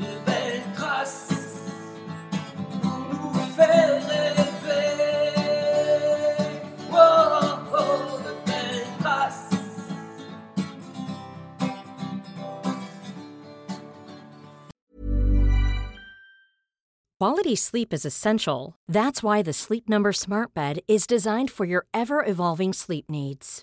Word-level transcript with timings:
de 0.00 0.18
belles 0.26 0.62
traces 0.74 1.70
pour 2.82 2.98
nous 3.10 3.32
faire 3.56 4.02
rêver. 4.08 4.96
Oh, 6.92 7.58
oh, 7.72 8.20
de 8.24 8.34
belles 8.46 8.86
traces. 9.00 9.56
Quality 17.18 17.56
sleep 17.56 17.94
is 17.94 18.04
essential. 18.04 18.74
That's 18.86 19.22
why 19.22 19.42
the 19.42 19.52
Sleep 19.54 19.88
Number 19.88 20.12
Smart 20.12 20.52
Bed 20.54 20.80
is 20.86 21.06
designed 21.06 21.50
for 21.50 21.64
your 21.64 21.86
ever 21.94 22.22
evolving 22.24 22.74
sleep 22.74 23.06
needs. 23.08 23.62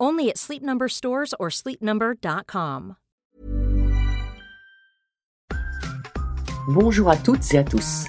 Only 0.00 0.28
at 0.28 0.38
stores 0.38 1.34
or 1.38 1.50
sleepnumber.com. 1.50 2.96
Bonjour 6.68 7.10
à 7.10 7.16
toutes 7.16 7.52
et 7.52 7.58
à 7.58 7.64
tous. 7.64 8.06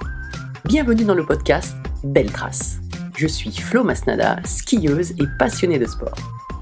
Bienvenue 0.63 1.03
dans 1.03 1.13
le 1.13 1.25
podcast 1.25 1.75
Belle 2.03 2.31
Trace. 2.31 2.79
Je 3.17 3.27
suis 3.27 3.51
Flo 3.51 3.83
Masnada, 3.83 4.37
skieuse 4.45 5.11
et 5.11 5.25
passionnée 5.37 5.77
de 5.77 5.85
sport. 5.85 6.15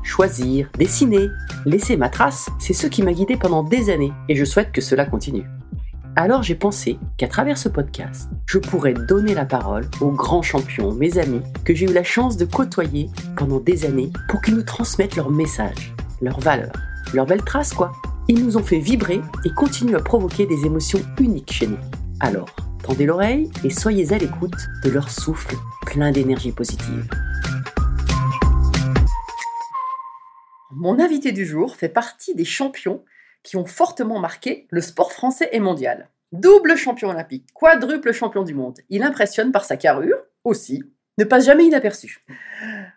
Choisir, 0.04 0.70
dessiner, 0.78 1.30
laisser 1.66 1.96
ma 1.96 2.10
trace, 2.10 2.50
c'est 2.60 2.74
ce 2.74 2.88
qui 2.88 3.04
m'a 3.04 3.14
guidée 3.14 3.38
pendant 3.38 3.64
des 3.64 3.90
années 3.90 4.12
et 4.28 4.36
je 4.36 4.44
souhaite 4.44 4.72
que 4.72 4.82
cela 4.82 5.06
continue. 5.06 5.46
Alors 6.16 6.44
j'ai 6.44 6.54
pensé 6.54 7.00
qu'à 7.18 7.28
travers 7.28 7.58
ce 7.58 7.70
podcast, 7.70 8.30
je 8.46 8.60
pourrais 8.60 8.94
donner 8.94 9.34
la 9.34 9.46
parole 9.46 9.90
aux 10.00 10.12
grands 10.12 10.44
champions, 10.44 10.94
mes 10.94 11.18
amis, 11.18 11.42
que 11.66 11.74
j'ai 11.74 11.88
eu 11.88 11.94
la 11.94 12.04
chance 12.04 12.38
de 12.38 12.46
côtoyer 12.46 13.10
pendant 13.36 13.60
des 13.60 13.84
années 13.84 14.12
pour 14.30 14.40
qu'ils 14.44 14.54
nous 14.54 14.62
transmettent 14.62 15.16
leurs 15.16 15.32
messages, 15.32 15.96
leurs 16.22 16.40
valeurs, 16.40 16.76
leurs 17.16 17.26
belles 17.26 17.44
traces 17.44 17.74
quoi. 17.74 17.94
Ils 18.28 18.46
nous 18.46 18.58
ont 18.58 18.64
fait 18.64 18.78
vibrer 18.78 19.22
et 19.44 19.50
continuent 19.50 19.96
à 19.96 20.04
provoquer 20.04 20.46
des 20.46 20.68
émotions 20.68 21.02
uniques 21.20 21.52
chez 21.52 21.66
nous. 21.66 21.80
Alors, 22.20 22.56
tendez 22.84 23.08
l'oreille 23.08 23.50
et 23.64 23.72
soyez 23.72 24.14
à 24.14 24.20
l'écoute 24.20 24.68
de 24.84 24.92
leur 24.92 25.10
souffle 25.10 25.56
plein 25.88 26.12
d'énergie 26.12 26.52
positive. 26.52 27.10
Mon 30.76 31.00
invité 31.00 31.32
du 31.32 31.46
jour 31.46 31.76
fait 31.76 31.90
partie 31.90 32.36
des 32.36 32.46
champions 32.46 33.04
qui 33.44 33.58
ont 33.58 33.66
fortement 33.66 34.20
marqué 34.20 34.68
le 34.70 34.82
sport 34.82 35.12
français 35.12 35.50
et 35.52 35.60
mondial. 35.60 36.10
Double 36.32 36.76
champion 36.76 37.10
olympique, 37.10 37.48
quadruple 37.54 38.12
champion 38.12 38.44
du 38.44 38.56
monde. 38.56 38.80
Il 38.90 39.04
impressionne 39.04 39.52
par 39.52 39.66
sa 39.66 39.78
carrure, 39.78 40.18
aussi, 40.44 40.84
ne 41.18 41.24
passe 41.26 41.46
jamais 41.46 41.66
inaperçu. 41.66 42.26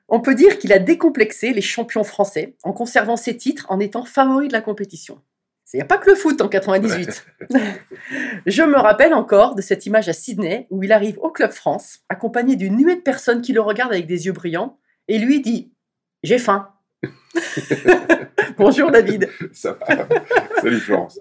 On 0.09 0.21
peut 0.21 0.35
dire 0.35 0.59
qu'il 0.59 0.73
a 0.73 0.79
décomplexé 0.79 1.53
les 1.53 1.61
champions 1.61 2.05
français 2.05 2.57
en 2.63 2.73
conservant 2.73 3.17
ses 3.17 3.37
titres 3.37 3.67
en 3.69 3.81
étant 3.81 4.05
favori 4.05 4.49
de 4.49 4.53
la 4.53 4.63
compétition. 4.63 5.21
Il 5.75 5.79
n'y 5.79 5.83
a 5.83 5.87
pas 5.87 5.99
que 5.99 6.09
le 6.09 6.17
foot 6.17 6.41
en 6.41 6.49
98. 6.49 7.27
Je 8.47 8.63
me 8.63 8.79
rappelle 8.79 9.13
encore 9.13 9.55
de 9.57 9.61
cette 9.61 9.85
image 9.85 10.09
à 10.09 10.13
Sydney 10.13 10.67
où 10.71 10.83
il 10.83 10.93
arrive 10.93 11.19
au 11.19 11.31
Club 11.31 11.51
France, 11.51 12.01
accompagné 12.09 12.57
d'une 12.57 12.77
nuée 12.77 12.97
de 12.97 13.01
personnes 13.01 13.43
qui 13.43 13.53
le 13.53 13.61
regardent 13.61 13.93
avec 13.93 14.07
des 14.07 14.27
yeux 14.27 14.33
brillants, 14.33 14.79
et 15.09 15.19
lui 15.19 15.41
dit 15.41 15.75
J'ai 16.23 16.39
faim. 16.39 16.71
Bonjour 18.59 18.91
David. 18.91 19.29
Ça 19.53 19.73
va. 19.79 20.07
Salut 20.63 20.81
Florence. 20.81 21.21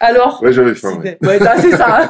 Alors 0.00 0.42
Ouais, 0.42 0.52
j'avais 0.52 0.74
faim. 0.74 0.98
ouais. 0.98 1.18
Ouais, 1.22 1.38
t'as- 1.38 1.58
c'est 1.60 1.70
ça. 1.76 2.08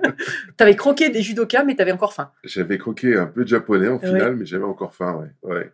t'avais 0.56 0.76
croqué 0.76 1.08
des 1.10 1.22
judokas, 1.22 1.64
mais 1.64 1.74
t'avais 1.74 1.92
encore 1.92 2.12
faim. 2.12 2.30
J'avais 2.44 2.78
croqué 2.78 3.16
un 3.16 3.26
peu 3.26 3.42
de 3.44 3.48
japonais 3.48 3.88
en 3.88 3.96
Ouais. 3.98 4.06
finale, 4.06 4.36
mais 4.36 4.46
j'avais 4.46 4.64
encore 4.64 4.94
faim, 4.94 5.14
ouais. 5.42 5.54
ouais. 5.54 5.70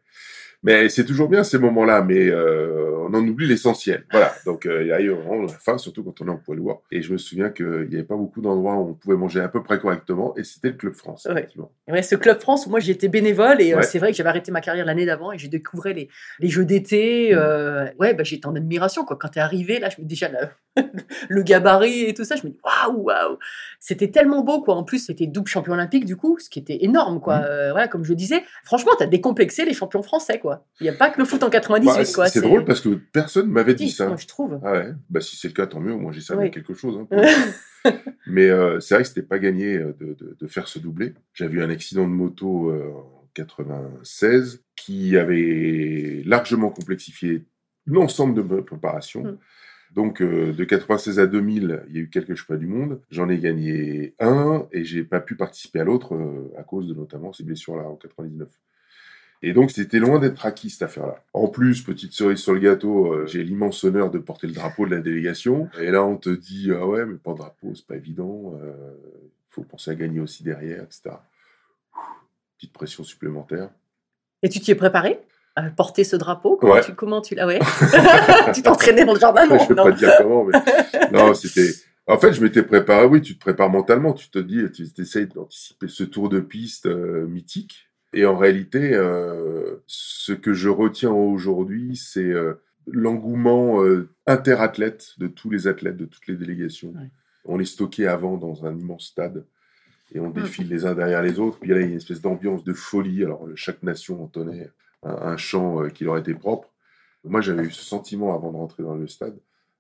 Mais 0.64 0.88
c'est 0.88 1.04
toujours 1.04 1.28
bien 1.28 1.42
ces 1.42 1.58
moments-là, 1.58 2.02
mais 2.02 2.28
euh, 2.28 2.96
on 3.08 3.14
en 3.14 3.26
oublie 3.26 3.48
l'essentiel. 3.48 4.04
Voilà, 4.12 4.32
donc 4.46 4.64
euh, 4.64 4.82
il 4.82 4.88
y 4.88 4.92
a 4.92 5.00
eu 5.00 5.08
vraiment 5.10 5.42
la 5.42 5.48
faim, 5.48 5.76
surtout 5.76 6.04
quand 6.04 6.20
on 6.20 6.28
est 6.28 6.30
en 6.30 6.36
poids 6.36 6.54
lourd. 6.54 6.82
Et 6.92 7.02
je 7.02 7.12
me 7.12 7.18
souviens 7.18 7.50
qu'il 7.50 7.88
n'y 7.88 7.96
avait 7.96 8.04
pas 8.04 8.16
beaucoup 8.16 8.40
d'endroits 8.40 8.76
où 8.76 8.90
on 8.90 8.94
pouvait 8.94 9.16
manger 9.16 9.40
à 9.40 9.48
peu 9.48 9.62
près 9.62 9.78
correctement, 9.80 10.36
et 10.36 10.44
c'était 10.44 10.68
le 10.68 10.74
Club 10.74 10.94
France, 10.94 11.26
Ouais. 11.32 11.48
Ouais, 11.88 12.02
ce 12.02 12.14
Club 12.14 12.40
France, 12.40 12.66
moi 12.68 12.78
j'étais 12.78 13.08
bénévole 13.08 13.60
et 13.60 13.72
euh, 13.72 13.78
Ouais. 13.78 13.82
c'est 13.82 13.98
vrai 13.98 14.12
que 14.12 14.16
j'avais 14.16 14.28
arrêté 14.28 14.52
ma 14.52 14.60
carrière 14.60 14.86
l'année 14.86 15.04
d'avant 15.04 15.32
et 15.32 15.38
j'ai 15.38 15.48
découvert 15.48 15.94
les, 15.94 16.08
les 16.38 16.48
jeux 16.48 16.64
d'été. 16.64 17.32
Mm. 17.34 17.38
euh, 17.38 17.86
ouais, 17.98 18.14
bah, 18.14 18.22
j'étais 18.22 18.46
en 18.46 18.54
admiration 18.54 19.04
quoi. 19.04 19.16
Quand 19.20 19.28
t'es 19.28 19.40
arrivé, 19.40 19.80
là, 19.80 19.88
je 19.88 20.00
me 20.00 20.06
déjà 20.06 20.28
le, 20.28 20.82
le 21.28 21.42
gabarit 21.42 22.04
et 22.04 22.14
tout 22.14 22.24
ça, 22.24 22.36
je 22.36 22.46
me 22.46 22.50
dis 22.52 22.58
waouh, 22.64 23.02
waouh. 23.02 23.36
C'était 23.80 24.10
tellement 24.12 24.42
beau 24.44 24.62
quoi. 24.62 24.76
En 24.76 24.84
plus, 24.84 25.04
c'était 25.06 25.26
double 25.26 25.48
champion 25.48 25.72
olympique 25.72 26.04
du 26.04 26.16
coup, 26.16 26.38
ce 26.38 26.48
qui 26.48 26.60
était 26.60 26.84
énorme 26.84 27.20
quoi. 27.20 27.38
Mm. 27.38 27.44
Euh, 27.48 27.70
voilà, 27.72 27.88
comme 27.88 28.04
je 28.04 28.14
disais, 28.14 28.44
franchement, 28.64 28.92
t'as 28.96 29.06
décomplexé 29.06 29.64
les 29.64 29.74
champions 29.74 30.02
français 30.02 30.38
quoi. 30.38 30.51
Il 30.80 30.84
n'y 30.84 30.88
a 30.90 30.92
pas 30.92 31.10
que 31.10 31.18
le 31.18 31.24
foot 31.24 31.42
en 31.42 31.50
98 31.50 31.86
Bah, 31.86 32.04
quoi. 32.14 32.26
c'est 32.28 32.40
drôle 32.40 32.64
parce 32.64 32.80
que 32.80 32.90
personne 32.90 33.48
m'avait 33.50 33.74
dit 33.74 33.90
ça. 33.90 34.08
moi, 34.08 34.16
je 34.16 34.26
trouve. 34.26 34.60
Ah 34.64 34.72
ouais, 34.72 34.92
bah 35.10 35.20
si 35.20 35.36
c'est 35.36 35.48
le 35.48 35.54
cas, 35.54 35.66
tant 35.66 35.80
mieux. 35.80 35.94
Moi, 35.94 36.12
j'ai 36.12 36.20
servi 36.20 36.44
Oui. 36.44 36.50
quelque 36.50 36.74
chose. 36.74 36.98
hein, 37.10 37.22
Mais 38.26 38.48
euh, 38.48 38.78
c'est 38.80 38.94
vrai 38.94 39.02
que 39.02 39.08
c'était 39.08 39.22
pas 39.22 39.38
gagné 39.38 39.76
euh, 39.76 39.92
de, 40.00 40.14
de- 40.14 40.36
de 40.38 40.46
faire 40.46 40.68
ce 40.68 40.78
doublé. 40.78 41.14
J'avais 41.34 41.54
eu 41.58 41.62
un 41.62 41.70
accident 41.70 42.04
de 42.04 42.12
moto 42.12 42.70
euh, 42.70 42.90
en 42.94 43.28
96 43.34 44.62
qui 44.76 45.16
avait 45.16 46.22
largement 46.24 46.70
complexifié 46.70 47.44
l'ensemble 47.86 48.34
de 48.34 48.42
ma 48.42 48.62
préparation. 48.62 49.24
Mm. 49.24 49.38
Donc 49.94 50.22
euh, 50.22 50.52
de 50.54 50.64
96 50.64 51.18
à 51.20 51.26
2000, 51.26 51.82
il 51.88 51.94
y 51.94 51.98
a 51.98 52.02
eu 52.02 52.08
quelques 52.08 52.34
championnats 52.34 52.60
du 52.60 52.66
monde. 52.66 53.00
J'en 53.10 53.28
ai 53.28 53.38
gagné 53.38 54.14
un 54.20 54.66
et 54.72 54.84
j'ai 54.84 55.04
pas 55.04 55.20
pu 55.20 55.36
participer 55.36 55.80
à 55.80 55.84
l'autre 55.84 56.14
euh, 56.14 56.50
à 56.58 56.62
cause 56.62 56.88
de 56.88 56.94
notamment 56.94 57.32
ces 57.32 57.44
blessures-là 57.44 57.82
en 57.84 57.96
99. 57.96 58.48
Et 59.42 59.52
donc, 59.52 59.70
c'était 59.72 59.98
loin 59.98 60.18
d'être 60.20 60.46
acquis, 60.46 60.70
cette 60.70 60.82
affaire-là. 60.82 61.16
En 61.32 61.48
plus, 61.48 61.82
petite 61.82 62.12
cerise 62.12 62.38
sur 62.38 62.52
le 62.54 62.60
gâteau, 62.60 63.12
euh, 63.12 63.26
j'ai 63.26 63.42
l'immense 63.42 63.82
honneur 63.82 64.10
de 64.10 64.18
porter 64.18 64.46
le 64.46 64.52
drapeau 64.52 64.86
de 64.86 64.94
la 64.94 65.00
délégation. 65.00 65.68
Et 65.80 65.90
là, 65.90 66.04
on 66.04 66.16
te 66.16 66.30
dit, 66.30 66.70
ah 66.72 66.86
ouais, 66.86 67.04
mais 67.04 67.16
pas 67.16 67.32
de 67.32 67.38
drapeau, 67.38 67.72
c'est 67.74 67.86
pas 67.86 67.96
évident. 67.96 68.54
Il 68.56 69.54
faut 69.54 69.62
penser 69.62 69.90
à 69.90 69.94
gagner 69.96 70.20
aussi 70.20 70.44
derrière, 70.44 70.82
etc. 70.84 71.10
Petite 72.56 72.72
pression 72.72 73.02
supplémentaire. 73.02 73.70
Et 74.42 74.48
tu 74.48 74.60
t'y 74.60 74.70
es 74.70 74.74
préparé 74.76 75.18
à 75.56 75.62
porter 75.70 76.04
ce 76.04 76.16
drapeau? 76.16 76.56
Comment 76.56 76.74
Ouais. 76.74 76.80
tu 76.84 76.94
comment 76.94 77.20
tu 77.20 77.34
l'as 77.34 77.46
ouais 77.46 77.58
Tu 78.54 78.62
t'entraînais 78.62 79.04
dans 79.04 79.14
le 79.14 79.20
jardin 79.20 79.46
non, 79.46 79.58
je 79.58 79.68
vais 79.68 79.74
non. 79.74 79.84
pas 79.84 79.92
te 79.92 79.98
dire 79.98 80.12
comment, 80.18 80.44
mais 80.44 80.58
non, 81.12 81.34
c'était. 81.34 81.68
En 82.06 82.18
fait, 82.18 82.32
je 82.32 82.42
m'étais 82.42 82.62
préparé. 82.62 83.06
Oui, 83.06 83.20
tu 83.20 83.34
te 83.34 83.40
prépares 83.40 83.70
mentalement. 83.70 84.12
Tu 84.12 84.28
te 84.30 84.38
dis, 84.38 84.62
tu 84.72 84.88
essayes 85.00 85.26
d'anticiper 85.26 85.88
ce 85.88 86.04
tour 86.04 86.28
de 86.28 86.40
piste 86.40 86.86
euh, 86.86 87.26
mythique. 87.26 87.88
Et 88.12 88.26
en 88.26 88.36
réalité, 88.36 88.94
euh, 88.94 89.76
ce 89.86 90.32
que 90.32 90.52
je 90.52 90.68
retiens 90.68 91.12
aujourd'hui, 91.12 91.96
c'est 91.96 92.20
euh, 92.20 92.54
l'engouement 92.86 93.82
euh, 93.82 94.10
interathlète 94.26 95.14
de 95.18 95.28
tous 95.28 95.50
les 95.50 95.66
athlètes, 95.66 95.96
de 95.96 96.04
toutes 96.04 96.26
les 96.26 96.36
délégations. 96.36 96.90
Ouais. 96.90 97.10
On 97.44 97.58
est 97.58 97.64
stocké 97.64 98.06
avant 98.06 98.36
dans 98.36 98.66
un 98.66 98.76
immense 98.76 99.06
stade 99.06 99.44
et 100.14 100.20
on 100.20 100.30
défile 100.30 100.68
les 100.68 100.84
uns 100.84 100.94
derrière 100.94 101.22
les 101.22 101.38
autres. 101.38 101.58
Puis 101.58 101.70
là, 101.70 101.76
il 101.76 101.80
y 101.80 101.84
a 101.84 101.88
une 101.88 101.96
espèce 101.96 102.20
d'ambiance 102.20 102.64
de 102.64 102.74
folie. 102.74 103.24
Alors, 103.24 103.48
chaque 103.56 103.82
nation 103.82 104.22
entonnait 104.22 104.70
un, 105.02 105.10
un 105.10 105.36
chant 105.38 105.88
qui 105.88 106.04
leur 106.04 106.18
était 106.18 106.34
propre. 106.34 106.70
Moi, 107.24 107.40
j'avais 107.40 107.64
eu 107.64 107.70
ce 107.70 107.82
sentiment 107.82 108.34
avant 108.34 108.52
de 108.52 108.56
rentrer 108.56 108.82
dans 108.82 108.94
le 108.94 109.06
stade 109.06 109.38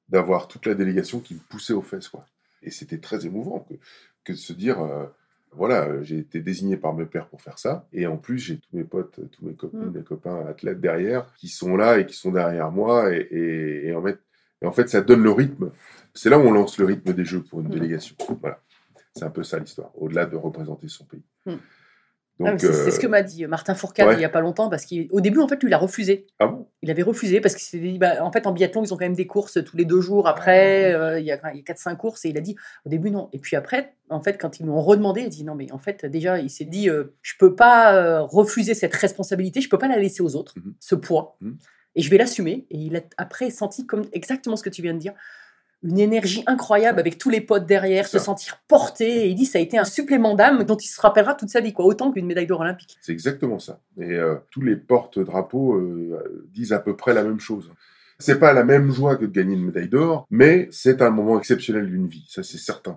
d'avoir 0.08 0.48
toute 0.48 0.66
la 0.66 0.74
délégation 0.74 1.20
qui 1.20 1.34
me 1.34 1.40
poussait 1.40 1.72
aux 1.72 1.82
fesses, 1.82 2.08
quoi. 2.08 2.26
Et 2.62 2.70
c'était 2.70 2.98
très 2.98 3.26
émouvant 3.26 3.60
que, 3.60 3.74
que 4.24 4.32
de 4.32 4.38
se 4.38 4.52
dire, 4.52 4.78
voilà, 5.54 5.86
euh, 5.88 6.02
j'ai 6.02 6.18
été 6.18 6.40
désigné 6.40 6.76
par 6.76 6.94
mes 6.94 7.04
pères 7.04 7.26
pour 7.28 7.40
faire 7.42 7.58
ça, 7.58 7.86
et 7.92 8.06
en 8.06 8.16
plus 8.16 8.38
j'ai 8.38 8.56
tous 8.58 8.76
mes 8.76 8.84
potes, 8.84 9.18
tous 9.30 9.44
mes 9.44 9.54
copines, 9.54 9.86
Mm. 9.90 9.96
mes 9.98 10.02
copains 10.02 10.46
athlètes 10.46 10.80
derrière 10.80 11.32
qui 11.34 11.48
sont 11.48 11.76
là 11.76 11.98
et 11.98 12.06
qui 12.06 12.14
sont 12.16 12.30
derrière 12.32 12.70
moi, 12.70 13.14
et, 13.14 13.20
et, 13.30 13.86
et 13.88 13.94
en 13.94 14.02
fait, 14.02 14.18
et 14.62 14.66
en 14.66 14.72
fait, 14.72 14.88
ça 14.88 15.00
donne 15.00 15.22
le 15.24 15.30
rythme. 15.32 15.70
C'est 16.14 16.30
là 16.30 16.38
où 16.38 16.42
on 16.42 16.52
lance 16.52 16.78
le 16.78 16.84
rythme 16.86 17.12
des 17.12 17.24
jeux 17.24 17.42
pour 17.42 17.60
une 17.60 17.66
Mm. 17.68 17.70
délégation. 17.70 18.16
Voilà, 18.40 18.60
c'est 19.14 19.24
un 19.24 19.30
peu 19.30 19.42
ça 19.42 19.58
l'histoire, 19.58 19.90
au-delà 20.00 20.24
de 20.26 20.36
représenter 20.36 20.88
son 20.88 21.04
pays. 21.04 21.22
Mm. 21.46 21.54
Ah, 22.46 22.58
c'est 22.58 22.90
ce 22.90 22.96
euh, 22.96 23.00
que 23.00 23.06
m'a 23.06 23.22
dit 23.22 23.46
Martin 23.46 23.74
Fourcade 23.74 24.08
ouais. 24.08 24.14
il 24.14 24.20
y 24.20 24.24
a 24.24 24.28
pas 24.28 24.40
longtemps 24.40 24.68
parce 24.70 24.86
qu'au 24.86 25.20
début 25.20 25.38
en 25.40 25.48
fait 25.48 25.62
lui 25.62 25.70
il 25.70 25.74
a 25.74 25.78
refusé. 25.78 26.26
ah 26.38 26.46
bon? 26.48 26.68
Il 26.82 26.90
avait 26.90 27.02
refusé 27.02 27.40
parce 27.40 27.54
qu'il 27.54 27.64
s'est 27.64 27.78
dit 27.78 27.98
bah, 27.98 28.24
en 28.24 28.32
fait 28.32 28.46
en 28.46 28.52
biathlon 28.52 28.82
ils 28.84 28.92
ont 28.92 28.96
quand 28.96 29.04
même 29.04 29.14
des 29.14 29.26
courses 29.26 29.58
tous 29.64 29.76
les 29.76 29.84
deux 29.84 30.00
jours 30.00 30.26
après 30.28 30.92
Ah. 30.94 30.98
euh, 30.98 31.20
il 31.20 31.26
y 31.26 31.32
a 31.32 31.38
a 31.42 31.52
4-5 31.52 31.96
courses 31.96 32.24
et 32.24 32.30
il 32.30 32.38
a 32.38 32.40
dit 32.40 32.56
au 32.84 32.88
début 32.88 33.10
non 33.10 33.28
et 33.32 33.38
puis 33.38 33.56
après 33.56 33.94
en 34.10 34.20
fait 34.20 34.38
quand 34.40 34.58
ils 34.60 34.64
lui 34.64 34.70
ont 34.70 34.80
redemandé 34.82 35.20
il 35.22 35.26
a 35.26 35.30
dit 35.30 35.44
non 35.44 35.54
mais 35.54 35.70
en 35.72 35.78
fait 35.78 36.04
déjà 36.06 36.38
il 36.38 36.50
s'est 36.50 36.64
dit 36.64 36.88
euh, 36.88 37.14
je 37.22 37.34
peux 37.38 37.54
pas 37.54 37.94
euh, 37.94 38.22
refuser 38.22 38.74
cette 38.74 38.94
responsabilité 38.94 39.60
je 39.60 39.68
peux 39.68 39.78
pas 39.78 39.88
la 39.88 39.98
laisser 39.98 40.22
aux 40.22 40.36
autres 40.36 40.54
Mhm. 40.56 40.74
ce 40.80 40.94
poids 40.94 41.36
Mhm. 41.40 41.56
et 41.96 42.02
je 42.02 42.10
vais 42.10 42.18
l'assumer. 42.18 42.66
Et 42.70 42.78
il 42.78 42.96
a 42.96 43.00
après 43.18 43.50
senti 43.50 43.86
comme 43.86 44.04
exactement 44.12 44.56
ce 44.56 44.62
que 44.62 44.70
tu 44.70 44.80
viens 44.82 44.94
de 44.94 44.98
dire, 44.98 45.12
une 45.82 45.98
énergie 45.98 46.44
incroyable 46.46 47.00
avec 47.00 47.18
tous 47.18 47.30
les 47.30 47.40
potes 47.40 47.66
derrière, 47.66 48.06
se 48.06 48.18
ça. 48.18 48.24
sentir 48.24 48.60
porté. 48.68 49.24
Et 49.24 49.28
il 49.28 49.34
dit 49.34 49.46
ça 49.46 49.58
a 49.58 49.60
été 49.60 49.78
un 49.78 49.84
supplément 49.84 50.34
d'âme 50.34 50.64
dont 50.64 50.76
il 50.76 50.86
se 50.86 51.00
rappellera 51.00 51.34
toute 51.34 51.48
sa 51.48 51.60
vie, 51.60 51.72
quoi, 51.72 51.84
autant 51.84 52.12
qu'une 52.12 52.26
médaille 52.26 52.46
d'or 52.46 52.60
olympique. 52.60 52.96
C'est 53.00 53.12
exactement 53.12 53.58
ça. 53.58 53.80
Et 53.98 54.12
euh, 54.12 54.36
tous 54.50 54.62
les 54.62 54.76
porte-drapeaux 54.76 55.74
euh, 55.74 56.48
disent 56.52 56.72
à 56.72 56.78
peu 56.78 56.96
près 56.96 57.14
la 57.14 57.24
même 57.24 57.40
chose. 57.40 57.70
C'est 58.18 58.38
pas 58.38 58.52
la 58.52 58.62
même 58.62 58.92
joie 58.92 59.16
que 59.16 59.24
de 59.24 59.32
gagner 59.32 59.54
une 59.54 59.64
médaille 59.64 59.88
d'or, 59.88 60.26
mais 60.30 60.68
c'est 60.70 61.02
un 61.02 61.10
moment 61.10 61.38
exceptionnel 61.38 61.86
d'une 61.86 62.06
vie, 62.06 62.24
ça 62.28 62.44
c'est 62.44 62.58
certain. 62.58 62.94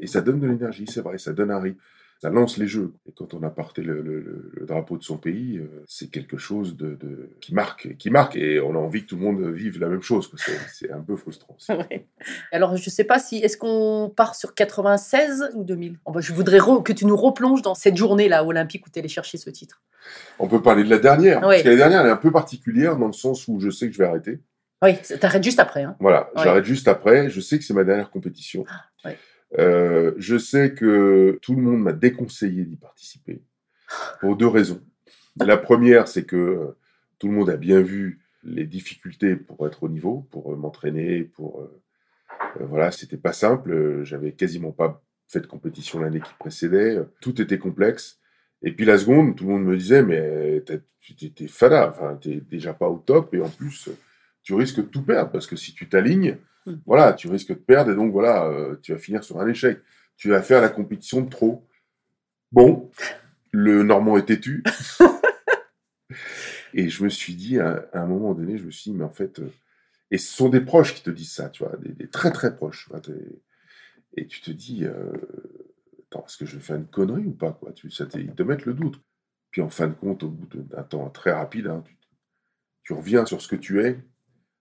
Et 0.00 0.06
ça 0.06 0.22
donne 0.22 0.40
de 0.40 0.46
l'énergie, 0.46 0.86
c'est 0.88 1.02
vrai, 1.02 1.18
ça 1.18 1.34
donne 1.34 1.50
un 1.50 1.60
rythme, 1.60 1.78
ça 2.24 2.30
lance 2.30 2.56
les 2.56 2.66
jeux. 2.66 2.94
Et 3.06 3.12
quand 3.12 3.34
on 3.34 3.42
a 3.42 3.50
porté 3.50 3.82
le, 3.82 4.00
le- 4.00 4.18
le- 4.18 4.50
le 4.54 4.64
drapeau 4.64 4.96
de 4.96 5.02
son 5.02 5.18
pays, 5.18 5.58
euh, 5.58 5.82
c'est 5.86 6.08
quelque 6.10 6.38
chose 6.38 6.74
de, 6.74 6.94
de- 6.94 7.28
qui 7.42 7.52
marque, 7.52 7.96
qui 7.98 8.08
marque, 8.08 8.34
et 8.36 8.60
on 8.60 8.74
a 8.74 8.78
envie 8.78 9.02
que 9.02 9.08
tout 9.08 9.16
le 9.16 9.22
monde 9.22 9.42
vive 9.52 9.78
la 9.78 9.88
même 9.88 10.00
chose. 10.00 10.30
C'est 10.72 10.90
un 10.90 11.00
peu 11.00 11.16
frustrant. 11.16 11.56
Ouais. 11.68 12.06
Alors, 12.50 12.76
je 12.78 12.88
sais 12.88 13.04
pas 13.04 13.18
si. 13.18 13.36
Est-ce 13.38 13.58
qu'on 13.58 14.10
part 14.16 14.36
sur 14.36 14.54
96 14.54 15.50
ou 15.54 15.64
2000 15.64 15.98
On 16.06 16.12
va- 16.12 16.22
Je 16.22 16.32
voudrais 16.32 16.60
que 16.82 16.92
tu 16.94 17.04
nous 17.04 17.16
replonges 17.16 17.60
dans 17.60 17.74
cette 17.74 17.98
journée-là 17.98 18.42
olympique 18.46 18.86
où 18.86 18.90
tu 18.90 18.98
es 18.98 19.00
allé 19.00 19.08
chercher 19.08 19.36
ce 19.36 19.50
titre. 19.50 19.82
On 20.38 20.48
peut 20.48 20.62
parler 20.62 20.82
de 20.82 20.88
la 20.90 20.98
dernière, 20.98 21.40
Ouais. 21.42 21.56
parce 21.56 21.62
que 21.64 21.68
la 21.68 21.76
dernière 21.76 22.00
elle 22.00 22.06
est 22.06 22.10
un 22.10 22.16
peu 22.16 22.32
particulière 22.32 22.96
dans 22.96 23.06
le 23.08 23.12
sens 23.12 23.48
où 23.48 23.60
je 23.60 23.68
sais 23.68 23.86
que 23.88 23.92
je 23.92 23.98
vais 23.98 24.06
arrêter. 24.06 24.40
Oui, 24.82 24.96
t'arrêtes 25.20 25.44
juste 25.44 25.60
après. 25.60 25.82
Hein. 25.82 25.94
Voilà, 26.00 26.30
Ouais. 26.36 26.42
j'arrête 26.44 26.64
juste 26.64 26.88
après. 26.88 27.28
Je 27.28 27.40
sais 27.40 27.58
que 27.58 27.64
c'est 27.64 27.74
ma 27.74 27.84
dernière 27.84 28.10
compétition. 28.10 28.64
ouais. 29.04 29.18
Euh, 29.58 30.12
je 30.16 30.36
sais 30.36 30.74
que 30.74 31.38
tout 31.42 31.54
le 31.54 31.62
monde 31.62 31.82
m'a 31.82 31.92
déconseillé 31.92 32.64
d'y 32.64 32.76
participer 32.76 33.42
pour 34.20 34.36
deux 34.36 34.48
raisons. 34.48 34.82
La 35.40 35.56
première, 35.56 36.08
c'est 36.08 36.24
que 36.24 36.36
euh, 36.36 36.76
tout 37.18 37.28
le 37.28 37.34
monde 37.34 37.50
a 37.50 37.56
bien 37.56 37.80
vu 37.80 38.20
les 38.42 38.66
difficultés 38.66 39.36
pour 39.36 39.66
être 39.66 39.84
au 39.84 39.88
niveau, 39.88 40.26
pour 40.30 40.52
euh, 40.52 40.56
m'entraîner, 40.56 41.22
pour 41.22 41.68
voilà, 42.60 42.90
c'était 42.90 43.16
pas 43.16 43.32
simple. 43.32 44.02
J'avais 44.04 44.32
quasiment 44.32 44.70
pas 44.70 45.02
fait 45.28 45.40
de 45.40 45.46
compétition 45.46 46.00
l'année 46.00 46.20
qui 46.20 46.32
précédait. 46.38 46.98
Tout 47.20 47.40
était 47.40 47.58
complexe. 47.58 48.20
Et 48.62 48.72
puis 48.72 48.84
la 48.84 48.98
seconde, 48.98 49.36
tout 49.36 49.44
le 49.44 49.50
monde 49.50 49.64
me 49.64 49.76
disait, 49.76 50.02
mais 50.02 50.62
t'es 50.62 51.46
fada, 51.48 51.90
enfin, 51.90 52.16
t'es 52.20 52.40
déjà 52.40 52.72
pas 52.72 52.88
au 52.88 52.98
top, 52.98 53.34
et 53.34 53.40
en 53.40 53.48
plus, 53.48 53.90
tu 54.44 54.54
risques 54.54 54.76
de 54.76 54.82
tout 54.82 55.02
perdre, 55.02 55.32
parce 55.32 55.46
que 55.48 55.56
si 55.56 55.74
tu 55.74 55.88
t'alignes, 55.88 56.38
Mm. 56.66 56.74
voilà, 56.86 57.12
tu 57.12 57.28
risques 57.28 57.48
de 57.50 57.54
perdre, 57.54 57.90
et 57.90 57.94
donc 57.94 58.10
voilà, 58.12 58.46
euh, 58.46 58.76
tu 58.82 58.92
vas 58.92 58.98
finir 58.98 59.22
sur 59.24 59.38
un 59.40 59.46
échec. 59.48 59.80
Tu 60.16 60.30
vas 60.30 60.40
faire 60.42 60.60
la 60.62 60.68
compétition 60.70 61.20
de 61.20 61.28
trop. 61.28 61.66
Bon, 62.52 62.90
le 63.52 63.82
Normand 63.82 64.16
est 64.18 64.26
têtu. 64.26 64.62
et 66.74 66.88
je 66.88 67.04
me 67.04 67.08
suis 67.08 67.34
dit, 67.34 67.58
à, 67.60 67.86
à 67.92 68.00
un 68.00 68.06
moment 68.06 68.34
donné, 68.34 68.58
je 68.58 68.64
me 68.64 68.70
suis 68.70 68.90
dit, 68.90 68.96
mais 68.96 69.04
en 69.04 69.10
fait, 69.10 69.38
euh, 69.40 69.50
et 70.10 70.18
ce 70.18 70.32
sont 70.34 70.48
des 70.48 70.60
proches 70.60 70.94
qui 70.94 71.02
te 71.02 71.10
disent 71.10 71.32
ça, 71.32 71.48
tu 71.50 71.64
vois, 71.64 71.76
des, 71.78 71.90
des 71.92 72.08
très 72.08 72.32
très 72.32 72.54
proches. 72.54 72.88
vois, 72.88 73.00
et 74.16 74.26
tu 74.26 74.40
te 74.40 74.50
dis, 74.50 74.84
euh, 74.84 75.12
attends, 76.04 76.24
est-ce 76.26 76.36
que 76.36 76.46
je 76.46 76.56
vais 76.56 76.62
faire 76.62 76.76
une 76.76 76.86
connerie 76.86 77.26
ou 77.26 77.32
pas 77.32 77.52
quoi? 77.52 77.72
Tu, 77.72 77.90
ça 77.90 78.06
te- 78.06 78.18
Ils 78.18 78.34
te 78.34 78.42
mettent 78.42 78.66
le 78.66 78.74
doute. 78.74 79.00
Puis 79.50 79.62
en 79.62 79.70
fin 79.70 79.88
de 79.88 79.94
compte, 79.94 80.22
au 80.22 80.30
bout 80.30 80.46
d'un 80.62 80.82
temps 80.82 81.08
très 81.10 81.32
rapide, 81.32 81.66
hein, 81.66 81.82
tu, 81.86 81.96
tu 82.84 82.92
reviens 82.92 83.26
sur 83.26 83.40
ce 83.42 83.48
que 83.48 83.56
tu 83.56 83.82
es, 83.84 83.98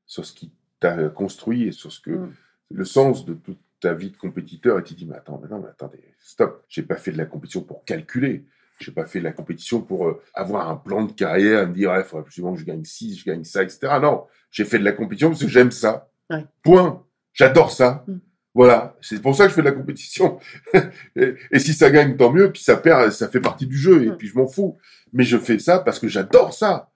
sur 0.06 0.26
ce 0.26 0.34
qui 0.34 0.52
t'a 0.80 1.10
construit 1.10 1.68
et 1.68 1.72
sur 1.72 1.92
ce 1.92 2.00
que 2.00 2.12
Mm. 2.12 2.34
le 2.72 2.86
sens 2.86 3.26
de 3.26 3.34
toute 3.34 3.60
ta 3.80 3.94
vie 3.94 4.10
de 4.12 4.18
compétiteur. 4.18 4.80
Et 4.80 4.84
tu 4.84 4.94
te 4.94 5.00
dis, 5.00 5.06
mais 5.06 5.16
attends, 5.16 5.40
mais 5.42 5.50
non, 5.50 5.60
mais 5.62 5.70
attendez, 5.70 6.00
stop. 6.20 6.64
J'ai 6.70 6.84
pas 6.84 6.96
fait 6.96 7.12
de 7.12 7.18
la 7.18 7.26
compétition 7.26 7.62
pour 7.62 7.84
calculer. 7.86 8.46
J'ai 8.80 8.92
pas 8.92 9.06
fait 9.06 9.20
de 9.20 9.24
la 9.26 9.32
compétition 9.32 9.82
pour 9.82 10.08
euh, 10.08 10.22
avoir 10.34 10.70
un 10.70 10.76
plan 10.76 11.04
de 11.06 11.12
carrière 11.12 11.68
me 11.68 11.74
dire, 11.74 11.94
il 11.96 12.04
faudrait 12.04 12.26
absolument 12.26 12.54
que 12.54 12.60
je 12.60 12.66
gagne 12.66 12.84
ci, 12.84 13.16
je 13.16 13.24
gagne 13.26 13.44
ça, 13.44 13.62
etc. 13.64 13.80
Non, 14.02 14.26
j'ai 14.52 14.66
fait 14.66 14.80
de 14.80 14.84
la 14.84 14.92
compétition 14.94 15.30
parce 15.30 15.42
que 15.44 15.48
j'aime 15.50 15.72
ça. 15.72 16.10
Ouais. 16.30 16.46
Point. 16.64 17.04
J'adore 17.34 17.72
ça. 17.72 18.04
Mm. 18.08 18.14
Voilà, 18.56 18.96
c'est 19.02 19.22
pour 19.22 19.36
ça 19.36 19.46
que 19.46 19.50
je 19.50 19.56
fais 19.56 19.62
de 19.62 19.68
la 19.70 19.74
compétition. 19.74 20.40
et, 21.16 21.36
et 21.52 21.60
si 21.60 21.74
ça 21.74 21.90
gagne, 21.92 22.16
tant 22.18 22.32
mieux. 22.32 22.52
Puis 22.52 22.64
ça 22.64 22.78
perd, 22.78 23.12
ça 23.12 23.28
fait 23.30 23.40
partie 23.42 23.66
du 23.68 23.78
jeu. 23.78 24.04
Et 24.04 24.10
Mm. 24.10 24.18
puis 24.18 24.28
je 24.28 24.38
m'en 24.38 24.48
fous. 24.48 24.78
Mais 25.12 25.24
je 25.24 25.38
fais 25.38 25.60
ça 25.60 25.80
parce 25.80 26.00
que 26.00 26.08
j'adore 26.08 26.54
ça, 26.54 26.92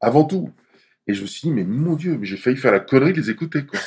avant 0.00 0.24
tout. 0.24 0.50
Et 1.10 1.14
je 1.14 1.22
me 1.22 1.26
suis 1.26 1.48
dit, 1.48 1.50
mais 1.54 1.64
mon 1.64 1.96
Dieu, 1.96 2.16
mais 2.18 2.26
j'ai 2.26 2.36
failli 2.36 2.56
faire 2.56 2.72
la 2.72 2.80
connerie 2.80 3.12
de 3.12 3.18
les 3.18 3.30
écouter, 3.30 3.66
quoi. 3.66 3.80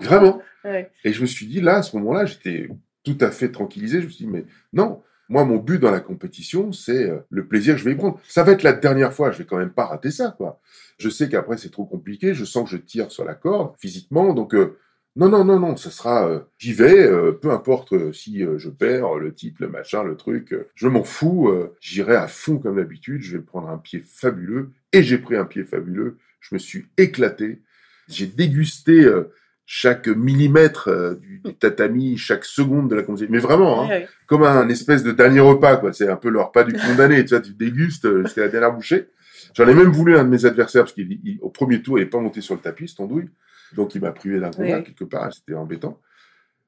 Vraiment. 0.00 0.42
Ouais. 0.64 0.90
Et 1.04 1.12
je 1.12 1.20
me 1.20 1.26
suis 1.26 1.44
dit, 1.44 1.60
là, 1.60 1.76
à 1.76 1.82
ce 1.82 1.94
moment-là, 1.98 2.24
j'étais 2.24 2.70
tout 3.02 3.18
à 3.20 3.30
fait 3.30 3.50
tranquillisé. 3.50 4.00
Je 4.00 4.06
me 4.06 4.10
suis 4.10 4.24
dit, 4.24 4.30
mais 4.30 4.46
non, 4.72 5.02
moi, 5.28 5.44
mon 5.44 5.58
but 5.58 5.78
dans 5.78 5.90
la 5.90 6.00
compétition, 6.00 6.72
c'est 6.72 7.10
euh, 7.10 7.18
le 7.28 7.46
plaisir 7.46 7.74
que 7.74 7.80
je 7.80 7.84
vais 7.84 7.92
y 7.92 7.94
prendre. 7.94 8.18
Ça 8.26 8.44
va 8.44 8.52
être 8.52 8.62
la 8.62 8.72
dernière 8.72 9.12
fois, 9.12 9.30
je 9.30 9.36
vais 9.36 9.44
quand 9.44 9.58
même 9.58 9.74
pas 9.74 9.84
rater 9.84 10.10
ça, 10.10 10.34
quoi. 10.36 10.60
Je 10.98 11.08
sais 11.08 11.28
qu'après, 11.28 11.56
c'est 11.56 11.70
trop 11.70 11.84
compliqué, 11.84 12.34
je 12.34 12.44
sens 12.44 12.64
que 12.64 12.76
je 12.76 12.80
tire 12.80 13.10
sur 13.10 13.24
la 13.24 13.34
corde, 13.34 13.74
physiquement, 13.78 14.32
donc, 14.32 14.54
euh, 14.54 14.78
non, 15.16 15.28
non, 15.28 15.44
non, 15.44 15.60
non, 15.60 15.76
ça 15.76 15.90
sera, 15.90 16.28
euh, 16.28 16.40
j'y 16.58 16.72
vais, 16.72 17.06
euh, 17.06 17.32
peu 17.32 17.50
importe 17.50 18.12
si 18.12 18.40
je 18.40 18.68
perds, 18.68 19.14
le 19.14 19.32
titre, 19.32 19.58
le 19.60 19.68
machin, 19.68 20.02
le 20.02 20.16
truc, 20.16 20.54
je 20.74 20.88
m'en 20.88 21.04
fous, 21.04 21.52
j'irai 21.80 22.16
à 22.16 22.26
fond 22.26 22.58
comme 22.58 22.76
d'habitude, 22.76 23.22
je 23.22 23.36
vais 23.36 23.42
prendre 23.42 23.68
un 23.68 23.78
pied 23.78 24.02
fabuleux, 24.04 24.70
et 24.92 25.02
j'ai 25.02 25.18
pris 25.18 25.36
un 25.36 25.44
pied 25.44 25.64
fabuleux, 25.64 26.18
je 26.48 26.54
me 26.54 26.58
suis 26.58 26.86
éclaté, 26.98 27.62
j'ai 28.08 28.26
dégusté 28.26 29.02
euh, 29.04 29.32
chaque 29.66 30.08
millimètre 30.08 30.88
euh, 30.88 31.14
du, 31.14 31.40
du 31.44 31.54
tatami, 31.54 32.18
chaque 32.18 32.44
seconde 32.44 32.90
de 32.90 32.94
la 32.96 33.02
compétition, 33.02 33.32
mais 33.32 33.38
vraiment, 33.38 33.90
hein, 33.90 34.02
comme 34.26 34.42
un 34.42 34.68
espèce 34.68 35.02
de 35.02 35.12
dernier 35.12 35.40
repas, 35.40 35.76
quoi. 35.76 35.92
C'est 35.92 36.08
un 36.08 36.16
peu 36.16 36.28
le 36.28 36.40
repas 36.40 36.64
du 36.64 36.74
condamné, 36.74 37.24
tu 37.24 37.30
vois, 37.30 37.40
tu 37.40 37.52
dégustes 37.54 38.04
euh, 38.04 38.22
jusqu'à 38.24 38.42
la 38.42 38.48
dernière 38.48 38.72
bouchée. 38.74 39.08
J'en 39.54 39.66
ai 39.68 39.74
même 39.74 39.90
voulu 39.90 40.16
un 40.18 40.24
de 40.24 40.28
mes 40.28 40.44
adversaires, 40.44 40.84
parce 40.84 40.94
qu'au 40.94 41.48
premier 41.48 41.80
tour, 41.80 41.98
il 41.98 42.02
n'est 42.04 42.10
pas 42.10 42.20
monté 42.20 42.40
sur 42.40 42.54
le 42.54 42.60
tapis, 42.60 42.88
ce 42.88 43.00
andouille. 43.00 43.30
Donc, 43.74 43.94
il 43.94 44.00
m'a 44.02 44.12
privé 44.12 44.38
d'un 44.38 44.50
combat, 44.50 44.78
Oui. 44.78 44.84
quelque 44.84 45.04
part, 45.04 45.32
c'était 45.32 45.54
embêtant. 45.54 46.00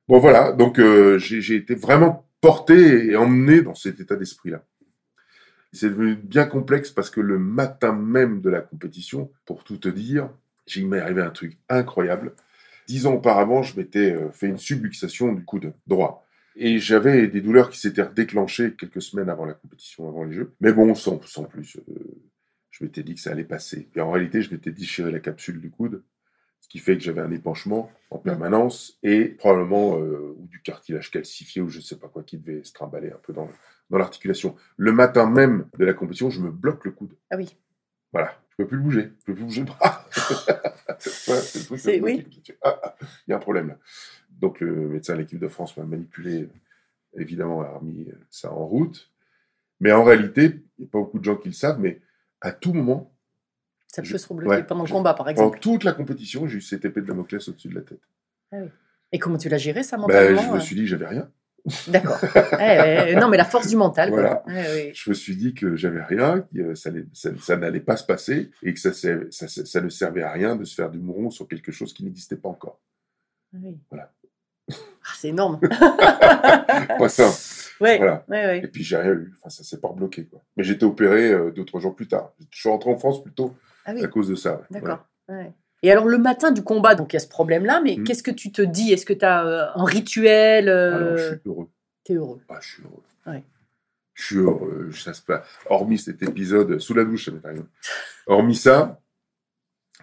Bon, 0.08 0.18
voilà, 0.18 0.52
donc 0.52 0.78
euh, 0.78 1.18
j'ai 1.18 1.40
j'ai 1.40 1.56
été 1.56 1.74
vraiment 1.74 2.28
porté 2.40 3.10
et 3.10 3.16
emmené 3.16 3.60
dans 3.60 3.74
cet 3.74 3.98
état 4.00 4.14
d'esprit-là. 4.16 4.64
C'est 5.72 5.90
devenu 5.90 6.14
bien 6.16 6.46
complexe 6.46 6.90
parce 6.90 7.10
que 7.10 7.20
le 7.20 7.38
matin 7.38 7.92
même 7.92 8.40
de 8.40 8.50
la 8.50 8.60
compétition, 8.60 9.30
pour 9.44 9.64
tout 9.64 9.76
te 9.76 9.88
dire, 9.88 10.30
il 10.74 10.88
m'est 10.88 11.00
arrivé 11.00 11.22
un 11.22 11.30
truc 11.30 11.58
incroyable. 11.68 12.34
Dix 12.88 13.06
ans 13.06 13.14
auparavant, 13.14 13.62
je 13.62 13.76
m'étais 13.76 14.12
euh, 14.14 14.30
fait 14.30 14.46
une 14.46 14.58
subluxation 14.58 15.32
du 15.32 15.44
coude 15.44 15.72
droit. 15.86 16.24
Et 16.56 16.78
j'avais 16.78 17.28
des 17.28 17.40
douleurs 17.40 17.68
qui 17.68 17.78
s'étaient 17.78 18.08
déclenchées 18.14 18.74
quelques 18.74 19.02
semaines 19.02 19.28
avant 19.28 19.44
la 19.44 19.52
compétition, 19.54 20.08
avant 20.08 20.24
les 20.24 20.32
Jeux. 20.32 20.54
Mais 20.60 20.72
bon, 20.72 20.94
sans, 20.94 21.20
sans 21.26 21.44
plus. 21.44 21.76
euh, 21.88 21.94
je 22.70 22.84
m'étais 22.84 23.02
dit 23.02 23.14
que 23.14 23.20
ça 23.20 23.30
allait 23.30 23.44
passer. 23.44 23.88
Et 23.94 24.00
en 24.00 24.10
réalité, 24.10 24.42
je 24.42 24.50
m'étais 24.50 24.70
déchiré 24.70 25.10
la 25.10 25.20
capsule 25.20 25.60
du 25.60 25.70
coude, 25.70 26.02
ce 26.66 26.68
qui 26.68 26.80
fait 26.80 26.96
que 26.98 27.04
j'avais 27.04 27.20
un 27.20 27.30
épanchement 27.30 27.92
en 28.10 28.18
permanence 28.18 28.98
et 29.04 29.26
probablement 29.26 30.00
euh, 30.00 30.34
ou 30.36 30.48
du 30.48 30.60
cartilage 30.62 31.12
calcifié 31.12 31.62
ou 31.62 31.68
je 31.68 31.78
sais 31.80 31.96
pas 31.96 32.08
quoi 32.08 32.24
qui 32.24 32.38
devait 32.38 32.64
se 32.64 32.72
trimballer 32.72 33.12
un 33.12 33.18
peu 33.22 33.32
dans, 33.32 33.48
dans 33.88 33.98
l'articulation. 33.98 34.56
Le 34.76 34.90
matin 34.90 35.30
même 35.30 35.68
de 35.78 35.84
la 35.84 35.94
compétition, 35.94 36.28
je 36.28 36.40
me 36.40 36.50
bloque 36.50 36.84
le 36.84 36.90
coude. 36.90 37.16
Ah 37.30 37.36
oui. 37.36 37.56
Voilà, 38.10 38.36
je 38.50 38.56
peux 38.56 38.66
plus 38.66 38.78
le 38.78 38.82
bouger, 38.82 39.12
je 39.20 39.24
peux 39.26 39.34
plus 39.36 39.44
bouger 39.44 39.60
le 39.60 39.66
bras. 39.66 40.04
C'est 40.98 41.60
le 41.60 41.64
truc 41.66 41.78
C'est- 41.78 42.00
oui. 42.00 42.26
Ah, 42.64 42.80
ah, 42.82 42.96
il 43.28 43.30
y 43.30 43.32
a 43.32 43.36
un 43.36 43.40
problème 43.40 43.68
là. 43.68 43.78
Donc 44.30 44.58
le 44.58 44.88
médecin 44.88 45.14
de 45.14 45.20
l'équipe 45.20 45.38
de 45.38 45.46
France 45.48 45.76
m'a 45.76 45.84
manipulé, 45.84 46.48
évidemment, 47.16 47.60
a 47.60 47.68
remis 47.78 48.08
ça 48.28 48.52
en 48.52 48.66
route. 48.66 49.12
Mais 49.78 49.92
en 49.92 50.02
réalité, 50.02 50.64
il 50.78 50.82
n'y 50.82 50.86
a 50.86 50.90
pas 50.90 50.98
beaucoup 50.98 51.20
de 51.20 51.24
gens 51.24 51.36
qui 51.36 51.46
le 51.48 51.54
savent, 51.54 51.78
mais 51.78 52.00
à 52.40 52.50
tout 52.50 52.72
moment, 52.72 53.15
Ça 53.96 54.02
Je- 54.02 54.12
peut 54.12 54.18
se 54.18 54.28
rebloquer 54.28 54.56
ouais, 54.56 54.62
pendant 54.62 54.84
le 54.84 54.90
combat, 54.90 55.14
par 55.14 55.24
pendant 55.24 55.30
exemple. 55.30 55.58
toute 55.60 55.82
la 55.84 55.92
compétition, 55.92 56.46
j'ai 56.46 56.58
eu 56.58 56.60
cette 56.60 56.84
épée 56.84 57.00
de 57.00 57.06
Damoclès 57.06 57.48
au-dessus 57.48 57.68
de 57.68 57.76
la 57.76 57.80
tête. 57.80 58.00
Et 59.12 59.18
comment 59.18 59.38
tu 59.38 59.48
l'as 59.48 59.56
géré, 59.56 59.82
ça, 59.82 59.96
Ben, 59.96 60.02
mentalement 60.02 60.42
je 60.42 60.48
me 60.50 60.56
euh 60.56 60.60
suis 60.60 60.76
dit 60.76 60.82
que 60.82 60.88
j'avais 60.88 61.06
rien. 61.06 61.30
D'accord. 61.88 62.18
Ouais, 62.52 62.58
ouais, 62.58 63.14
non, 63.16 63.28
mais 63.28 63.38
la 63.38 63.46
force 63.46 63.68
du 63.68 63.76
mental. 63.76 64.10
quoi. 64.10 64.44
Je 64.46 65.08
me 65.10 65.14
suis 65.14 65.34
dit 65.34 65.54
que 65.54 65.76
j'avais 65.76 66.02
rien, 66.02 66.46
que 66.54 66.74
ça, 66.74 66.90
allait- 66.90 67.06
ça- 67.14 67.30
ça 67.40 67.56
n'allait 67.56 67.80
pas 67.80 67.96
se 67.96 68.04
passer 68.04 68.50
et 68.62 68.74
que 68.74 68.78
ça, 68.78 69.80
ne 69.80 69.88
servait 69.88 70.22
à 70.22 70.30
rien 70.30 70.56
de 70.56 70.64
se 70.64 70.74
faire 70.74 70.90
du 70.90 70.98
mouron 70.98 71.30
sur 71.30 71.48
quelque 71.48 71.72
chose 71.72 71.94
qui 71.94 72.04
n'existait 72.04 72.36
pas 72.36 72.50
encore. 72.50 72.78
Oui. 73.54 73.78
Voilà. 73.90 74.12
Ah, 74.70 75.12
c'est 75.16 75.28
énorme. 75.28 75.58
Pas 76.98 77.08
simple. 77.08 77.36
Ouais, 77.80 77.96
Voilà. 77.98 78.24
ouais, 78.28 78.44
ouais. 78.46 78.58
Et 78.64 78.68
puis 78.68 78.82
j'ai 78.82 78.96
rien 78.96 79.12
eu. 79.12 79.32
Enfin, 79.38 79.48
ça 79.50 79.62
s'est 79.64 79.78
pas 79.80 79.92
bloqué. 79.92 80.24
Quoi. 80.26 80.42
Mais 80.56 80.64
j'étais 80.64 80.84
opéré 80.84 81.30
euh, 81.32 81.50
deux, 81.50 81.64
trois 81.64 81.80
jours 81.80 81.94
plus 81.96 82.08
tard. 82.08 82.32
Je 82.50 82.58
suis 82.60 82.68
rentré 82.68 82.90
en 82.90 82.96
France 82.98 83.22
plutôt 83.22 83.54
Ah 83.86 83.92
oui, 83.94 84.04
à 84.04 84.08
cause 84.08 84.28
de 84.28 84.34
ça. 84.34 84.56
ouais. 84.56 84.64
d'accord. 84.70 85.06
Ouais. 85.28 85.52
Et 85.82 85.90
alors, 85.92 86.06
le 86.06 86.18
matin 86.18 86.50
du 86.50 86.62
combat, 86.62 86.94
donc 86.94 87.12
il 87.12 87.16
y 87.16 87.18
a 87.18 87.20
ce 87.20 87.28
problème-là, 87.28 87.80
mais 87.82 87.96
Mm. 87.96 88.04
qu'est-ce 88.04 88.22
que 88.22 88.30
tu 88.30 88.50
te 88.52 88.60
dis? 88.62 88.92
Est-ce 88.92 89.06
que 89.06 89.12
tu 89.12 89.24
as 89.24 89.72
un 89.74 89.84
rituel 89.84 90.68
euh, 90.68 90.94
Alors, 90.96 91.16
je 91.16 91.22
suis 91.28 91.40
heureux. 91.46 91.68
T'es 92.04 92.14
heureux. 92.14 92.40
Ah, 92.48 92.58
je 92.60 92.68
suis 92.68 92.82
heureux. 92.82 93.02
Ouais. 93.26 93.44
Je 94.14 94.24
suis 94.24 94.36
heureux. 94.36 94.90
Ça 94.92 95.12
se 95.14 95.22
passe. 95.22 95.46
Hormis 95.70 95.98
cet 95.98 96.22
épisode 96.22 96.78
sous 96.78 96.94
la 96.94 97.04
douche, 97.04 97.26
ça 97.26 97.30
m'est 97.32 97.44
arrivé. 97.44 97.62
Hormis 98.26 98.54
ça, 98.56 99.00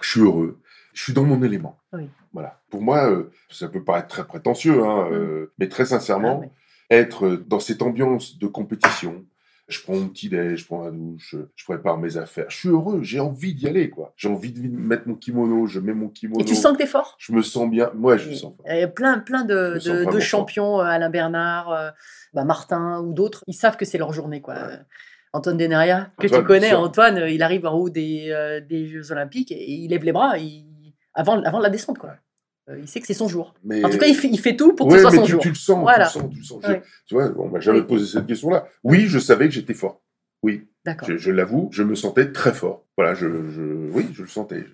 je 0.01 0.09
suis 0.09 0.21
heureux. 0.21 0.59
Je 0.93 1.01
suis 1.01 1.13
dans 1.13 1.23
mon 1.23 1.41
élément. 1.43 1.79
Oui. 1.93 2.07
Voilà. 2.33 2.61
Pour 2.69 2.81
moi, 2.81 3.09
euh, 3.09 3.31
ça 3.49 3.67
peut 3.67 3.83
paraître 3.83 4.07
très 4.07 4.25
prétentieux, 4.25 4.83
hein, 4.83 5.09
Mm. 5.09 5.13
euh, 5.13 5.53
mais 5.59 5.67
très 5.69 5.85
sincèrement, 5.85 6.37
Ah, 6.37 6.45
ouais. 6.45 6.51
être 6.91 7.29
dans 7.47 7.59
cette 7.59 7.81
ambiance 7.81 8.37
de 8.37 8.47
compétition, 8.47 9.25
Je 9.69 9.81
prends 9.81 9.93
mon 9.95 10.09
petit 10.09 10.27
déj, 10.27 10.59
je 10.59 10.65
prends 10.65 10.83
ma 10.83 10.91
douche, 10.91 11.35
je 11.55 11.63
prépare 11.63 11.97
mes 11.97 12.17
affaires. 12.17 12.45
Je 12.49 12.57
suis 12.57 12.69
heureux, 12.69 13.01
j'ai 13.01 13.21
envie 13.21 13.53
d'y 13.53 13.67
aller, 13.67 13.89
quoi. 13.89 14.13
J'ai 14.17 14.27
envie 14.27 14.51
de 14.51 14.67
mettre 14.67 15.07
mon 15.07 15.15
kimono, 15.15 15.67
je 15.67 15.79
mets 15.79 15.93
mon 15.93 16.09
kimono. 16.09 16.41
Et 16.41 16.45
tu 16.45 16.53
sens 16.53 16.73
que 16.73 16.77
t'es 16.79 16.85
fort? 16.85 17.15
Je 17.17 17.31
me 17.31 17.41
sens 17.41 17.69
bien. 17.69 17.89
Moi, 17.95 18.17
je 18.17 18.29
me 18.29 18.35
sens 18.35 18.53
fort. 18.57 18.65
Il 18.69 18.77
y 18.77 18.81
a 18.81 18.87
plein, 18.89 19.19
plein 19.19 19.45
de, 19.45 19.79
de- 19.83 20.19
champions, 20.19 20.81
euh, 20.81 20.83
Alain 20.83 21.09
Bernard, 21.09 21.71
euh, 21.71 21.89
bah, 22.33 22.43
Martin 22.43 22.99
ou 23.01 23.13
d'autres, 23.13 23.41
ils 23.47 23.53
savent 23.53 23.77
que 23.77 23.85
c'est 23.85 23.97
leur 23.97 24.11
journée. 24.11 24.41
Quoi. 24.41 24.55
Ouais. 24.55 24.79
Antoine 25.31 25.57
Denaria, 25.57 26.11
que 26.19 26.27
Antoine, 26.27 26.41
tu 26.41 26.47
connais. 26.47 26.73
Antoine, 26.73 27.17
euh, 27.19 27.29
il 27.29 27.41
arrive 27.41 27.65
en 27.65 27.73
haut 27.73 27.89
des, 27.89 28.27
euh, 28.31 28.59
des 28.59 28.85
Jeux 28.87 29.11
Olympiques 29.13 29.51
et 29.51 29.71
il 29.71 29.89
lève 29.89 30.03
les 30.03 30.11
bras 30.11 30.37
il- 30.37 30.93
avant, 31.13 31.41
avant 31.41 31.59
la 31.59 31.69
descente. 31.69 31.97
Quoi. 31.97 32.15
Euh, 32.69 32.79
il 32.79 32.87
sait 32.87 33.01
que 33.01 33.07
c'est 33.07 33.13
son 33.13 33.27
jour. 33.27 33.53
Mais... 33.63 33.83
En 33.83 33.89
tout 33.89 33.97
cas, 33.97 34.05
il 34.07 34.15
fait, 34.15 34.29
il 34.29 34.39
fait 34.39 34.55
tout 34.55 34.73
pour 34.73 34.87
que 34.87 34.93
Ouais, 34.93 34.97
ce 34.99 35.03
soit 35.03 35.11
mais 35.11 35.17
son 35.17 35.25
tu, 35.25 35.31
jour. 35.33 35.41
tu 35.41 35.49
le 35.49 35.55
sens, 35.55 35.81
Voilà. 35.81 36.07
tu 36.07 36.17
le 36.19 36.21
sens, 36.23 36.31
tu 36.31 36.37
le 36.39 36.43
sens. 36.45 36.63
Ouais. 36.65 36.81
tu 37.05 37.13
vois, 37.15 37.33
on 37.37 37.49
m'a 37.49 37.59
jamais 37.59 37.79
Oui. 37.81 37.85
posé 37.87 38.05
cette 38.05 38.25
question-là. 38.27 38.65
Oui, 38.83 39.05
je 39.07 39.19
savais 39.19 39.47
que 39.49 39.53
j'étais 39.53 39.73
fort. 39.73 40.01
Oui, 40.43 40.67
D'accord. 40.85 41.07
je, 41.09 41.17
je 41.17 41.31
l'avoue, 41.31 41.69
je 41.71 41.83
me 41.83 41.95
sentais 41.95 42.31
très 42.31 42.53
fort. 42.53 42.85
Voilà, 42.97 43.13
je, 43.15 43.27
je- 43.49 43.89
oui, 43.91 44.07
je 44.13 44.21
le 44.23 44.27
sentais. 44.29 44.65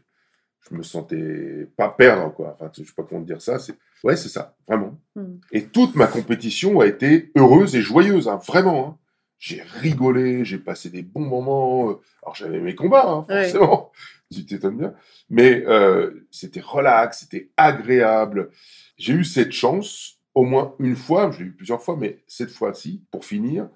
Je 0.69 0.75
me 0.75 0.83
sentais 0.83 1.67
pas 1.77 1.89
perdre, 1.89 2.33
quoi. 2.33 2.55
Enfin, 2.59 2.69
je 2.77 2.83
sais 2.83 2.93
pas 2.95 3.03
comment 3.03 3.21
dire 3.21 3.41
ça. 3.41 3.57
C'est, 3.59 3.73
ouais, 4.03 4.15
c'est 4.15 4.29
ça, 4.29 4.55
vraiment. 4.67 4.99
Hmm. 5.15 5.37
Et 5.51 5.65
toute 5.65 5.95
ma 5.95 6.05
compétition 6.05 6.79
a 6.81 6.85
été 6.85 7.31
heureuse 7.35 7.75
et 7.75 7.81
joyeuse, 7.81 8.27
hein, 8.27 8.39
vraiment. 8.45 8.87
hein. 8.89 8.97
J'ai 9.39 9.61
rigolé, 9.61 10.43
j'ai 10.45 10.57
passé 10.59 10.89
des 10.89 11.01
bons 11.01 11.25
moments. 11.25 11.89
euh, 11.91 11.93
Alors 12.23 12.35
j'avais 12.35 12.59
mes 12.59 12.75
combats, 12.75 13.07
hein, 13.07 13.25
Ouais. 13.29 13.49
forcément. 13.49 13.91
Tu 14.31 14.45
t'étonnes 14.45 14.77
bien. 14.77 14.93
Mais 15.31 15.63
euh, 15.65 16.27
c'était 16.29 16.59
relax, 16.59 17.21
c'était 17.21 17.49
agréable. 17.57 18.51
J'ai 18.95 19.13
eu 19.13 19.23
cette 19.23 19.51
chance, 19.53 20.19
au 20.35 20.43
moins 20.43 20.75
une 20.77 20.95
fois, 20.95 21.31
je 21.31 21.39
l'ai 21.39 21.45
eu 21.45 21.51
plusieurs 21.51 21.81
fois, 21.81 21.97
mais 21.97 22.19
cette 22.27 22.51
fois-ci, 22.51 23.01
pour 23.09 23.25
finir, 23.25 23.69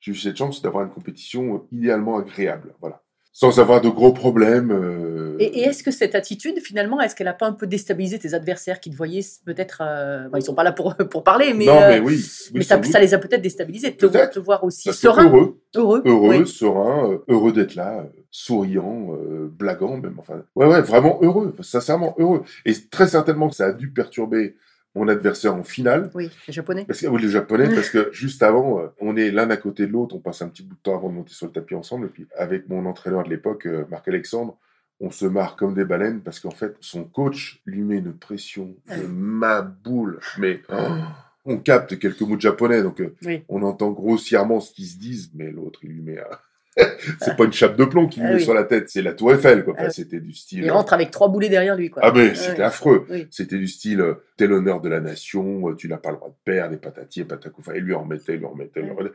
j'ai 0.00 0.10
eu 0.10 0.16
cette 0.16 0.36
chance 0.36 0.62
d'avoir 0.62 0.82
une 0.84 0.90
compétition 0.90 1.54
euh, 1.54 1.58
idéalement 1.70 2.18
agréable. 2.18 2.74
Voilà. 2.80 3.02
Sans 3.32 3.60
avoir 3.60 3.80
de 3.80 3.88
gros 3.88 4.12
problèmes. 4.12 4.70
euh, 4.72 5.36
Et, 5.38 5.60
et 5.60 5.62
est-ce 5.62 5.82
que 5.84 5.90
cette 5.92 6.14
attitude, 6.14 6.58
finalement, 6.60 7.00
est-ce 7.00 7.14
qu'elle 7.14 7.26
n'a 7.26 7.32
pas 7.32 7.46
un 7.46 7.52
peu 7.52 7.66
déstabilisé 7.66 8.18
tes 8.18 8.34
adversaires 8.34 8.80
qui 8.80 8.90
te 8.90 8.96
voyaient 8.96 9.24
peut-être. 9.46 9.82
euh, 9.84 10.28
bon, 10.28 10.36
ils 10.38 10.42
sont 10.42 10.54
pas 10.54 10.64
là 10.64 10.72
pour, 10.72 10.96
pour 10.96 11.22
parler, 11.22 11.54
mais, 11.54 11.66
non, 11.66 11.80
euh, 11.80 11.88
mais 11.88 12.00
oui. 12.00 12.16
oui, 12.16 12.50
mais 12.54 12.62
ça, 12.62 12.98
les 13.00 13.14
a 13.14 13.18
peut-être 13.18 13.40
déstabilisés 13.40 13.92
de 13.92 13.96
te, 13.96 14.32
te 14.34 14.38
voir 14.40 14.64
aussi 14.64 14.92
serein, 14.92 15.26
heureux, 15.26 15.60
heureux. 15.76 16.02
heureux, 16.04 16.38
oui. 16.40 16.46
serein, 16.46 17.12
euh, 17.12 17.18
heureux 17.28 17.52
d'être 17.52 17.76
là, 17.76 18.00
euh, 18.00 18.20
souriant, 18.30 19.08
euh, 19.12 19.48
blaguant 19.50 19.96
même. 19.96 20.16
Enfin, 20.18 20.42
ouais, 20.56 20.66
ouais, 20.66 20.82
vraiment 20.82 21.18
heureux, 21.22 21.54
sincèrement 21.60 22.14
heureux. 22.18 22.42
Et 22.66 22.74
très 22.90 23.06
certainement 23.06 23.48
que 23.48 23.54
ça 23.54 23.66
a 23.66 23.72
dû 23.72 23.92
perturber 23.92 24.56
mon 24.94 25.06
adversaire 25.08 25.54
en 25.54 25.62
finale. 25.62 26.10
Oui, 26.14 26.30
les 26.48 26.52
japonais. 26.52 26.84
Parce 26.84 27.00
que, 27.00 27.06
oui, 27.06 27.22
le 27.22 27.28
japonais, 27.28 27.68
parce 27.74 27.90
que 27.90 28.10
juste 28.12 28.42
avant, 28.42 28.80
euh, 28.80 28.86
on 29.00 29.16
est 29.16 29.30
l'un 29.30 29.48
à 29.50 29.56
côté 29.56 29.86
de 29.86 29.92
l'autre, 29.92 30.16
on 30.16 30.18
passe 30.20 30.42
un 30.42 30.48
petit 30.48 30.62
bout 30.62 30.74
de 30.74 30.80
temps 30.80 30.94
avant 30.96 31.08
de 31.08 31.14
monter 31.14 31.32
sur 31.32 31.46
le 31.46 31.52
tapis 31.52 31.74
ensemble. 31.74 32.06
Et 32.06 32.10
puis, 32.10 32.26
avec 32.36 32.68
mon 32.68 32.84
entraîneur 32.86 33.22
de 33.24 33.28
l'époque, 33.30 33.66
euh, 33.66 33.84
Marc-Alexandre, 33.90 34.56
on 35.00 35.10
se 35.10 35.24
marre 35.26 35.56
comme 35.56 35.74
des 35.74 35.84
baleines 35.84 36.20
parce 36.20 36.40
qu'en 36.40 36.50
fait, 36.50 36.74
son 36.80 37.04
coach 37.04 37.62
lui 37.64 37.80
met 37.82 37.98
une 37.98 38.12
pression 38.12 38.74
de 38.88 39.06
ma 39.06 39.62
boule. 39.62 40.18
Mais 40.38 40.60
oh, 40.70 40.74
on 41.46 41.56
capte 41.58 41.98
quelques 41.98 42.20
mots 42.22 42.36
de 42.36 42.40
japonais, 42.42 42.82
donc 42.82 43.00
euh, 43.00 43.14
Oui. 43.24 43.42
on 43.48 43.62
entend 43.62 43.90
grossièrement 43.92 44.60
ce 44.60 44.72
qu'ils 44.74 44.86
se 44.86 44.98
disent, 44.98 45.30
mais 45.34 45.50
l'autre, 45.50 45.80
il 45.84 45.90
lui 45.90 46.02
met. 46.02 46.18
un- 46.18 46.24
c'est 47.20 47.36
pas 47.36 47.44
une 47.44 47.52
chape 47.52 47.76
de 47.76 47.84
plomb 47.84 48.06
qu'il 48.06 48.22
lui 48.22 48.28
Ah 48.28 48.32
met 48.34 48.38
oui. 48.38 48.44
sur 48.44 48.54
la 48.54 48.64
tête, 48.64 48.88
c'est 48.90 49.02
la 49.02 49.12
Tour 49.12 49.32
Eiffel. 49.34 49.64
Quoi. 49.64 49.74
Enfin, 49.74 49.84
Ah. 49.86 49.90
C'était 49.90 50.20
du 50.20 50.32
style. 50.32 50.62
Il 50.64 50.70
rentre 50.70 50.92
avec 50.92 51.10
trois 51.10 51.28
boulets 51.28 51.48
derrière 51.48 51.74
lui. 51.76 51.90
Quoi. 51.90 52.02
Ah 52.04 52.12
mais 52.14 52.34
c'était 52.34 52.62
affreux. 52.62 53.06
Oui. 53.10 53.26
C'était 53.30 53.58
du 53.58 53.66
style, 53.66 54.00
euh, 54.00 54.14
t'es 54.36 54.46
l'honneur 54.46 54.80
de 54.80 54.88
la 54.88 55.00
nation, 55.00 55.68
euh, 55.68 55.74
tu 55.74 55.88
n'as 55.88 55.96
pas 55.98 56.10
le 56.10 56.16
droit 56.16 56.28
de 56.28 56.34
perdre, 56.44 56.74
et 56.74 56.78
patati 56.78 57.20
et 57.20 57.24
patacou. 57.24 57.60
Enfin, 57.60 57.72
il 57.74 57.82
lui 57.82 57.94
en 57.94 58.02
remettait, 58.02 58.34
il 58.34 58.38
lui 58.38 58.46
en 58.46 58.50
remettait, 58.50 58.80
il 58.80 58.84
lui 58.84 58.90
en 58.92 58.94
remettait. 58.96 59.14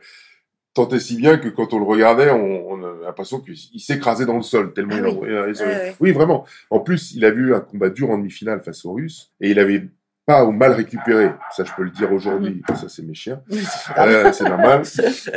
Tant 0.74 0.86
et 0.90 1.00
si 1.00 1.16
bien 1.16 1.38
que 1.38 1.48
quand 1.48 1.72
on 1.72 1.78
le 1.78 1.86
regardait, 1.86 2.30
on, 2.30 2.68
on 2.70 2.84
a 2.84 3.06
l'impression 3.06 3.40
qu'il 3.40 3.54
il 3.72 3.80
s'écrasait 3.80 4.26
dans 4.26 4.36
le 4.36 4.42
sol, 4.42 4.74
tellement 4.74 4.92
Ah 4.96 4.98
il 4.98 5.06
oui. 5.06 5.62
en-. 5.62 5.94
Oui, 6.00 6.12
vraiment. 6.12 6.44
En 6.68 6.80
plus, 6.80 7.12
il 7.14 7.24
a 7.24 7.30
vu 7.30 7.54
un 7.54 7.60
combat 7.60 7.88
dur 7.88 8.10
en 8.10 8.18
demi-finale 8.18 8.60
face 8.60 8.84
aux 8.84 8.92
Russes, 8.92 9.32
et 9.40 9.50
il 9.50 9.58
avait 9.58 9.88
pas 10.26 10.44
ou 10.44 10.50
mal 10.52 10.72
récupéré. 10.72 11.30
Ça, 11.52 11.64
je 11.64 11.70
peux 11.76 11.84
le 11.84 11.90
dire 11.90 12.12
aujourd'hui. 12.12 12.62
Ça, 12.74 12.88
c'est 12.88 13.02
mes 13.04 13.14
chiens. 13.14 13.40
Euh, 13.96 14.32
c'est 14.32 14.44
normal. 14.48 14.82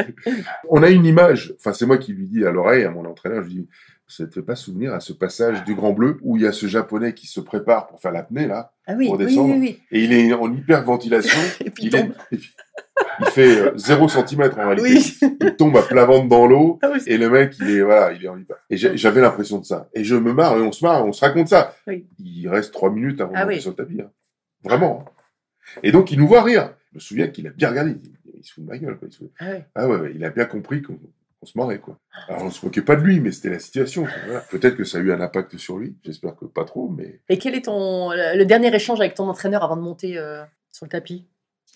On 0.69 0.83
a 0.83 0.89
une 0.89 1.05
image, 1.05 1.53
enfin 1.59 1.73
c'est 1.73 1.85
moi 1.85 1.97
qui 1.97 2.13
lui 2.13 2.27
dis 2.27 2.45
à 2.45 2.51
l'oreille, 2.51 2.83
à 2.83 2.91
mon 2.91 3.05
entraîneur, 3.05 3.43
je 3.43 3.47
lui 3.47 3.55
dis, 3.55 3.67
ça 4.07 4.25
te 4.25 4.33
fait 4.33 4.41
pas 4.41 4.55
souvenir 4.55 4.93
à 4.93 4.99
ce 4.99 5.13
passage 5.13 5.63
du 5.65 5.75
Grand 5.75 5.91
Bleu 5.93 6.17
où 6.23 6.35
il 6.35 6.41
y 6.43 6.47
a 6.47 6.51
ce 6.51 6.65
japonais 6.65 7.13
qui 7.13 7.27
se 7.27 7.39
prépare 7.39 7.87
pour 7.87 8.01
faire 8.01 8.11
l'apnée 8.11 8.47
là, 8.47 8.71
Ah 8.87 8.93
oui, 8.97 9.05
Pour 9.07 9.19
descendre. 9.19 9.53
oui, 9.53 9.59
oui. 9.59 9.79
et 9.91 10.03
il 10.03 10.13
est 10.13 10.33
en 10.33 10.51
hyperventilation, 10.51 11.39
Et 11.63 11.69
puis 11.69 11.85
il 11.85 11.95
est- 11.95 12.09
il 13.19 13.25
fait 13.27 13.59
euh, 13.67 13.71
0 13.77 14.07
cm 14.09 14.49
en 14.57 14.69
réalité. 14.69 14.81
Oui. 14.81 15.19
Il 15.41 15.55
tombe 15.55 15.77
à 15.77 15.83
plat 15.83 16.05
ventre 16.05 16.27
dans 16.27 16.47
l'eau 16.47 16.79
Ah 16.81 16.89
oui, 16.91 16.99
et 17.05 17.17
le 17.19 17.29
mec 17.29 17.53
il 17.59 17.69
est 17.69 17.81
voilà, 17.81 18.11
il 18.13 18.25
est 18.25 18.27
en 18.29 18.37
hyper. 18.37 18.55
Et 18.71 18.77
j'avais 18.77 19.21
l'impression 19.21 19.59
de 19.59 19.65
ça. 19.65 19.87
Et 19.93 20.03
je 20.03 20.15
me 20.15 20.33
marre 20.33 20.57
et 20.57 20.61
on 20.61 20.71
se 20.71 20.83
marre, 20.83 21.05
on 21.05 21.11
se 21.13 21.23
raconte 21.23 21.47
ça. 21.49 21.75
Oui. 21.87 22.07
Il 22.19 22.47
reste 22.49 22.73
trois 22.73 22.89
minutes 22.89 23.21
avant 23.21 23.31
de 23.33 23.37
Ah 23.37 23.43
monter 23.45 23.55
oui. 23.57 23.61
sur 23.61 23.69
le 23.71 23.75
tapis. 23.75 24.01
hein. 24.01 24.09
Vraiment. 24.63 25.05
Et 25.83 25.91
donc 25.91 26.11
il 26.11 26.19
nous 26.19 26.27
voit 26.27 26.43
rire. 26.43 26.73
Je 26.91 26.97
me 26.97 26.99
souviens 26.99 27.27
qu'il 27.27 27.47
a 27.47 27.51
bien 27.51 27.69
regardé. 27.69 27.91
Il, 28.25 28.31
il 28.39 28.43
se 28.43 28.53
fout 28.53 28.63
de 28.63 28.69
ma 28.69 28.77
gueule. 28.77 28.97
Quoi. 28.97 29.07
Il 29.09 29.13
se 29.13 29.23
Ah 29.39 29.49
ouais. 29.49 29.65
ah 29.75 29.87
ouais, 29.87 29.97
ouais, 29.97 30.11
il 30.15 30.23
a 30.23 30.29
bien 30.29 30.45
compris 30.45 30.81
qu'on 30.81 30.99
qu'on 31.39 31.45
se 31.45 31.57
marrait, 31.57 31.79
quoi. 31.79 31.97
Alors, 32.27 32.43
on 32.43 32.51
se 32.51 32.65
moquait 32.65 32.81
pas 32.81 32.95
de 32.95 33.01
lui, 33.01 33.19
mais 33.19 33.31
c'était 33.31 33.49
la 33.49 33.59
situation. 33.59 34.05
voilà. 34.25 34.41
Peut-être 34.41 34.75
que 34.75 34.83
ça 34.83 34.97
a 34.97 35.01
eu 35.01 35.11
un 35.11 35.21
impact 35.21 35.57
sur 35.57 35.77
lui, 35.77 35.95
j'espère 36.03 36.35
que 36.35 36.45
pas 36.45 36.65
trop, 36.65 36.89
mais... 36.89 37.21
Et 37.29 37.37
quel 37.37 37.55
est 37.55 37.65
ton 37.65 38.11
le 38.11 38.43
dernier 38.43 38.73
échange 38.75 38.99
avec 38.99 39.13
ton 39.13 39.29
entraîneur 39.29 39.63
avant 39.63 39.77
de 39.77 39.81
monter 39.81 40.17
euh, 40.17 40.43
sur 40.69 40.85
le 40.85 40.89
tapis? 40.89 41.25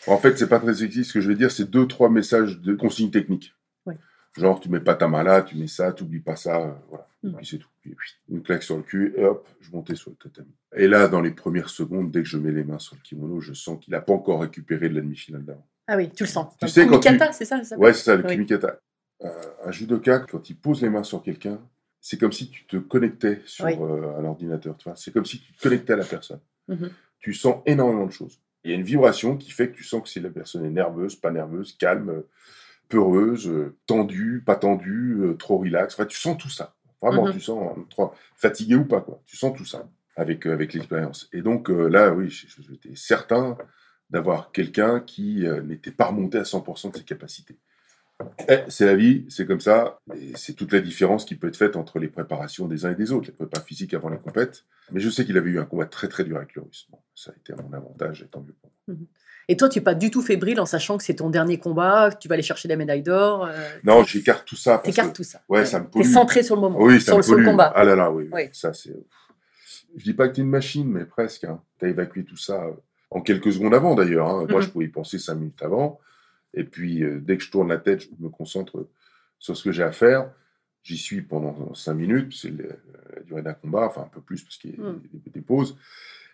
En 0.07 0.17
fait, 0.17 0.37
c'est 0.37 0.49
pas 0.49 0.59
très 0.59 0.73
sexy, 0.73 1.05
ce 1.05 1.13
que 1.13 1.21
je 1.21 1.29
vais 1.29 1.35
dire, 1.35 1.49
c'est 1.49 1.69
deux, 1.69 1.87
trois 1.87 2.09
messages 2.09 2.59
de 2.59 2.73
consignes 2.75 3.11
techniques. 3.11 3.53
Ouais. 3.85 3.97
Genre, 4.37 4.59
tu 4.59 4.67
mets 4.67 4.81
pas 4.81 4.95
ta 4.95 5.07
main 5.07 5.23
là, 5.23 5.41
tu 5.41 5.55
mets 5.55 5.67
ça, 5.67 5.93
tu 5.93 6.03
oublies 6.03 6.19
pas 6.19 6.35
ça, 6.35 6.59
euh, 6.59 6.71
voilà. 6.89 7.07
Et 7.23 7.27
Mm. 7.27 7.35
puis 7.37 7.45
c'est 7.47 7.57
tout. 7.57 7.69
Puis, 7.81 7.95
une 8.29 8.41
claque 8.43 8.63
sur 8.63 8.75
le 8.77 8.83
cul, 8.83 9.13
et 9.17 9.23
hop, 9.23 9.47
je 9.61 9.71
montais 9.71 9.95
sur 9.95 10.11
le 10.11 10.17
tatami. 10.17 10.51
Et 10.75 10.87
là, 10.87 11.07
dans 11.07 11.21
les 11.21 11.31
premières 11.31 11.69
secondes, 11.69 12.11
dès 12.11 12.21
que 12.23 12.27
je 12.27 12.37
mets 12.37 12.51
les 12.51 12.63
mains 12.63 12.79
sur 12.79 12.95
le 12.95 13.01
kimono, 13.01 13.39
je 13.39 13.53
sens 13.53 13.79
qu'il 13.83 13.93
a 13.95 14.01
pas 14.01 14.13
encore 14.13 14.41
récupéré 14.41 14.89
de 14.89 14.95
la 14.95 15.01
demi-finale 15.01 15.43
d'avant. 15.45 15.65
Ah 15.87 15.97
oui, 15.97 16.09
tu 16.11 16.23
le 16.23 16.29
sens. 16.29 16.53
Tu 16.59 16.67
sais, 16.67 16.85
quand 16.87 16.99
tu- 16.99 17.07
Kumikata, 17.07 17.31
c'est 17.33 17.45
ça, 17.45 17.63
ça 17.63 17.77
Ouais, 17.77 17.93
c'est 17.93 18.03
ça, 18.03 18.15
le 18.15 18.23
Oui. 18.25 18.31
kimikata. 18.33 18.79
Euh, 19.23 19.29
un 19.65 19.71
judoka, 19.71 20.19
quand 20.19 20.49
il 20.49 20.55
pose 20.57 20.81
les 20.81 20.89
mains 20.89 21.03
sur 21.03 21.21
quelqu'un, 21.23 21.59
c'est 22.01 22.17
comme 22.19 22.31
si 22.33 22.49
tu 22.49 22.65
te 22.65 22.75
connectais 22.77 23.41
sur 23.45 23.65
Oui. 23.65 23.73
euh, 23.79 24.17
un 24.17 24.25
ordinateur. 24.25 24.75
Tu 24.77 24.85
vois, 24.89 24.95
c'est 24.97 25.11
comme 25.11 25.25
si 25.25 25.39
tu 25.39 25.53
te 25.53 25.61
connectais 25.61 25.93
à 25.93 25.97
la 25.97 26.05
personne. 26.05 26.39
Mhm. 26.67 26.89
Tu 27.19 27.33
sens 27.33 27.61
énormément 27.65 28.05
de 28.05 28.11
choses. 28.11 28.41
Il 28.65 28.71
y 28.71 28.73
a 28.73 28.77
une 28.77 28.83
vibration 28.83 29.37
qui 29.37 29.51
fait 29.51 29.69
que 29.69 29.75
tu 29.77 29.83
sens 29.83 30.01
que 30.03 30.09
si 30.09 30.19
la 30.19 30.29
personne 30.29 30.65
est 30.65 30.69
nerveuse, 30.69 31.15
pas 31.15 31.31
nerveuse, 31.31 31.77
calme, 31.77 32.23
peureuse, 32.89 33.47
euh, 33.47 33.75
tendue, 33.87 34.41
pas 34.45 34.55
tendue, 34.55 35.17
euh, 35.21 35.33
trop 35.35 35.57
relax. 35.57 35.93
Enfin, 35.93 36.05
tu 36.05 36.17
sens 36.17 36.37
tout 36.37 36.49
ça. 36.49 36.75
Vraiment, 37.03 37.25
Mhm. 37.27 37.33
tu 37.33 37.39
sens 37.41 37.77
trop- 37.89 38.13
fatigué 38.37 38.75
ou 38.75 38.85
pas, 38.85 39.01
quoi. 39.01 39.21
Tu 39.25 39.37
sens 39.37 39.55
tout 39.57 39.65
ça 39.65 39.87
avec, 40.15 40.47
euh, 40.47 40.53
avec 40.53 40.73
l'expérience. 40.73 41.29
Et 41.33 41.41
donc 41.41 41.69
euh, 41.69 41.87
là, 41.89 42.13
oui, 42.13 42.29
j'étais 42.29 42.95
certain 42.95 43.57
d'avoir 44.09 44.51
quelqu'un 44.51 44.99
qui 44.99 45.45
euh, 45.47 45.61
n'était 45.61 45.91
pas 45.91 46.05
remonté 46.07 46.37
à 46.37 46.43
100% 46.43 46.91
de 46.91 46.97
ses 46.97 47.03
capacités. 47.03 47.57
Eh, 48.47 48.59
c'est 48.69 48.85
la 48.85 48.95
vie, 48.95 49.25
c'est 49.27 49.45
comme 49.45 49.59
ça, 49.59 49.97
et 50.15 50.31
c'est 50.35 50.53
toute 50.53 50.71
la 50.71 50.79
différence 50.79 51.25
qui 51.25 51.35
peut 51.35 51.47
être 51.47 51.57
faite 51.57 51.75
entre 51.75 51.99
les 51.99 52.07
préparations 52.07 52.67
des 52.67 52.85
uns 52.85 52.91
et 52.91 52.95
des 52.95 53.11
autres, 53.11 53.27
les 53.27 53.33
prépas 53.33 53.59
physiques 53.59 53.93
avant 53.93 54.09
les 54.09 54.17
compètes. 54.19 54.63
Mais 54.91 54.99
je 55.01 55.09
sais 55.09 55.25
qu'il 55.25 55.37
avait 55.37 55.49
eu 55.49 55.59
un 55.59 55.65
combat 55.65 55.87
très 55.87 56.07
très 56.07 56.23
dur 56.23 56.37
avec 56.37 56.53
le 56.55 56.61
russe. 56.61 56.87
Bon, 56.89 56.99
ça 57.15 57.31
a 57.31 57.35
été 57.35 57.51
à 57.53 57.57
mon 57.57 57.73
avantage, 57.73 58.21
et 58.21 58.27
tant 58.27 58.39
mieux 58.41 58.53
pour 58.53 58.69
moi. 58.69 58.72
Et 59.49 59.57
toi, 59.57 59.67
tu 59.67 59.79
n'es 59.79 59.83
pas 59.83 59.93
du 59.93 60.09
tout 60.09 60.21
fébrile 60.21 60.59
en 60.61 60.65
sachant 60.65 60.97
que 60.97 61.03
c'est 61.03 61.15
ton 61.15 61.29
dernier 61.29 61.57
combat, 61.59 62.11
que 62.11 62.17
tu 62.17 62.27
vas 62.29 62.33
aller 62.35 62.43
chercher 62.43 62.67
la 62.69 62.77
médaille 62.77 63.01
d'or. 63.03 63.45
Euh, 63.45 63.51
Non, 63.83 64.03
j'écarte 64.03 64.45
tout 64.47 64.55
ça. 64.55 64.77
T'écartes 64.77 65.15
tout 65.15 65.23
ça. 65.23 65.41
Ouais, 65.49 65.65
ça 65.65 65.79
me 65.79 65.85
T'es 65.85 65.91
pollue. 65.91 66.05
centré 66.11 66.43
sur 66.43 66.55
le 66.55 66.61
moment, 66.61 66.79
Oui, 66.81 66.99
ça 67.01 67.07
sur, 67.07 67.13
me 67.15 67.17
le, 67.19 67.23
sur 67.23 67.33
le 67.35 67.37
pollue. 67.43 67.51
combat. 67.51 67.73
Ah 67.75 67.83
là 67.83 67.95
là, 67.95 68.09
oui, 68.11 68.29
oui. 68.31 68.43
Ça, 68.53 68.73
c'est. 68.73 68.95
Je 69.97 70.03
dis 70.03 70.13
pas 70.13 70.27
que 70.29 70.35
tu 70.35 70.41
es 70.41 70.43
une 70.43 70.49
machine, 70.49 70.89
mais 70.89 71.05
presque. 71.05 71.43
Hein. 71.43 71.61
Tu 71.79 71.85
as 71.85 71.89
évacué 71.89 72.23
tout 72.23 72.37
ça 72.37 72.63
euh, 72.63 72.71
en 73.11 73.21
quelques 73.21 73.51
secondes 73.51 73.73
avant, 73.73 73.95
d'ailleurs. 73.95 74.27
hein. 74.29 74.45
Moi, 74.49 74.59
Mhm. 74.59 74.65
je 74.65 74.69
pouvais 74.69 74.85
y 74.85 74.89
penser 74.89 75.19
cinq 75.19 75.35
minutes 75.35 75.61
avant. 75.61 75.99
Et 76.53 76.63
puis, 76.63 77.03
euh, 77.03 77.19
dès 77.21 77.37
que 77.37 77.43
je 77.43 77.51
tourne 77.51 77.67
la 77.69 77.77
tête, 77.77 78.01
je 78.01 78.07
me 78.19 78.29
concentre 78.29 78.87
sur 79.39 79.57
ce 79.57 79.63
que 79.63 79.71
j'ai 79.73 79.83
à 79.83 79.91
faire. 79.91 80.31
J'y 80.83 80.97
suis 80.97 81.21
pendant 81.21 81.73
cinq 81.75 81.93
minutes. 81.95 82.33
C'est 82.33 82.49
la 82.51 83.21
durée 83.23 83.41
d'un 83.41 83.53
combat, 83.53 83.85
enfin 83.87 84.01
un 84.03 84.09
peu 84.09 84.21
plus, 84.21 84.41
parce 84.41 84.55
qu'il 84.57 84.71
y 84.71 84.79
a 84.79 84.83
Mhm. 84.83 85.01
des, 85.25 85.31
des 85.31 85.41
pauses. 85.41 85.77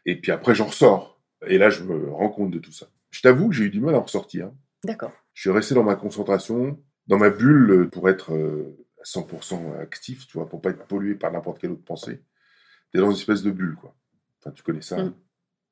Et 0.06 0.16
puis 0.16 0.32
après, 0.32 0.54
j'en 0.56 0.66
ressors. 0.68 1.19
Et 1.48 1.58
là, 1.58 1.70
je 1.70 1.84
me 1.84 2.12
rends 2.12 2.30
compte 2.30 2.52
de 2.52 2.60
tout 2.60 2.72
ça. 2.72 2.88
Je 3.12 3.22
t'avoue 3.22 3.50
que 3.50 3.56
j'ai 3.56 3.66
eu 3.66 3.70
du 3.70 3.80
mal 3.80 3.96
à 3.96 4.00
en 4.00 4.04
ressortir. 4.04 4.52
D'accord. 4.84 5.12
Je 5.34 5.42
suis 5.42 5.50
resté 5.52 5.76
dans 5.76 5.84
ma 5.84 5.96
concentration, 5.96 6.80
dans 7.08 7.18
ma 7.18 7.30
bulle 7.30 7.90
pour 7.92 8.10
être 8.10 8.34
euh, 8.34 8.78
à 9.00 9.04
100% 9.04 9.80
actif, 9.80 10.28
tu 10.28 10.38
vois, 10.38 10.48
pour 10.48 10.62
pas 10.62 10.70
être 10.72 10.86
pollué 10.86 11.16
par 11.16 11.32
n'importe 11.32 11.60
quelle 11.60 11.72
autre 11.72 11.84
pensée. 11.84 12.22
T'es 12.92 13.00
dans 13.00 13.10
une 13.10 13.18
espèce 13.18 13.44
de 13.44 13.52
bulle, 13.52 13.76
quoi. 13.76 13.96
Enfin, 14.40 14.52
tu 14.52 14.64
connais 14.64 14.82
ça. 14.82 15.04
Mm. 15.04 15.14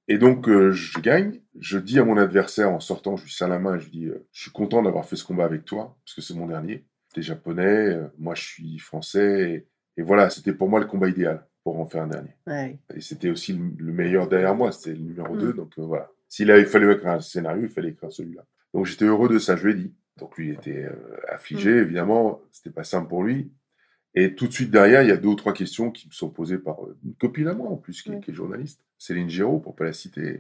Et 0.10 0.18
donc, 0.18 0.48
euh, 0.48 0.72
je 0.72 1.00
gagne. 1.00 1.42
Je 1.60 1.78
dis 1.78 2.00
à 2.00 2.06
mon 2.06 2.18
adversaire 2.18 2.72
en 2.72 2.80
sortant, 2.80 3.18
je 3.18 3.26
lui 3.26 3.32
serre 3.32 3.50
la 3.50 3.60
main 3.60 3.76
et 3.76 3.80
je 3.80 3.86
lui 3.86 3.92
dis 3.92 4.06
euh, 4.06 4.26
Je 4.32 4.44
suis 4.44 4.52
content 4.52 4.82
d'avoir 4.82 5.06
fait 5.06 5.16
ce 5.16 5.24
combat 5.24 5.46
avec 5.46 5.66
toi, 5.66 5.98
parce 6.06 6.16
que 6.16 6.22
c'est 6.22 6.34
mon 6.34 6.48
dernier. 6.48 6.86
T'es 7.14 7.22
japonais, 7.22 7.94
euh, 7.94 8.08
moi 8.18 8.36
je 8.36 8.44
suis 8.44 8.80
français. 8.80 9.66
Et, 9.98 10.02
et 10.02 10.04
voilà, 10.04 10.30
c'était 10.30 10.54
pour 10.54 10.70
moi 10.70 10.80
le 10.80 10.86
combat 10.86 11.10
idéal 11.10 11.48
pour 11.68 11.80
en 11.82 11.86
faire 11.86 12.04
un 12.04 12.08
dernier. 12.08 12.34
Ouais. 12.46 12.80
Et 12.96 13.02
c'était 13.02 13.30
aussi 13.30 13.52
le, 13.52 13.66
le 13.78 13.92
meilleur 13.92 14.30
derrière 14.30 14.56
moi, 14.56 14.72
c'était 14.72 14.94
le 14.98 15.04
numéro 15.04 15.36
Mm. 15.36 15.40
2. 15.40 15.54
Donc 15.54 15.74
euh, 15.78 15.82
voilà. 15.82 16.10
S'il 16.30 16.50
avait 16.50 16.64
fallu 16.64 16.90
écrire 16.94 17.12
un 17.12 17.20
scénario, 17.20 17.64
il 17.64 17.70
fallait 17.70 17.90
écrire 17.90 18.10
celui-là. 18.12 18.46
Donc 18.74 18.86
j'étais 18.86 19.04
heureux 19.06 19.28
de 19.28 19.38
ça, 19.38 19.58
je 19.58 19.66
lui 19.68 19.72
ai 19.74 19.76
dit. 19.76 19.94
Donc 20.18 20.38
lui 20.38 20.52
était 20.52 20.86
euh, 20.86 21.18
affligé, 21.30 21.72
évidemment, 21.72 22.42
c'était 22.54 22.70
pas 22.70 22.86
simple 22.86 23.10
pour 23.10 23.22
lui. 23.24 23.52
Et 24.16 24.34
tout 24.34 24.48
de 24.48 24.54
suite 24.54 24.72
derrière, 24.72 25.04
il 25.04 25.10
y 25.10 25.12
a 25.12 25.18
deux 25.18 25.28
ou 25.28 25.36
trois 25.36 25.54
questions 25.54 25.92
qui 25.92 26.08
me 26.08 26.14
sont 26.14 26.30
posées 26.30 26.58
par 26.58 26.84
euh, 26.86 26.98
une 27.06 27.16
copine 27.16 27.48
à 27.50 27.54
moi, 27.54 27.70
en 27.70 27.76
plus, 27.76 28.02
qui, 28.02 28.12
Ouais. 28.12 28.20
qui 28.22 28.32
est 28.32 28.34
journaliste, 28.34 28.82
Céline 28.98 29.30
Giraud, 29.30 29.60
pour 29.60 29.76
pas 29.76 29.84
la 29.84 29.94
citer. 29.94 30.40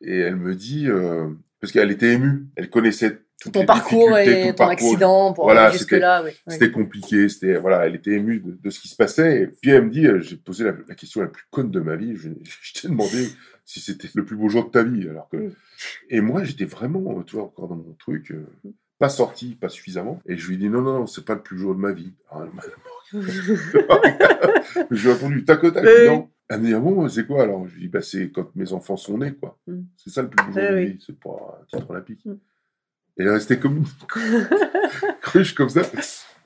Et, 0.00 0.12
et 0.12 0.18
elle 0.20 0.36
me 0.36 0.54
dit, 0.54 0.88
euh, 0.88 1.28
parce 1.60 1.72
qu'elle 1.72 1.90
était 1.90 2.12
émue, 2.14 2.46
elle 2.56 2.70
connaissait 2.70 3.18
toutes 3.40 3.52
Ton 3.54 3.60
les 3.60 3.66
parcours 3.66 4.18
et 4.18 4.48
ton 4.50 4.54
parcours. 4.66 4.70
accident 4.72 5.32
pour 5.32 5.44
Voilà, 5.44 5.64
aller 5.66 5.72
jusque-là. 5.78 6.22
ouais, 6.22 6.28
ouais. 6.30 6.34
C'était 6.52 6.70
compliqué, 6.70 7.28
c'était 7.28 7.56
voilà, 7.56 7.86
elle 7.86 7.94
était 7.94 8.12
émue 8.12 8.40
de, 8.40 8.52
de 8.52 8.70
ce 8.70 8.80
qui 8.80 8.88
se 8.88 8.96
passait. 8.96 9.42
Et 9.42 9.46
puis 9.46 9.70
elle 9.70 9.86
me 9.86 9.90
dit, 9.90 10.06
euh, 10.06 10.20
j'ai 10.20 10.36
posé 10.36 10.64
la, 10.64 10.74
la 10.88 10.94
question 10.94 11.20
la 11.22 11.28
plus 11.28 11.44
conne 11.50 11.70
de 11.70 11.80
ma 11.80 11.96
vie. 11.96 12.16
Je, 12.16 12.28
je 12.62 12.72
t'ai 12.80 12.88
demandé 12.88 13.26
si 13.64 13.80
c'était 13.80 14.08
le 14.14 14.24
plus 14.24 14.36
beau 14.36 14.48
jour 14.48 14.66
de 14.66 14.70
ta 14.70 14.82
vie, 14.82 15.08
alors 15.08 15.28
que. 15.28 15.36
Mm. 15.38 15.52
Et 16.10 16.20
moi, 16.20 16.44
j'étais 16.44 16.64
vraiment, 16.66 17.18
euh, 17.18 17.22
tu 17.24 17.36
vois, 17.36 17.44
encore 17.46 17.68
dans 17.68 17.76
mon 17.76 17.94
truc, 17.98 18.32
euh, 18.32 18.44
pas 18.98 19.08
sorti, 19.08 19.54
pas 19.54 19.70
suffisamment. 19.70 20.20
Et 20.26 20.36
je 20.36 20.46
lui 20.48 20.56
ai 20.56 20.58
dit 20.58 20.68
non, 20.68 20.82
non, 20.82 20.98
non, 21.00 21.06
c'est 21.06 21.24
pas 21.24 21.34
le 21.34 21.40
plus 21.42 21.56
beau 21.56 21.62
jour 21.62 21.74
de 21.74 21.80
ma 21.80 21.92
vie. 21.92 22.12
M'a- 22.34 22.46
je 24.90 25.02
lui 25.02 25.08
ai 25.08 25.12
répondu 25.12 25.44
tac 25.44 25.64
au 25.64 25.70
tac. 25.70 25.84
Oui. 25.84 26.06
Non. 26.08 26.28
Elle 26.48 26.60
me 26.62 26.66
dit 26.66 26.74
ah 26.74 26.80
bon, 26.80 27.08
c'est 27.08 27.26
quoi 27.26 27.44
alors? 27.44 27.66
Je 27.68 27.74
lui 27.74 27.82
dis 27.82 27.88
bah 27.88 28.02
c'est 28.02 28.30
quand 28.30 28.54
mes 28.56 28.72
enfants 28.72 28.96
sont 28.96 29.18
nés 29.18 29.32
quoi. 29.34 29.56
Mm. 29.68 29.82
C'est 29.96 30.10
ça 30.10 30.22
le 30.22 30.28
plus 30.28 30.44
beau 30.46 30.52
jour 30.52 30.62
Oui, 30.62 30.68
de 30.68 30.74
ma 30.74 30.80
vie. 30.84 30.98
C'est 31.06 31.18
pas 31.18 31.58
un 31.62 31.64
titre 31.78 31.90
olympique. 31.90 32.26
Mm. 32.26 32.34
Et 33.20 33.24
elle 33.24 33.28
est 33.28 33.32
restée 33.32 33.58
comme 33.58 33.76
une 33.76 33.86
cruche 35.20 35.54
comme 35.54 35.68
ça. 35.68 35.82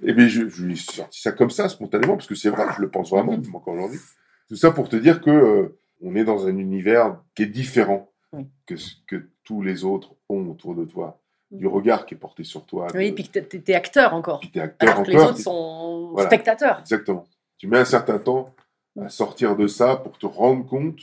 Et 0.02 0.12
bien, 0.12 0.26
je, 0.26 0.48
je 0.48 0.64
lui 0.64 0.72
ai 0.72 0.76
sorti 0.76 1.20
ça 1.20 1.30
comme 1.32 1.50
ça, 1.50 1.68
spontanément, 1.68 2.16
parce 2.16 2.26
que 2.26 2.34
c'est 2.34 2.50
vrai, 2.50 2.64
je 2.76 2.82
le 2.82 2.90
pense 2.90 3.10
vraiment, 3.10 3.32
même 3.38 3.54
encore 3.54 3.74
aujourd'hui. 3.74 4.00
Tout 4.48 4.56
ça 4.56 4.72
pour 4.72 4.88
te 4.88 4.96
dire 4.96 5.20
que 5.20 5.30
euh, 5.30 5.78
on 6.02 6.16
est 6.16 6.24
dans 6.24 6.46
un 6.46 6.56
univers 6.58 7.16
qui 7.36 7.44
est 7.44 7.46
différent 7.46 8.10
Oui. 8.32 8.46
que 8.66 8.76
ce 8.76 8.94
que 9.06 9.28
tous 9.44 9.62
les 9.62 9.84
autres 9.84 10.16
ont 10.28 10.48
autour 10.50 10.74
de 10.74 10.84
toi. 10.84 11.20
Mhm. 11.52 11.58
Du 11.60 11.66
regard 11.68 12.06
qui 12.06 12.14
est 12.14 12.18
porté 12.18 12.42
sur 12.42 12.66
toi. 12.66 12.88
Oui, 12.94 13.10
de- 13.10 13.14
puis 13.14 13.28
que 13.28 13.38
t'es- 13.38 13.60
t'es 13.60 13.74
acteur 13.74 14.12
encore. 14.14 14.40
puis 14.40 14.50
t'es 14.50 14.60
acteur 14.60 14.90
Alors 14.90 15.04
que 15.04 15.10
les 15.12 15.16
autres 15.16 15.38
sont 15.38 16.10
Voilà. 16.12 16.28
spectateurs. 16.28 16.80
Exactement. 16.80 17.24
Tu 17.58 17.68
mets 17.68 17.78
un 17.78 17.84
certain 17.84 18.18
temps 18.18 18.52
à 18.98 19.02
Mhm. 19.02 19.08
sortir 19.10 19.54
de 19.56 19.68
ça 19.68 19.94
pour 19.96 20.18
te 20.18 20.26
rendre 20.26 20.66
compte 20.66 20.98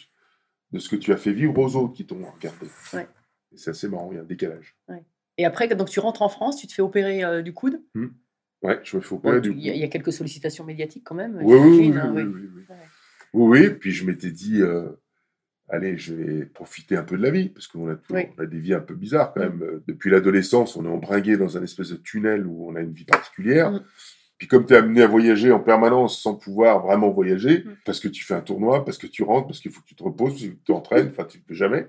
de 0.72 0.80
ce 0.80 0.90
que 0.90 0.98
tu 0.98 1.14
as 1.14 1.18
fait 1.18 1.32
vivre 1.32 1.58
aux 1.58 1.76
autres 1.78 1.94
qui 1.94 2.06
t'ont 2.06 2.22
regardé. 2.36 2.68
Ouais. 2.94 3.08
Et 3.54 3.58
c'est 3.58 3.70
assez 3.72 3.88
marrant, 3.88 4.10
il 4.12 4.16
y 4.16 4.20
a 4.20 4.22
un 4.22 4.26
décalage. 4.26 4.76
Et 5.42 5.46
après, 5.46 5.68
donc 5.70 5.90
tu 5.90 6.00
rentres 6.00 6.22
en 6.22 6.30
France, 6.30 6.58
tu 6.58 6.68
te 6.68 6.74
fais 6.74 6.84
opérer 6.84 7.24
euh, 7.24 7.42
du 7.42 7.52
coude. 7.52 7.82
Ouais, 8.62 8.80
je 8.84 8.96
me 8.96 9.02
fais 9.02 9.16
opérer 9.16 9.42
du 9.42 9.50
Il 9.52 9.60
y, 9.60 9.72
a- 9.72 9.74
il 9.74 9.82
y 9.82 9.84
a 9.84 9.88
quelques 9.88 10.14
sollicitations 10.14 10.64
médiatiques 10.64 11.04
quand 11.04 11.16
même. 11.16 11.40
Oui, 11.42 11.56
oui, 11.60 11.78
oui, 11.90 11.98
hein, 11.98 12.14
oui, 12.16 12.22
oui. 12.24 12.32
oui, 12.44 12.50
oui. 12.58 12.62
Ouais. 12.70 12.76
Oui, 13.34 13.60
oui, 13.62 13.70
puis 13.72 13.92
je 13.92 14.06
m'étais 14.06 14.30
dit, 14.30 14.62
euh, 14.62 14.90
allez, 15.68 15.98
je 15.98 16.14
vais 16.14 16.46
profiter 16.46 16.96
un 16.96 17.02
peu 17.02 17.18
de 17.18 17.24
la 17.24 17.32
vie, 17.32 17.50
parce 17.50 17.66
qu'on 17.66 17.90
a, 17.90 17.96
on 18.38 18.42
a 18.44 18.46
des 18.46 18.60
vies 18.60 18.76
un 18.76 18.82
peu 18.82 18.94
bizarres 18.94 19.34
quand 19.34 19.40
Mm. 19.40 19.44
même. 19.50 19.64
Euh, 19.64 19.84
Depuis 19.88 20.12
l'adolescence, 20.12 20.76
on 20.76 20.86
est 20.86 20.90
embringué 20.90 21.38
dans 21.38 21.58
un 21.58 21.64
espèce 21.64 21.90
de 21.90 21.96
tunnel 21.96 22.46
où 22.46 22.70
on 22.70 22.76
a 22.76 22.82
une 22.82 22.92
vie 22.94 23.06
particulière. 23.06 23.72
Mm. 23.72 23.84
Puis 24.38 24.48
comme 24.48 24.68
tu 24.68 24.74
es 24.74 24.78
amené 24.78 25.02
à 25.02 25.08
voyager 25.08 25.52
en 25.52 25.60
permanence 25.60 26.22
sans 26.22 26.36
pouvoir 26.36 26.86
vraiment 26.86 27.10
voyager, 27.10 27.64
parce 27.84 28.00
que 28.00 28.08
tu 28.10 28.24
fais 28.24 28.36
un 28.36 28.42
tournoi, 28.42 28.86
parce 28.86 29.00
que 29.00 29.08
tu 29.08 29.24
rentres, 29.24 29.48
parce 29.48 29.60
qu'il 29.60 29.72
faut 29.72 29.82
que 29.82 29.88
tu 29.88 29.96
te 29.96 30.04
reposes, 30.04 30.34
parce 30.34 30.44
que 30.44 30.50
tu 30.50 30.58
t'entraînes, 30.58 31.08
enfin 31.10 31.26
tu 31.26 31.40
ne 31.40 31.44
peux 31.44 31.56
jamais. 31.56 31.88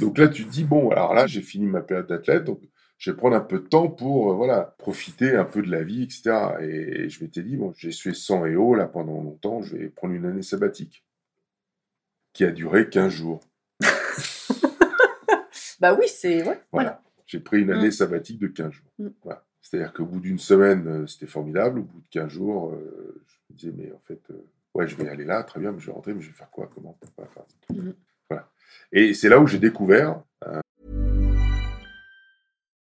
Donc 0.00 0.18
là, 0.18 0.28
tu 0.28 0.44
te 0.44 0.50
dis, 0.50 0.62
bon, 0.64 0.90
alors 0.90 1.12
là, 1.14 1.26
j'ai 1.26 1.40
fini 1.40 1.66
ma 1.66 1.80
période 1.80 2.06
d'athlète, 2.08 2.44
donc 2.44 2.60
je 2.98 3.10
vais 3.10 3.16
prendre 3.16 3.36
un 3.36 3.40
peu 3.40 3.58
de 3.58 3.66
temps 3.66 3.88
pour 3.88 4.30
euh, 4.30 4.34
voilà 4.34 4.74
profiter 4.78 5.34
un 5.36 5.44
peu 5.44 5.62
de 5.62 5.70
la 5.70 5.82
vie, 5.82 6.02
etc. 6.04 6.56
Et 6.60 7.08
je 7.08 7.22
m'étais 7.22 7.42
dit, 7.42 7.56
bon, 7.56 7.72
j'ai 7.76 7.90
sué 7.92 8.14
sang 8.14 8.46
et 8.46 8.56
eau 8.56 8.74
là 8.74 8.86
pendant 8.86 9.20
longtemps, 9.22 9.62
je 9.62 9.76
vais 9.76 9.88
prendre 9.88 10.14
une 10.14 10.26
année 10.26 10.42
sabbatique 10.42 11.04
qui 12.32 12.44
a 12.44 12.50
duré 12.50 12.88
15 12.88 13.12
jours. 13.12 13.40
Bah 15.80 15.94
oui, 15.98 16.06
c'est. 16.08 16.38
Ouais, 16.38 16.44
Voilà. 16.44 16.60
voilà. 16.72 17.02
J'ai 17.26 17.40
pris 17.40 17.60
une 17.60 17.70
année 17.72 17.88
Mm. 17.88 17.92
sabbatique 17.92 18.38
de 18.38 18.46
15 18.46 18.70
jours. 18.72 18.90
Mm. 18.98 19.08
Voilà. 19.22 19.44
C'est-à-dire 19.60 19.92
qu'au 19.92 20.04
bout 20.06 20.20
d'une 20.20 20.38
semaine, 20.38 20.86
euh, 20.86 21.06
c'était 21.06 21.26
formidable. 21.26 21.80
Au 21.80 21.82
bout 21.82 22.00
de 22.00 22.08
15 22.10 22.28
jours, 22.30 22.70
euh, 22.72 23.22
je 23.26 23.34
me 23.50 23.56
disais, 23.58 23.72
mais 23.76 23.92
en 23.92 23.98
fait, 24.06 24.20
euh, 24.30 24.46
ouais, 24.74 24.86
je 24.86 24.94
vais 24.96 25.08
aller 25.08 25.24
là, 25.24 25.42
très 25.42 25.58
bien, 25.60 25.72
mais 25.72 25.80
je 25.80 25.86
vais 25.86 25.92
rentrer, 25.92 26.14
mais 26.14 26.20
je 26.22 26.28
vais 26.28 26.34
faire 26.36 26.50
quoi 26.50 26.70
Comment 26.74 26.98
Voilà, 27.16 27.30
Mm. 27.70 27.92
Voilà. 28.30 28.50
Et 28.92 29.14
c'est 29.14 29.28
là 29.28 29.40
où 29.40 29.46
j'ai 29.46 29.58
découvert 29.58 30.22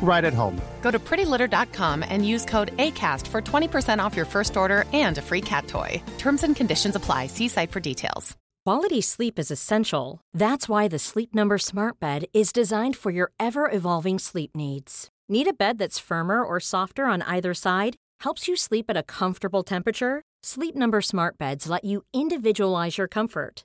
right 0.00 0.24
at 0.24 0.34
home. 0.34 0.60
Go 0.80 0.90
to 0.90 0.98
prettylitter.com 0.98 2.04
and 2.08 2.26
use 2.26 2.44
code 2.44 2.76
ACAST 2.78 3.26
for 3.26 3.42
20% 3.42 4.02
off 4.02 4.16
your 4.16 4.24
first 4.24 4.56
order 4.56 4.84
and 4.92 5.18
a 5.18 5.22
free 5.22 5.40
cat 5.42 5.68
toy. 5.68 6.02
Terms 6.18 6.44
and 6.44 6.56
conditions 6.56 6.96
apply. 6.96 7.26
See 7.26 7.48
site 7.48 7.70
for 7.70 7.80
details. 7.80 8.36
Quality 8.64 9.00
sleep 9.00 9.38
is 9.38 9.50
essential. 9.50 10.20
That's 10.34 10.68
why 10.68 10.88
the 10.88 10.98
Sleep 10.98 11.34
Number 11.34 11.56
Smart 11.56 11.98
Bed 12.00 12.26
is 12.34 12.52
designed 12.52 12.96
for 12.96 13.10
your 13.10 13.32
ever 13.40 13.70
evolving 13.70 14.18
sleep 14.18 14.54
needs. 14.54 15.08
Need 15.28 15.46
a 15.46 15.54
bed 15.54 15.78
that's 15.78 15.98
firmer 15.98 16.42
or 16.44 16.60
softer 16.60 17.06
on 17.06 17.22
either 17.22 17.54
side? 17.54 17.96
Helps 18.20 18.46
you 18.46 18.56
sleep 18.56 18.86
at 18.88 18.96
a 18.96 19.02
comfortable 19.02 19.62
temperature? 19.62 20.22
Sleep 20.42 20.76
Number 20.76 21.00
Smart 21.00 21.38
Beds 21.38 21.68
let 21.68 21.84
you 21.84 22.02
individualize 22.12 22.98
your 22.98 23.08
comfort 23.08 23.64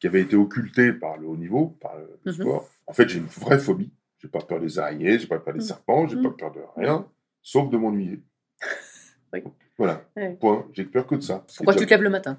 qui 0.00 0.06
avait 0.06 0.20
été 0.22 0.36
occulté 0.36 0.92
par 0.92 1.16
le 1.16 1.26
haut 1.26 1.36
niveau, 1.36 1.76
par 1.80 1.96
le 1.96 2.18
Mhm. 2.26 2.32
sport. 2.32 2.68
En 2.86 2.92
fait, 2.92 3.08
j'ai 3.08 3.18
une 3.18 3.26
vraie 3.26 3.58
phobie. 3.58 3.92
J'ai 4.18 4.28
pas 4.28 4.40
peur 4.40 4.60
des 4.60 4.78
araignées, 4.78 5.18
j'ai 5.18 5.26
pas 5.26 5.38
peur 5.38 5.52
des 5.54 5.60
Mhm. 5.60 5.66
serpents, 5.66 6.06
j'ai 6.08 6.16
Mhm. 6.16 6.22
pas 6.22 6.30
peur 6.30 6.52
de 6.52 6.60
rien, 6.76 7.06
sauf 7.42 7.68
de 7.70 7.76
m'ennuyer. 7.76 8.22
Oui. 9.32 9.42
Voilà. 9.76 10.04
Ouais. 10.16 10.36
Point. 10.40 10.66
J'ai 10.72 10.84
peur 10.84 11.06
que 11.06 11.16
de 11.16 11.20
ça. 11.20 11.44
Pourquoi 11.56 11.74
tu 11.74 11.84
te 11.84 11.90
lèves 11.90 12.02
le 12.02 12.10
matin? 12.10 12.38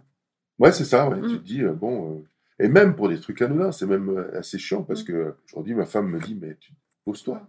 Ouais, 0.57 0.71
c'est 0.71 0.85
ça. 0.85 1.09
Ouais. 1.09 1.17
Mm. 1.19 1.27
Tu 1.27 1.37
te 1.39 1.43
dis, 1.43 1.61
euh, 1.61 1.73
bon. 1.73 2.19
euh, 2.19 2.23
Et 2.57 2.69
même 2.69 2.95
pour 2.95 3.09
des 3.09 3.19
trucs 3.19 3.41
anodins, 3.41 3.73
c'est 3.73 3.85
même 3.85 4.07
euh, 4.09 4.39
assez 4.39 4.57
chiant 4.57 4.81
parce 4.83 5.01
Mm. 5.03 5.05
que 5.07 5.35
aujourd'hui, 5.47 5.73
ma 5.73 5.85
femme 5.85 6.07
me 6.09 6.21
dit, 6.21 6.35
mais 6.41 6.55
tu 6.55 6.71
pose-toi. 7.03 7.45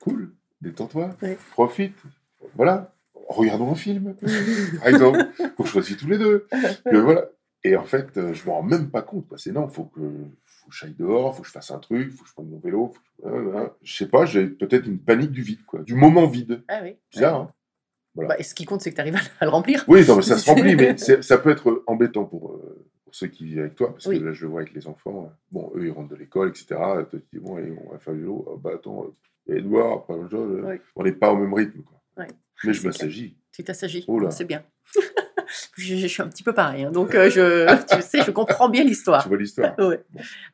Cool. 0.00 0.34
Détends-toi. 0.60 1.16
Ouais. 1.22 1.38
Profite. 1.52 1.94
Voilà. 2.56 2.92
Regardons 3.28 3.70
un 3.70 3.76
film. 3.76 4.16
Par 4.80 4.88
exemple, 4.88 5.24
qu'on 5.56 5.64
choisit 5.64 5.96
tous 5.96 6.08
les 6.08 6.18
deux. 6.18 6.48
Que 6.90 6.96
voilà. 6.96 7.28
Et 7.66 7.76
en 7.76 7.84
fait, 7.84 8.16
euh, 8.16 8.32
je 8.32 8.44
me 8.46 8.50
rends 8.50 8.62
même 8.62 8.90
pas 8.90 9.02
compte. 9.02 9.32
C'est 9.36 9.52
non, 9.52 9.68
faut 9.68 9.84
que, 9.84 10.00
faut 10.44 10.68
que 10.70 10.74
j'aille 10.76 10.94
dehors, 10.94 11.34
faut 11.34 11.42
que 11.42 11.48
je 11.48 11.52
fasse 11.52 11.70
un 11.70 11.78
truc, 11.78 12.12
faut 12.12 12.22
que 12.22 12.28
je 12.28 12.34
prenne 12.34 12.48
mon 12.48 12.58
vélo. 12.60 12.92
faut 12.94 13.00
que 13.00 13.28
je- 13.30 13.56
euh, 13.58 13.66
Je 13.82 13.96
sais 13.96 14.08
pas, 14.08 14.24
j'ai 14.26 14.46
peut-être 14.46 14.86
une 14.86 14.98
panique 14.98 15.32
du 15.32 15.42
vide, 15.42 15.64
quoi. 15.66 15.80
Du 15.80 15.94
moment 15.94 16.26
vide. 16.26 16.62
Ah 16.68 16.80
oui. 16.82 16.96
Bizarre, 17.12 17.40
hein 17.40 17.52
Bah, 18.14 18.38
et 18.38 18.42
ce 18.42 18.54
qui 18.54 18.64
compte, 18.64 18.80
c'est 18.82 18.90
que 18.90 18.94
tu 18.96 19.00
arrives 19.00 19.16
à 19.40 19.44
le 19.44 19.50
remplir. 19.50 19.84
Oui, 19.88 20.06
non, 20.06 20.16
mais 20.16 20.22
ça 20.22 20.38
se 20.38 20.48
remplit, 20.48 20.76
mais 20.76 20.96
ça 21.22 21.38
peut 21.38 21.50
être 21.50 21.82
embêtant 21.86 22.24
pour, 22.24 22.52
euh, 22.52 22.86
pour 23.04 23.14
ceux 23.14 23.26
qui 23.26 23.44
vivent 23.44 23.58
avec 23.60 23.74
toi, 23.74 23.92
parce 23.92 24.06
Oui. 24.06 24.20
que 24.20 24.24
là, 24.24 24.32
je 24.32 24.42
le 24.44 24.50
vois 24.50 24.60
avec 24.62 24.72
les 24.74 24.86
enfants. 24.86 25.30
Bon, 25.50 25.70
eux, 25.74 25.86
ils 25.86 25.90
rentrent 25.90 26.08
de 26.10 26.16
l'école, 26.16 26.48
etc. 26.50 26.66
Tu 27.10 27.18
te 27.20 27.24
dis, 27.32 27.38
bon, 27.40 27.58
on 27.86 27.92
va 27.92 27.98
faire 27.98 28.14
du 28.14 28.20
vélo. 28.20 28.46
Ah, 28.48 28.58
bah 28.62 28.70
attends, 28.74 29.06
Edouard, 29.48 30.06
on 30.08 31.02
n'est 31.04 31.12
pas 31.12 31.32
au 31.32 31.36
même 31.36 31.52
rythme, 31.54 31.82
quoi. 31.82 32.00
Ouais. 32.16 32.28
Mais 32.64 32.72
je 32.72 32.86
m'assagis. 32.86 33.36
Tu 33.52 33.64
t'assagis. 33.64 34.04
Oh. 34.08 34.20
C'est 34.30 34.44
bien. 34.44 34.62
Je, 35.76 35.96
je 35.96 36.06
suis 36.06 36.22
un 36.22 36.28
petit 36.28 36.42
peu 36.42 36.52
pareil. 36.52 36.84
hein, 36.84 36.90
donc, 36.90 37.14
euh, 37.14 37.28
je, 37.30 37.66
tu 37.96 38.02
sais, 38.02 38.22
je 38.24 38.30
comprends 38.30 38.68
bien 38.68 38.84
l'histoire. 38.84 39.22
Tu 39.22 39.28
vois 39.28 39.38
l'histoire 39.38 39.74
Ouais. 39.78 40.00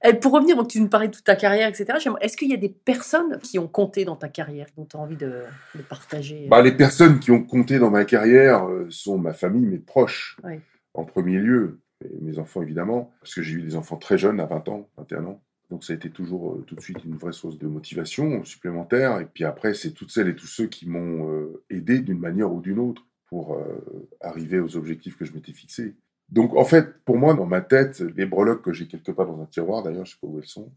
Et 0.04 0.14
pour 0.14 0.32
revenir, 0.32 0.56
donc, 0.56 0.68
tu 0.68 0.80
nous 0.80 0.88
parlais 0.88 1.08
de 1.08 1.12
toute 1.14 1.24
ta 1.24 1.36
carrière, 1.36 1.68
etc. 1.68 1.86
Est-ce 2.20 2.36
qu'il 2.36 2.48
y 2.50 2.54
a 2.54 2.58
des 2.58 2.68
personnes 2.68 3.38
qui 3.38 3.58
ont 3.58 3.68
compté 3.68 4.04
dans 4.04 4.16
ta 4.16 4.28
carrière, 4.28 4.66
dont 4.76 4.84
tu 4.84 4.96
as 4.96 5.00
envie 5.00 5.16
de, 5.16 5.42
de 5.74 5.82
partager 5.82 6.46
Bah, 6.50 6.62
les 6.62 6.72
personnes 6.76 7.18
qui 7.20 7.30
ont 7.30 7.42
compté 7.42 7.78
dans 7.78 7.90
ma 7.90 8.04
carrière 8.04 8.68
euh, 8.68 8.86
sont 8.90 9.18
ma 9.18 9.32
famille, 9.32 9.66
mes 9.66 9.78
proches, 9.78 10.36
Ouais. 10.44 10.60
en 10.94 11.04
premier 11.04 11.38
lieu, 11.38 11.80
et 12.04 12.08
mes 12.20 12.38
enfants 12.38 12.62
évidemment, 12.62 13.12
parce 13.20 13.34
que 13.34 13.42
j'ai 13.42 13.54
eu 13.54 13.62
des 13.62 13.76
enfants 13.76 13.96
très 13.96 14.18
jeunes, 14.18 14.40
à 14.40 14.46
20 14.46 14.68
ans, 14.68 14.88
21 14.98 15.24
ans. 15.26 15.42
Donc 15.70 15.84
ça 15.84 15.92
a 15.94 15.96
été 15.96 16.10
toujours 16.10 16.52
euh, 16.52 16.64
tout 16.66 16.74
de 16.74 16.80
suite 16.80 17.02
une 17.04 17.16
vraie 17.16 17.32
source 17.32 17.56
de 17.58 17.66
motivation 17.66 18.44
supplémentaire. 18.44 19.20
Et 19.20 19.24
puis 19.26 19.44
après, 19.44 19.72
c'est 19.72 19.92
toutes 19.92 20.10
celles 20.10 20.28
et 20.28 20.34
tous 20.34 20.46
ceux 20.48 20.66
qui 20.66 20.86
m'ont 20.88 21.30
euh, 21.30 21.62
aidé 21.70 22.00
d'une 22.00 22.18
manière 22.18 22.52
ou 22.52 22.60
d'une 22.60 22.78
autre 22.78 23.06
pour 23.32 23.54
euh, 23.54 24.10
arriver 24.20 24.60
aux 24.60 24.76
objectifs 24.76 25.16
que 25.16 25.24
je 25.24 25.32
m'étais 25.32 25.52
fixés. 25.52 25.94
Donc 26.28 26.54
en 26.54 26.66
fait, 26.66 27.02
pour 27.06 27.16
moi, 27.16 27.32
dans 27.32 27.46
ma 27.46 27.62
tête, 27.62 28.00
les 28.14 28.26
breloques 28.26 28.60
que 28.60 28.74
j'ai 28.74 28.86
quelque 28.86 29.10
part 29.10 29.24
dans 29.24 29.40
un 29.40 29.46
tiroir, 29.46 29.82
d'ailleurs, 29.82 30.04
je 30.04 30.12
sais 30.12 30.18
pas 30.20 30.26
où 30.26 30.38
elles 30.38 30.44
sont, 30.44 30.70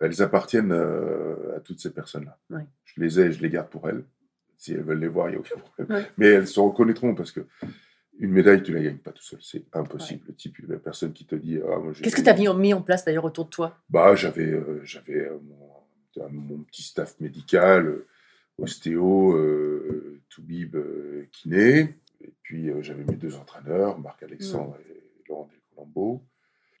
elles 0.00 0.20
appartiennent 0.20 0.72
euh, 0.72 1.56
à 1.56 1.60
toutes 1.60 1.78
ces 1.78 1.90
personnes-là. 1.90 2.36
Ouais. 2.50 2.66
Je 2.84 3.00
les 3.00 3.20
ai, 3.20 3.30
je 3.30 3.40
les 3.40 3.48
garde 3.48 3.68
pour 3.68 3.88
elles. 3.88 4.02
Si 4.56 4.72
elles 4.72 4.82
veulent 4.82 4.98
les 4.98 5.06
voir, 5.06 5.28
il 5.28 5.30
n'y 5.30 5.36
a 5.36 5.38
aucun 5.38 5.56
problème. 5.56 5.98
Ouais. 5.98 6.10
Mais 6.16 6.26
elles 6.26 6.48
se 6.48 6.58
reconnaîtront 6.58 7.14
parce 7.14 7.30
que 7.30 7.46
une 8.18 8.32
médaille, 8.32 8.64
tu 8.64 8.72
la 8.72 8.82
gagnes 8.82 8.98
pas 8.98 9.12
tout 9.12 9.22
seul. 9.22 9.38
C'est 9.40 9.62
impossible. 9.76 10.24
Le 10.26 10.34
type, 10.34 10.58
la 10.66 10.78
personne 10.78 11.12
qui 11.12 11.26
te 11.26 11.36
dit, 11.36 11.60
ah, 11.64 11.78
moi, 11.78 11.92
Qu'est-ce 11.92 12.16
que 12.16 12.22
tu 12.22 12.28
as 12.28 12.54
mis 12.54 12.74
en 12.74 12.82
place 12.82 13.04
d'ailleurs 13.04 13.24
autour 13.24 13.44
de 13.44 13.50
toi? 13.50 13.78
Bah, 13.88 14.16
j'avais, 14.16 14.50
euh, 14.50 14.80
j'avais 14.82 15.28
euh, 15.28 15.38
mon, 15.44 16.28
mon 16.28 16.58
petit 16.64 16.82
staff 16.82 17.14
médical, 17.20 17.98
ostéo, 18.58 19.32
euh, 19.36 20.20
Toubib, 20.28 20.76
euh, 20.76 21.26
kiné. 21.32 21.94
Et 22.20 22.32
puis, 22.42 22.68
euh, 22.70 22.82
j'avais 22.82 23.04
mes 23.04 23.16
deux 23.16 23.36
entraîneurs, 23.36 23.98
Marc-Alexandre 23.98 24.76
et 24.90 25.02
Laurent 25.28 25.48
Del 25.50 25.60
Colombo. 25.74 26.22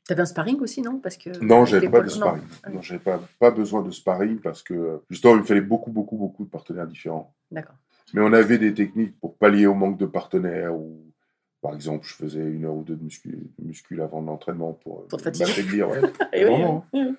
Tu 0.06 0.12
avais 0.12 0.22
un 0.22 0.26
sparring 0.26 0.58
aussi, 0.60 0.82
non? 0.82 0.98
Parce 1.00 1.16
que 1.16 1.30
Non, 1.44 1.64
j'avais 1.64 1.88
pas 1.88 2.00
de 2.00 2.06
non. 2.06 2.10
sparring. 2.10 2.42
Ah. 2.64 2.70
Non, 2.70 2.82
j'avais 2.82 2.98
pas, 3.02 3.20
pas 3.38 3.50
besoin 3.50 3.82
de 3.82 3.90
sparring 3.90 4.40
parce 4.40 4.62
que, 4.62 4.74
euh, 4.74 4.96
justement, 5.10 5.34
il 5.34 5.40
me 5.40 5.44
fallait 5.44 5.60
beaucoup, 5.60 5.90
beaucoup, 5.92 6.16
beaucoup 6.16 6.44
de 6.44 6.50
partenaires 6.50 6.86
différents. 6.86 7.34
D'accord. 7.50 7.76
Mais 8.14 8.22
on 8.22 8.32
avait 8.32 8.58
des 8.58 8.72
techniques 8.72 9.18
pour 9.20 9.36
pallier 9.36 9.66
au 9.66 9.74
manque 9.74 9.98
de 9.98 10.06
partenaires 10.06 10.74
ou, 10.74 11.04
par 11.60 11.74
exemple, 11.74 12.06
je 12.06 12.14
faisais 12.14 12.42
une 12.42 12.64
heure 12.64 12.74
ou 12.74 12.82
deux 12.82 12.96
de 12.96 13.04
muscu, 13.04 13.28
de 13.58 13.64
muscu 13.66 14.00
avant 14.00 14.22
l'entraînement 14.22 14.72
pour, 14.72 15.06
m'affaiblir. 15.38 15.90
ouais. 15.90 16.00
Oui, 16.32 16.42
Vraiment, 16.44 16.86
oui, 16.94 17.00
oui. 17.06 17.14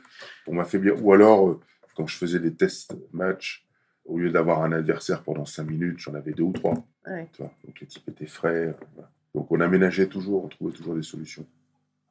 pour 0.45 0.53
m'affaiblir. 0.55 1.05
Ou 1.05 1.13
alors, 1.13 1.59
quand 1.95 2.07
je 2.07 2.17
faisais 2.17 2.39
des 2.39 2.55
tests 2.55 2.97
match, 3.13 3.67
au 4.05 4.17
lieu 4.17 4.31
d'avoir 4.31 4.63
un 4.63 4.71
adversaire 4.71 5.23
pendant 5.23 5.45
5 5.45 5.63
minutes, 5.63 5.99
j'en 5.99 6.13
avais 6.15 6.31
deux 6.31 6.43
ou 6.43 6.51
trois. 6.53 6.73
Ouais. 7.07 7.29
tu 7.33 7.41
vois. 7.41 7.51
Donc 7.65 7.79
les 7.79 7.87
types 7.87 8.07
étaient 8.09 8.25
frais. 8.25 8.67
euh, 8.67 8.73
voilà. 8.95 9.09
Donc 9.35 9.51
on 9.51 9.59
aménageait 9.59 10.07
toujours, 10.07 10.45
on 10.45 10.47
trouvait 10.47 10.73
toujours 10.75 10.95
des 10.95 11.03
solutions. 11.03 11.45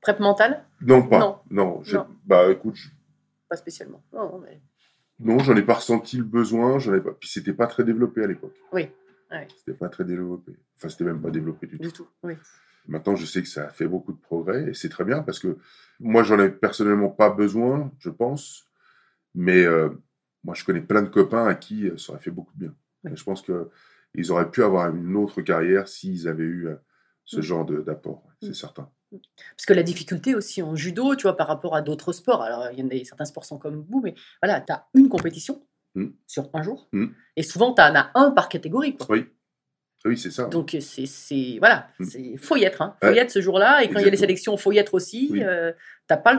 Prep 0.01 0.21
mentale 0.21 0.65
Non, 0.81 1.03
pas. 1.07 1.19
Non. 1.19 1.39
Non. 1.51 1.83
j'ai- 1.83 1.97
Non. 1.97 2.07
Bah 2.25 2.51
écoute, 2.51 2.77
je- 2.77 2.89
Pas 3.49 3.57
spécialement. 3.57 4.03
Non, 4.13 4.31
non, 4.33 4.39
mais... 4.45 4.61
non, 5.21 5.39
j'en 5.41 5.57
ai 5.57 5.63
pas 5.63 5.75
ressenti 5.75 6.17
le 6.19 6.25
besoin. 6.25 6.79
J'en 6.79 6.95
ai 6.95 7.01
pas. 7.01 7.13
Puis 7.19 7.29
c'était 7.29 7.53
pas 7.55 7.67
très 7.67 7.83
développé 7.85 8.23
à 8.23 8.27
l'époque. 8.27 8.55
Oui. 8.73 8.89
Ouais. 9.31 9.47
C'était 9.59 9.77
pas 9.77 9.89
très 9.89 10.05
développé. 10.05 10.53
Enfin, 10.77 10.89
c'était 10.89 11.05
même 11.05 11.21
pas 11.21 11.31
développé 11.31 11.67
du 11.67 11.77
tout. 11.79 11.83
Du 11.83 11.93
tout. 11.93 12.07
Oui. 12.23 12.35
Maintenant, 12.87 13.17
je 13.17 13.27
sais 13.27 13.43
que 13.43 13.49
ça 13.49 13.67
a 13.67 13.71
fait 13.71 13.87
beaucoup 13.89 14.13
de 14.13 14.19
progrès 14.21 14.71
et 14.71 14.75
c'est 14.75 14.89
très 14.89 15.05
bien 15.05 15.23
parce 15.23 15.39
que 15.41 15.59
moi, 16.01 16.23
j'en 16.23 16.39
ai 16.39 16.49
personnellement 16.51 17.11
pas 17.11 17.29
besoin, 17.31 17.91
je 17.99 18.09
pense. 18.11 18.67
Mais 19.35 19.65
euh, 19.65 19.91
moi, 20.49 20.55
je 20.55 20.65
connais 20.65 20.81
plein 20.81 21.03
de 21.03 21.09
copains 21.11 21.47
à 21.47 21.55
qui 21.55 21.87
euh, 21.89 21.99
ça 21.99 22.13
aurait 22.13 22.23
fait 22.23 22.31
beaucoup 22.31 22.55
de 22.55 22.59
bien. 22.69 22.75
Et 23.13 23.15
je 23.15 23.23
pense 23.23 23.43
qu'ils 23.43 24.33
auraient 24.33 24.51
pu 24.51 24.65
avoir 24.65 24.89
une 24.95 25.15
autre 25.15 25.43
carrière 25.43 25.87
s'ils 25.87 26.27
avaient 26.27 26.43
eu 26.43 26.69
euh, 26.69 26.77
ce 27.27 27.41
Mm. 27.41 27.43
genre 27.43 27.67
d'apport, 27.67 28.23
c'est 28.41 28.49
Mm. 28.49 28.55
certain. 28.55 28.91
Parce 29.11 29.67
que 29.67 29.75
la 29.75 29.83
difficulté 29.83 30.35
aussi 30.35 30.63
en 30.63 30.75
judo, 30.75 31.15
tu 31.17 31.25
vois, 31.25 31.37
par 31.37 31.49
rapport 31.49 31.77
à 31.77 31.83
d'autres 31.83 32.13
sports, 32.13 32.41
alors 32.43 32.71
il 32.73 32.79
y 32.79 32.83
en 32.83 32.89
a 32.89 33.05
certains 33.05 33.27
sports 33.27 33.45
sont 33.45 33.59
comme 33.59 33.85
vous, 33.91 34.01
mais 34.03 34.15
voilà, 34.43 34.63
tu 34.63 34.73
as 34.73 34.87
une 34.95 35.11
compétition 35.11 35.63
Mm. 35.95 36.07
sur 36.27 36.49
un 36.55 36.63
jour, 36.63 36.89
Mm. 36.95 37.09
et 37.37 37.43
souvent 37.43 37.75
tu 37.75 37.83
en 37.83 37.95
as 37.95 38.11
un 38.15 38.31
par 38.31 38.49
catégorie. 38.49 38.97
Quoi. 38.97 39.07
Oui, 39.11 39.27
oui, 40.05 40.17
c'est 40.17 40.31
ça. 40.31 40.45
Donc 40.47 40.77
c'est, 40.81 41.57
voilà, 41.59 41.89
Mm. 41.99 42.05
c'est 42.05 42.37
faut 42.37 42.57
y 42.57 42.65
être, 42.65 42.83
hein. 42.83 42.97
faut 43.01 43.09
Ouais. 43.09 43.17
y 43.17 43.19
être 43.19 43.31
ce 43.31 43.41
jour-là, 43.41 43.83
et 43.83 43.89
quand 43.91 43.99
il 43.99 44.05
y 44.05 44.09
a 44.09 44.11
les 44.11 44.17
sélections, 44.17 44.57
faut 44.57 44.73
y 44.73 44.79
être 44.79 44.95
aussi. 44.95 45.29
Oui. 45.33 45.43
euh, 45.43 45.73
t'as 46.07 46.17
pas, 46.17 46.37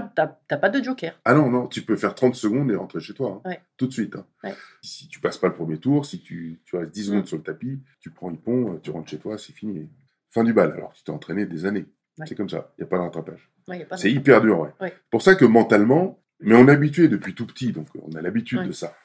pas 0.48 0.70
de 0.70 0.84
joker. 0.84 1.20
Ah 1.26 1.34
non, 1.34 1.50
non, 1.50 1.68
tu 1.68 1.82
peux 1.84 1.96
faire 1.96 2.16
30 2.16 2.36
secondes 2.36 2.72
et 2.72 2.76
rentrer 2.76 3.00
chez 3.00 3.14
toi, 3.14 3.42
hein, 3.46 3.50
Ouais. 3.50 3.62
tout 3.78 3.88
de 3.88 3.94
suite. 3.94 4.16
hein. 4.16 4.26
Ouais. 4.44 4.54
Si 4.82 5.08
tu 5.08 5.20
passes 5.20 5.38
pas 5.38 5.48
le 5.48 5.54
premier 5.54 5.78
tour, 5.78 6.06
si 6.06 6.22
tu, 6.22 6.60
tu 6.66 6.76
restes 6.76 6.92
10 6.92 7.06
secondes 7.08 7.24
Mm. 7.24 7.28
sur 7.28 7.38
le 7.38 7.44
tapis, 7.44 7.80
tu 8.00 8.10
prends 8.10 8.30
une 8.32 8.40
pont, 8.40 8.80
tu 8.82 8.90
rentres 8.92 9.10
chez 9.10 9.18
toi, 9.20 9.38
c'est 9.38 9.54
fini. 9.54 9.90
Fin 10.30 10.44
du 10.44 10.54
bal, 10.54 10.72
alors 10.72 10.94
tu 10.94 11.04
t'es 11.04 11.12
entraîné 11.12 11.46
des 11.46 11.66
années. 11.66 11.86
C'est 12.26 12.36
comme 12.36 12.50
ça, 12.50 12.72
il 12.78 12.82
n'y 12.82 12.88
a 12.88 12.90
pas 12.90 12.98
de 12.98 13.04
rattrapage. 13.04 13.50
C'est 13.98 14.12
hyper 14.12 14.42
dur, 14.42 14.60
ouais. 14.82 14.94
Pour 15.12 15.22
ça 15.22 15.36
que 15.36 15.46
mentalement, 15.46 16.20
mais 16.42 16.56
on 16.56 16.68
est 16.68 16.72
habitué 16.72 17.08
depuis 17.08 17.34
tout 17.36 17.46
petit, 17.46 17.72
donc 17.72 17.88
on 18.02 18.14
a 18.16 18.22
l'habitude 18.22 18.64
de 18.64 18.72
ça. 18.72 18.96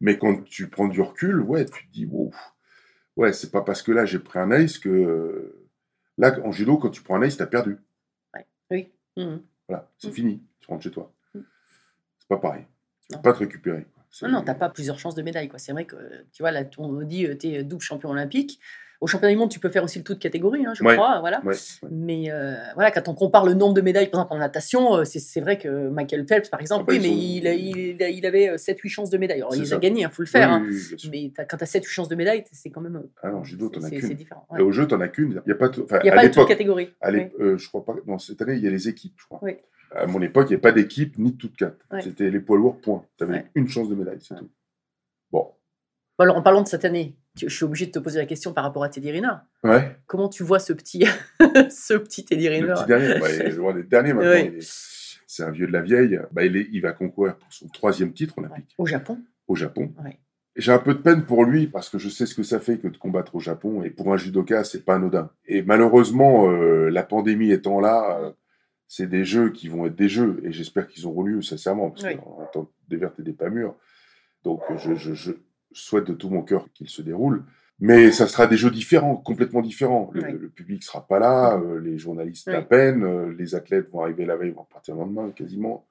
Mais 0.00 0.18
quand 0.18 0.44
tu 0.44 0.68
prends 0.68 0.88
du 0.88 1.00
recul, 1.00 1.40
ouais, 1.40 1.64
tu 1.64 1.86
te 1.86 1.92
dis, 1.92 2.06
wow, 2.06 2.32
ouais, 3.16 3.32
c'est 3.32 3.50
pas 3.50 3.62
parce 3.62 3.82
que 3.82 3.92
là 3.92 4.04
j'ai 4.04 4.18
pris 4.18 4.38
un 4.38 4.50
ace 4.50 4.78
que. 4.78 4.88
euh, 4.88 5.58
Là, 6.18 6.36
en 6.44 6.52
judo, 6.52 6.76
quand 6.76 6.90
tu 6.90 7.02
prends 7.02 7.16
un 7.16 7.22
ace, 7.22 7.38
t'as 7.38 7.46
perdu. 7.46 7.78
Oui. 8.70 8.92
Mhm. 9.16 9.42
Voilà, 9.68 9.90
c'est 9.96 10.08
Mm. 10.08 10.12
fini, 10.12 10.42
tu 10.60 10.66
rentres 10.68 10.82
chez 10.82 10.90
toi. 10.90 11.10
Mm. 11.34 11.40
C'est 12.18 12.28
pas 12.28 12.36
pareil. 12.36 12.66
Tu 13.10 13.16
peux 13.16 13.22
pas 13.22 13.32
te 13.32 13.38
récupérer. 13.38 13.86
Non, 14.22 14.28
non, 14.28 14.42
t'as 14.42 14.54
pas 14.54 14.68
plusieurs 14.68 14.98
chances 14.98 15.14
de 15.14 15.22
médaille. 15.22 15.50
C'est 15.56 15.72
vrai 15.72 15.86
que, 15.86 15.96
tu 16.32 16.42
vois, 16.42 16.50
là, 16.50 16.64
on 16.76 17.00
dit, 17.00 17.26
tu 17.38 17.46
es 17.48 17.64
double 17.64 17.80
champion 17.82 18.10
olympique. 18.10 18.60
Au 19.02 19.08
championnat 19.08 19.32
du 19.34 19.38
monde, 19.38 19.50
tu 19.50 19.58
peux 19.58 19.68
faire 19.68 19.82
aussi 19.82 19.98
le 19.98 20.04
tout 20.04 20.14
de 20.14 20.18
catégorie, 20.20 20.64
hein, 20.64 20.74
je 20.74 20.84
Ouais. 20.84 20.94
crois. 20.94 21.18
Voilà. 21.18 21.40
Ouais, 21.44 21.54
ouais. 21.54 21.88
Mais 21.90 22.30
euh, 22.30 22.54
voilà, 22.74 22.92
quand 22.92 23.08
on 23.08 23.14
compare 23.14 23.44
le 23.44 23.54
nombre 23.54 23.74
de 23.74 23.80
médailles, 23.80 24.08
par 24.08 24.20
exemple 24.20 24.34
en 24.34 24.38
natation, 24.38 24.94
euh, 24.98 25.04
c'est 25.04 25.40
vrai 25.40 25.58
que 25.58 25.88
Michael 25.88 26.24
Phelps, 26.28 26.48
par 26.48 26.60
exemple, 26.60 26.84
Ah 26.86 26.92
bah, 26.92 26.98
oui, 26.98 27.04
ils 27.04 27.42
mais 27.42 27.50
sont- 27.50 28.12
il, 28.16 28.26
avait 28.26 28.56
7-8 28.58 28.88
chances 28.88 29.10
de 29.10 29.18
médaille. 29.18 29.38
Alors, 29.40 29.56
il 29.56 29.66
ça. 29.66 29.74
a 29.74 29.78
gagné, 29.78 30.02
il 30.02 30.08
faut 30.08 30.22
le 30.22 30.28
faire. 30.28 30.48
Oui, 30.62 30.68
hein. 30.72 30.98
oui. 31.10 31.32
Mais 31.36 31.44
quand 31.46 31.56
tu 31.56 31.64
as 31.64 31.66
7-8 31.66 31.88
chances 31.88 32.08
de 32.08 32.14
médaille, 32.14 32.44
c'est 32.52 32.70
quand 32.70 32.80
même. 32.80 32.94
euh, 32.96 33.10
Ah 33.24 33.30
non, 33.32 33.42
judo, 33.42 33.68
t'en 33.68 33.82
as 33.82 33.88
c'est- 33.88 33.96
qu'une. 33.96 34.08
C'est 34.08 34.14
différent. 34.14 34.46
Et 34.52 34.54
ouais. 34.54 34.60
au 34.62 34.70
jeu, 34.70 34.86
t'en 34.86 35.00
as 35.00 35.08
qu'une. 35.08 35.42
Il 35.44 35.48
n'y 35.48 35.52
a 35.52 35.56
pas 35.56 35.68
Il 35.74 36.02
n'y 36.04 36.10
a 36.10 36.14
pas 36.14 36.28
de 36.28 36.32
toute 36.32 36.46
catégorie. 36.46 36.90
l'ép- 37.10 37.34
euh, 37.40 37.58
je 37.58 37.68
crois 37.68 37.84
pas. 37.84 37.94
Non, 38.06 38.18
cette 38.18 38.40
année, 38.40 38.54
il 38.54 38.62
y 38.62 38.68
a 38.68 38.70
les 38.70 38.88
équipes, 38.88 39.14
je 39.18 39.24
crois. 39.26 39.40
À 39.94 40.06
mon 40.06 40.22
époque, 40.22 40.46
il 40.48 40.52
n'y 40.52 40.58
a 40.58 40.60
pas 40.60 40.72
d'équipe 40.72 41.18
ni 41.18 41.32
de 41.32 41.36
toutes 41.36 41.56
quatre. 41.56 41.84
C'était 42.02 42.30
les 42.30 42.38
poids 42.40 42.56
lourds, 42.56 42.80
point. 42.80 43.04
Tu 43.18 43.24
avais 43.24 43.46
une 43.56 43.66
chance 43.68 43.88
de 43.88 43.96
médaille, 43.96 44.18
c'est 44.20 44.36
tout. 44.36 44.48
Bon. 45.32 45.48
Alors, 46.18 46.36
en 46.36 46.42
parlant 46.42 46.62
de 46.62 46.68
cette 46.68 46.84
année, 46.84 47.16
je 47.36 47.48
suis 47.48 47.64
obligé 47.64 47.86
de 47.86 47.90
te 47.92 47.98
poser 47.98 48.18
la 48.18 48.26
question 48.26 48.52
par 48.52 48.64
rapport 48.64 48.84
à 48.84 48.88
Teddy 48.88 49.10
Riner. 49.10 49.32
Ouais. 49.64 49.96
Comment 50.06 50.28
tu 50.28 50.42
vois 50.42 50.58
ce 50.58 50.72
petit, 50.72 51.04
ce 51.70 51.94
petit 51.94 52.24
Teddy 52.24 52.48
Riner 52.48 52.66
Le 52.68 52.74
petit 52.74 52.86
dernier. 52.86 53.18
bah, 53.20 53.26
il 53.32 53.40
est 53.42 53.50
loin 53.50 53.74
d'être 53.74 53.88
dernier 53.88 54.12
maintenant. 54.12 54.50
C'est 55.26 55.44
un 55.44 55.50
vieux 55.50 55.66
de 55.66 55.72
la 55.72 55.80
vieille. 55.80 56.20
Bah, 56.32 56.44
il, 56.44 56.56
est- 56.56 56.68
il 56.72 56.80
va 56.82 56.92
concourir 56.92 57.36
pour 57.36 57.52
son 57.52 57.66
troisième 57.68 58.12
titre 58.12 58.34
Ouais. 58.38 58.44
olympique 58.44 58.74
Au 58.78 58.86
Japon 58.86 59.18
au 59.48 59.56
Japon. 59.56 59.92
Ouais. 60.04 60.18
J'ai 60.56 60.72
un 60.72 60.78
peu 60.78 60.92
de 60.94 60.98
peine 61.00 61.24
pour 61.24 61.44
lui 61.44 61.66
parce 61.66 61.88
que 61.88 61.98
je 61.98 62.08
sais 62.10 62.26
ce 62.26 62.34
que 62.34 62.42
ça 62.42 62.60
fait 62.60 62.78
que 62.78 62.88
de 62.88 62.96
combattre 62.98 63.34
au 63.34 63.40
Japon. 63.40 63.82
Et 63.82 63.90
pour 63.90 64.12
un 64.12 64.16
judoka, 64.18 64.64
c'est 64.64 64.84
pas 64.84 64.94
anodin. 64.96 65.30
Et 65.46 65.62
malheureusement, 65.62 66.50
euh, 66.50 66.90
la 66.90 67.02
pandémie 67.02 67.50
étant 67.50 67.80
là, 67.80 68.18
euh, 68.20 68.30
c'est 68.88 69.08
des 69.08 69.24
jeux 69.24 69.50
qui 69.50 69.68
vont 69.68 69.86
être 69.86 69.96
des 69.96 70.08
jeux. 70.10 70.40
Et 70.44 70.52
j'espère 70.52 70.86
qu'ils 70.86 71.06
auront 71.06 71.22
lieu, 71.22 71.40
sincèrement, 71.42 71.90
parce 71.90 72.04
qu'on 72.14 72.42
attend 72.42 72.70
des 72.88 72.96
vertes 72.98 73.18
et 73.18 73.22
des 73.22 73.32
pas 73.32 73.48
mûres. 73.50 73.74
Donc 74.44 74.60
je, 74.76 74.94
je- 74.94 75.14
je 75.14 75.32
souhaite 75.74 76.06
de 76.06 76.14
tout 76.14 76.28
mon 76.30 76.42
cœur 76.42 76.66
qu'ils 76.74 76.88
se 76.88 77.02
déroulent. 77.02 77.44
Mais 77.80 78.12
ça 78.12 78.28
sera 78.28 78.46
des 78.46 78.56
jeux 78.56 78.70
différents, 78.70 79.16
complètement 79.16 79.60
différents. 79.60 80.10
Le, 80.12 80.22
Oui. 80.22 80.32
le 80.40 80.48
public 80.48 80.82
sera 80.84 81.06
pas 81.06 81.18
là, 81.18 81.58
euh, 81.58 81.80
les 81.80 81.98
journalistes 81.98 82.46
Oui. 82.46 82.54
à 82.54 82.62
peine, 82.62 83.02
euh, 83.02 83.34
les 83.36 83.54
athlètes 83.56 83.90
vont 83.90 84.02
arriver 84.02 84.24
la 84.24 84.36
veille, 84.36 84.50
vont 84.52 84.62
repartir 84.62 84.94
le 84.94 85.00
lendemain, 85.00 85.30
quasiment. 85.30 85.84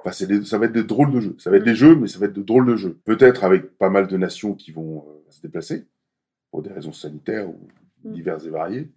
Enfin, 0.00 0.12
c'est 0.12 0.26
des- 0.26 0.44
ça 0.44 0.58
va 0.58 0.66
être 0.66 0.72
des 0.72 0.84
drôles 0.84 1.10
de 1.12 1.20
jeux. 1.20 1.36
Ça 1.38 1.48
va 1.50 1.56
être 1.56 1.64
des 1.64 1.74
jeux, 1.76 1.94
mais 1.94 2.06
ça 2.08 2.18
va 2.18 2.26
être 2.26 2.32
de 2.34 2.42
drôles 2.42 2.66
de 2.66 2.76
jeux. 2.76 2.98
Peut-être 3.04 3.44
avec 3.44 3.78
pas 3.78 3.88
mal 3.88 4.08
de 4.08 4.16
nations 4.16 4.52
qui 4.54 4.72
vont 4.72 5.04
euh, 5.08 5.30
se 5.30 5.40
déplacer 5.40 5.86
pour 6.50 6.60
des 6.62 6.70
raisons 6.72 6.92
sanitaires 6.92 7.48
ou 7.48 7.58
Mm. 8.04 8.12
diverses 8.12 8.44
et 8.44 8.50
variées. 8.50 8.90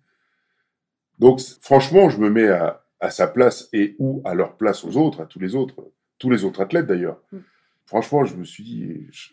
Donc, 1.20 1.40
franchement, 1.62 2.10
je 2.10 2.20
me 2.20 2.30
mets 2.30 2.50
à, 2.50 2.84
à 3.00 3.12
sa 3.12 3.28
place 3.28 3.70
et 3.72 3.96
ou 4.00 4.22
à 4.26 4.34
leur 4.34 4.58
place 4.58 4.84
aux 4.84 4.98
autres, 4.98 5.22
à 5.22 5.26
tous 5.26 5.40
les 5.40 5.56
autres, 5.56 5.76
tous 6.18 6.30
les 6.30 6.44
autres 6.44 6.60
athlètes 6.62 6.88
d'ailleurs. 6.88 7.22
Mm. 7.32 7.38
Franchement, 7.86 8.26
je 8.26 8.36
me 8.36 8.44
suis 8.44 8.64
dit, 8.64 9.08
je- 9.12 9.30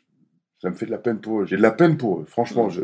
ça 0.63 0.71
me 0.71 0.75
fait 0.75 0.87
de 0.87 0.91
la 0.93 0.99
peine 0.99 1.21
pour 1.21 1.41
eux. 1.43 1.47
J'ai 1.47 1.57
de 1.57 1.63
la 1.63 1.73
peine 1.73 1.97
pour 1.97 2.21
eux. 2.21 2.25
Franchement, 2.25 2.69
Mm. 2.69 2.71
je 2.71 2.83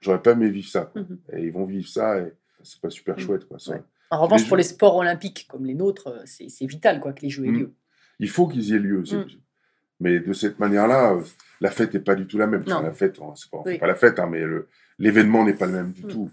j'aurais 0.00 0.22
pas 0.22 0.32
aimé 0.32 0.48
vivre 0.48 0.68
ça. 0.68 0.90
Mhm. 0.94 1.18
Et 1.34 1.42
ils 1.44 1.52
vont 1.52 1.66
vivre 1.66 1.86
ça 1.88 2.18
et 2.18 2.32
c'est 2.62 2.80
pas 2.80 2.88
super 2.90 3.16
Mm. 3.16 3.20
chouette. 3.20 3.44
Quoi, 3.46 3.58
ça. 3.58 3.72
Ouais. 3.72 3.82
En 4.10 4.22
revanche, 4.22 4.40
Les 4.42 4.48
pour 4.48 4.56
Jeux- 4.56 4.62
les 4.62 4.62
sports 4.64 4.96
olympiques 4.96 5.46
comme 5.48 5.66
les 5.66 5.74
nôtres, 5.74 6.08
euh, 6.08 6.22
c'est 6.24 6.66
vital 6.66 6.98
quoi, 7.00 7.12
que 7.12 7.20
les 7.22 7.30
Jeux 7.30 7.44
aient 7.44 7.50
Mm. 7.50 7.58
lieu. 7.58 7.72
Il 8.18 8.28
faut 8.28 8.48
qu'ils 8.48 8.64
y 8.70 8.74
aient 8.74 8.78
lieu. 8.78 9.04
Mais 10.00 10.18
de 10.18 10.32
cette 10.32 10.58
manière-là, 10.58 11.12
euh, 11.12 11.20
la 11.60 11.70
fête 11.70 11.92
n'est 11.92 12.00
pas 12.00 12.14
du 12.14 12.26
tout 12.26 12.38
la 12.38 12.46
même. 12.46 12.62
Enfin, 12.66 12.82
la 12.82 12.92
fête, 12.92 13.18
on 13.20 13.34
pas, 13.52 13.62
fait 13.70 13.86
la 13.86 13.94
fête, 13.94 14.18
hein, 14.18 14.28
mais 14.30 14.42
l'événement 14.98 15.44
n'est 15.44 15.52
pas 15.54 15.66
le 15.66 15.72
même 15.72 15.92
du 15.92 16.02
tout. 16.04 16.30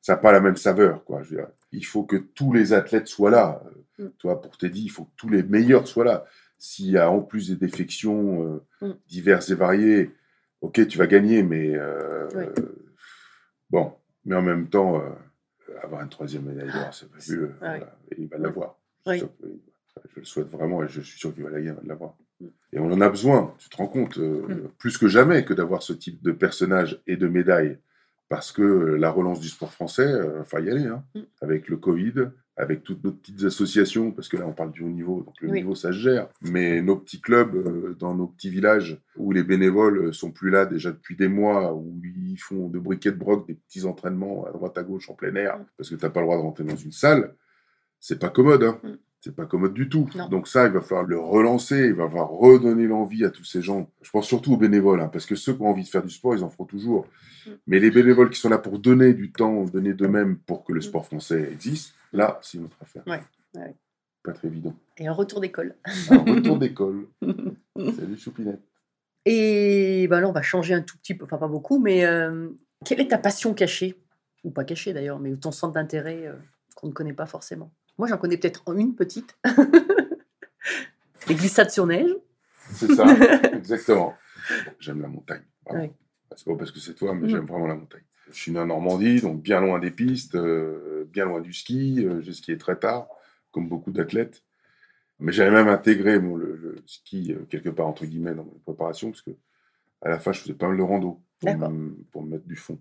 Ça 0.00 0.14
n'a 0.14 0.16
pas 0.16 0.32
la 0.32 0.40
même 0.40 0.56
saveur. 0.56 1.04
Quoi. 1.04 1.22
Je 1.22 1.30
veux 1.30 1.36
dire, 1.36 1.48
il 1.72 1.84
faut 1.84 2.02
que 2.04 2.16
tous 2.16 2.52
les 2.54 2.72
athlètes 2.72 3.06
soient 3.08 3.30
là. 3.30 3.62
Vois, 4.24 4.40
pour 4.40 4.56
Teddy, 4.58 4.84
il 4.84 4.88
faut 4.88 5.04
que 5.04 5.10
tous 5.16 5.28
les 5.28 5.42
meilleurs 5.42 5.86
soient 5.86 6.04
là. 6.04 6.24
S'il 6.58 6.90
y 6.90 6.98
a 6.98 7.10
en 7.10 7.20
plus 7.20 7.50
des 7.50 7.56
défections 7.56 8.60
euh, 8.82 8.86
Mm. 8.88 8.92
diverses 9.08 9.50
et 9.50 9.54
variées, 9.54 10.10
ok, 10.62 10.86
tu 10.88 10.96
vas 10.98 11.06
gagner, 11.06 11.42
mais 11.42 11.76
euh, 11.76 12.26
euh, 12.34 12.52
bon. 13.70 13.92
Mais 14.24 14.34
en 14.36 14.42
même 14.42 14.68
temps, 14.68 15.00
euh, 15.00 15.74
avoir 15.82 16.02
une 16.02 16.08
troisième 16.08 16.44
médaille 16.44 16.72
d'or, 16.72 16.94
c'est 16.94 17.08
fabuleux. 17.12 17.54
Ah 17.60 17.72
oui. 17.72 17.78
Voilà. 17.78 17.98
Et 18.12 18.20
il 18.22 18.28
va 18.28 18.38
l'avoir. 18.38 18.78
Je 19.06 19.10
Oui. 19.12 19.22
le 20.16 20.24
souhaite 20.24 20.48
vraiment 20.48 20.82
et 20.82 20.88
je 20.88 21.00
suis 21.00 21.18
sûr 21.18 21.34
qu'il 21.34 21.42
va 21.44 21.50
la- 21.50 21.74
l'avoir. 21.84 22.14
Mm. 22.40 22.46
Et 22.72 22.78
on 22.78 22.90
en 22.92 23.00
a 23.00 23.08
besoin, 23.08 23.54
tu 23.58 23.68
te 23.68 23.76
rends 23.76 23.88
compte, 23.88 24.18
euh, 24.18 24.46
Mm. 24.48 24.68
plus 24.78 24.96
que 24.96 25.08
jamais 25.08 25.44
que 25.44 25.52
d'avoir 25.54 25.82
ce 25.82 25.92
type 25.92 26.22
de 26.22 26.32
personnage 26.32 27.02
et 27.06 27.16
de 27.16 27.26
médaille. 27.28 27.78
Parce 28.28 28.52
que 28.52 28.62
euh, 28.62 28.96
la 28.96 29.10
relance 29.10 29.40
du 29.40 29.48
sport 29.48 29.72
français, 29.72 30.08
il 30.08 30.40
enfin 30.40 30.60
y 30.60 30.70
aller, 30.70 30.86
hein, 30.86 31.04
Mm. 31.14 31.20
avec 31.42 31.68
le 31.68 31.76
Covid, 31.76 32.14
avec 32.56 32.82
toutes 32.82 33.02
nos 33.02 33.12
petites 33.12 33.44
associations, 33.44 34.10
parce 34.12 34.28
que 34.28 34.36
là 34.36 34.46
on 34.46 34.52
parle 34.52 34.72
du 34.72 34.82
haut 34.82 34.88
niveau, 34.88 35.22
donc 35.22 35.40
le 35.40 35.48
Oui. 35.48 35.60
niveau 35.60 35.74
ça 35.74 35.88
se 35.88 35.98
gère, 35.98 36.28
mais 36.42 36.82
nos 36.82 36.96
petits 36.96 37.20
clubs 37.20 37.54
euh, 37.56 37.96
dans 37.98 38.14
nos 38.14 38.26
petits 38.26 38.50
villages 38.50 39.00
où 39.16 39.32
les 39.32 39.42
bénévoles 39.42 39.98
euh, 40.08 40.12
sont 40.12 40.30
plus 40.30 40.50
là 40.50 40.66
déjà 40.66 40.90
depuis 40.92 41.16
des 41.16 41.28
mois, 41.28 41.74
où 41.74 41.98
ils 42.04 42.36
font 42.36 42.68
de 42.68 42.78
briquet 42.78 43.10
de 43.10 43.16
broc 43.16 43.46
des 43.46 43.54
petits 43.54 43.84
entraînements 43.86 44.44
à 44.46 44.50
droite 44.52 44.76
à 44.76 44.82
gauche 44.82 45.08
en 45.08 45.14
plein 45.14 45.34
air, 45.34 45.58
Mm. 45.58 45.64
parce 45.78 45.88
que 45.90 45.94
tu 45.94 46.04
n'as 46.04 46.10
pas 46.10 46.20
le 46.20 46.26
droit 46.26 46.36
de 46.36 46.42
rentrer 46.42 46.64
dans 46.64 46.76
une 46.76 46.92
salle, 46.92 47.34
c'est 48.00 48.18
pas 48.18 48.28
commode. 48.28 48.64
Hein. 48.64 48.78
Mm. 48.82 48.96
c'est 49.24 49.34
pas 49.36 49.46
commode 49.46 49.72
du 49.72 49.88
tout. 49.88 50.10
Non. 50.16 50.28
Donc 50.28 50.46
ça, 50.48 50.66
il 50.66 50.72
va 50.72 50.80
falloir 50.82 51.06
le 51.06 51.16
relancer, 51.18 51.86
il 51.86 51.94
va 51.94 52.06
falloir 52.08 52.28
redonner 52.28 52.86
l'envie 52.88 53.24
à 53.24 53.30
tous 53.30 53.44
ces 53.44 53.62
gens. 53.62 53.88
Je 54.02 54.10
pense 54.10 54.26
surtout 54.26 54.54
aux 54.54 54.56
bénévoles, 54.58 55.00
hein, 55.00 55.08
parce 55.12 55.24
que 55.26 55.36
ceux 55.36 55.54
qui 55.54 55.62
ont 55.62 55.68
envie 55.68 55.84
de 55.84 55.88
faire 55.88 56.02
du 56.02 56.10
sport, 56.10 56.34
ils 56.34 56.42
en 56.44 56.50
feront 56.50 56.64
toujours. 56.66 57.06
Mm. 57.46 57.50
Mais 57.68 57.78
les 57.78 57.90
bénévoles 57.90 58.28
qui 58.30 58.38
sont 58.40 58.48
là 58.50 58.58
pour 58.58 58.78
donner 58.78 59.14
du 59.14 59.30
temps, 59.32 59.64
donner 59.64 59.94
d'eux-mêmes 59.94 60.36
pour 60.36 60.64
que 60.64 60.72
le 60.74 60.80
sport 60.82 61.06
français 61.06 61.48
existe, 61.52 61.94
là, 62.12 62.38
c'est 62.42 62.58
une 62.58 62.64
autre 62.64 62.76
affaire. 62.80 63.02
Ouais, 63.06 63.22
ouais. 63.54 63.74
Pas 64.22 64.32
très 64.32 64.48
évident. 64.48 64.74
Et 64.98 65.06
un 65.08 65.12
retour 65.12 65.40
d'école. 65.40 65.74
Un 66.10 66.18
retour 66.18 66.58
d'école. 66.58 67.08
Salut 67.76 68.16
Choupinette. 68.16 68.60
Et 69.24 70.06
ben 70.08 70.20
là, 70.20 70.28
on 70.28 70.32
va 70.32 70.42
changer 70.42 70.74
un 70.74 70.82
tout 70.82 70.96
petit 70.98 71.14
peu, 71.14 71.24
enfin 71.24 71.38
pas 71.38 71.48
beaucoup, 71.48 71.78
mais 71.78 72.04
euh, 72.04 72.48
quelle 72.84 73.00
est 73.00 73.08
ta 73.08 73.18
passion 73.18 73.54
cachée? 73.54 73.98
Ou 74.44 74.50
pas 74.50 74.64
cachée 74.64 74.92
d'ailleurs, 74.92 75.20
mais 75.20 75.34
ton 75.36 75.52
centre 75.52 75.74
d'intérêt 75.74 76.26
euh, 76.26 76.34
qu'on 76.74 76.88
ne 76.88 76.92
connaît 76.92 77.12
pas 77.12 77.26
forcément? 77.26 77.72
Moi, 77.98 78.08
j'en 78.08 78.18
connais 78.18 78.36
peut-être 78.36 78.62
une 78.76 78.94
petite. 78.96 79.36
Les 81.28 81.34
glissades 81.36 81.70
sur 81.70 81.86
neige. 81.86 82.10
C'est 82.72 82.92
ça, 82.94 83.04
exactement. 83.52 84.14
J'aime 84.80 85.00
la 85.02 85.08
montagne. 85.08 85.42
Ouais. 85.70 85.92
C'est 86.34 86.46
pas 86.46 86.56
parce 86.56 86.72
que 86.72 86.80
c'est 86.80 86.94
toi, 86.94 87.14
mais 87.14 87.26
Mm. 87.26 87.30
j'aime 87.30 87.46
vraiment 87.46 87.66
la 87.68 87.74
montagne. 87.76 88.02
Je 88.30 88.38
suis 88.38 88.52
né 88.52 88.58
en 88.60 88.66
Normandie, 88.66 89.20
donc 89.20 89.42
bien 89.42 89.60
loin 89.60 89.78
des 89.78 89.90
pistes, 89.90 90.34
euh, 90.36 91.04
bien 91.12 91.24
loin 91.24 91.40
du 91.40 91.52
ski. 91.52 92.04
Euh, 92.06 92.20
J'ai 92.22 92.32
skié 92.32 92.56
très 92.56 92.76
tard, 92.76 93.08
comme 93.50 93.68
beaucoup 93.68 93.90
d'athlètes. 93.90 94.42
Mais 95.18 95.32
j'avais 95.32 95.50
même 95.50 95.68
intégré 95.68 96.18
bon, 96.18 96.36
le, 96.36 96.56
le 96.56 96.76
ski 96.86 97.32
euh, 97.32 97.44
quelque 97.48 97.68
part 97.68 97.86
entre 97.86 98.06
guillemets 98.06 98.34
dans 98.34 98.44
mes 98.44 98.58
préparations, 98.64 99.10
parce 99.10 99.22
que 99.22 99.30
à 100.00 100.08
la 100.08 100.18
fin, 100.18 100.32
je 100.32 100.40
faisais 100.40 100.54
pas 100.54 100.66
mal 100.66 100.76
de 100.76 100.82
rando 100.82 101.20
pour, 101.38 101.56
me, 101.56 101.90
pour 102.10 102.22
me 102.24 102.30
mettre 102.30 102.46
du 102.46 102.56
fond. 102.56 102.78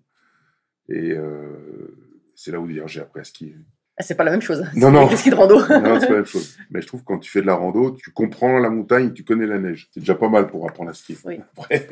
Et 0.90 1.12
euh, 1.12 1.96
c'est 2.36 2.52
là 2.52 2.60
où 2.60 2.68
d'ailleurs 2.68 2.88
j'ai 2.88 3.02
appris 3.02 3.20
à 3.20 3.24
skier. 3.24 3.56
Ah, 3.98 4.04
c'est 4.04 4.16
pas 4.16 4.24
la 4.24 4.32
même 4.32 4.42
chose. 4.42 4.66
Non, 4.76 4.90
non. 4.90 5.08
des 5.10 5.18
skis 5.18 5.30
de 5.30 5.36
rando. 5.36 5.60
Non, 5.60 5.66
c'est 5.68 6.08
pas 6.08 6.14
la 6.14 6.16
même 6.16 6.26
chose. 6.26 6.58
Mais 6.72 6.82
je 6.82 6.88
trouve 6.88 7.02
que 7.02 7.06
quand 7.06 7.20
tu 7.20 7.30
fais 7.30 7.42
de 7.42 7.46
la 7.46 7.54
rando, 7.54 7.92
tu 7.92 8.10
comprends 8.12 8.58
la 8.58 8.70
montagne, 8.72 9.14
tu 9.14 9.24
connais 9.24 9.46
la 9.46 9.60
neige. 9.60 9.90
C'est 9.94 10.00
déjà 10.00 10.16
pas 10.16 10.30
mal 10.30 10.48
pour 10.48 10.68
apprendre 10.68 10.90
à 10.90 10.94
skier. 10.94 11.18
Oui. 11.26 11.40
Après, 11.58 11.88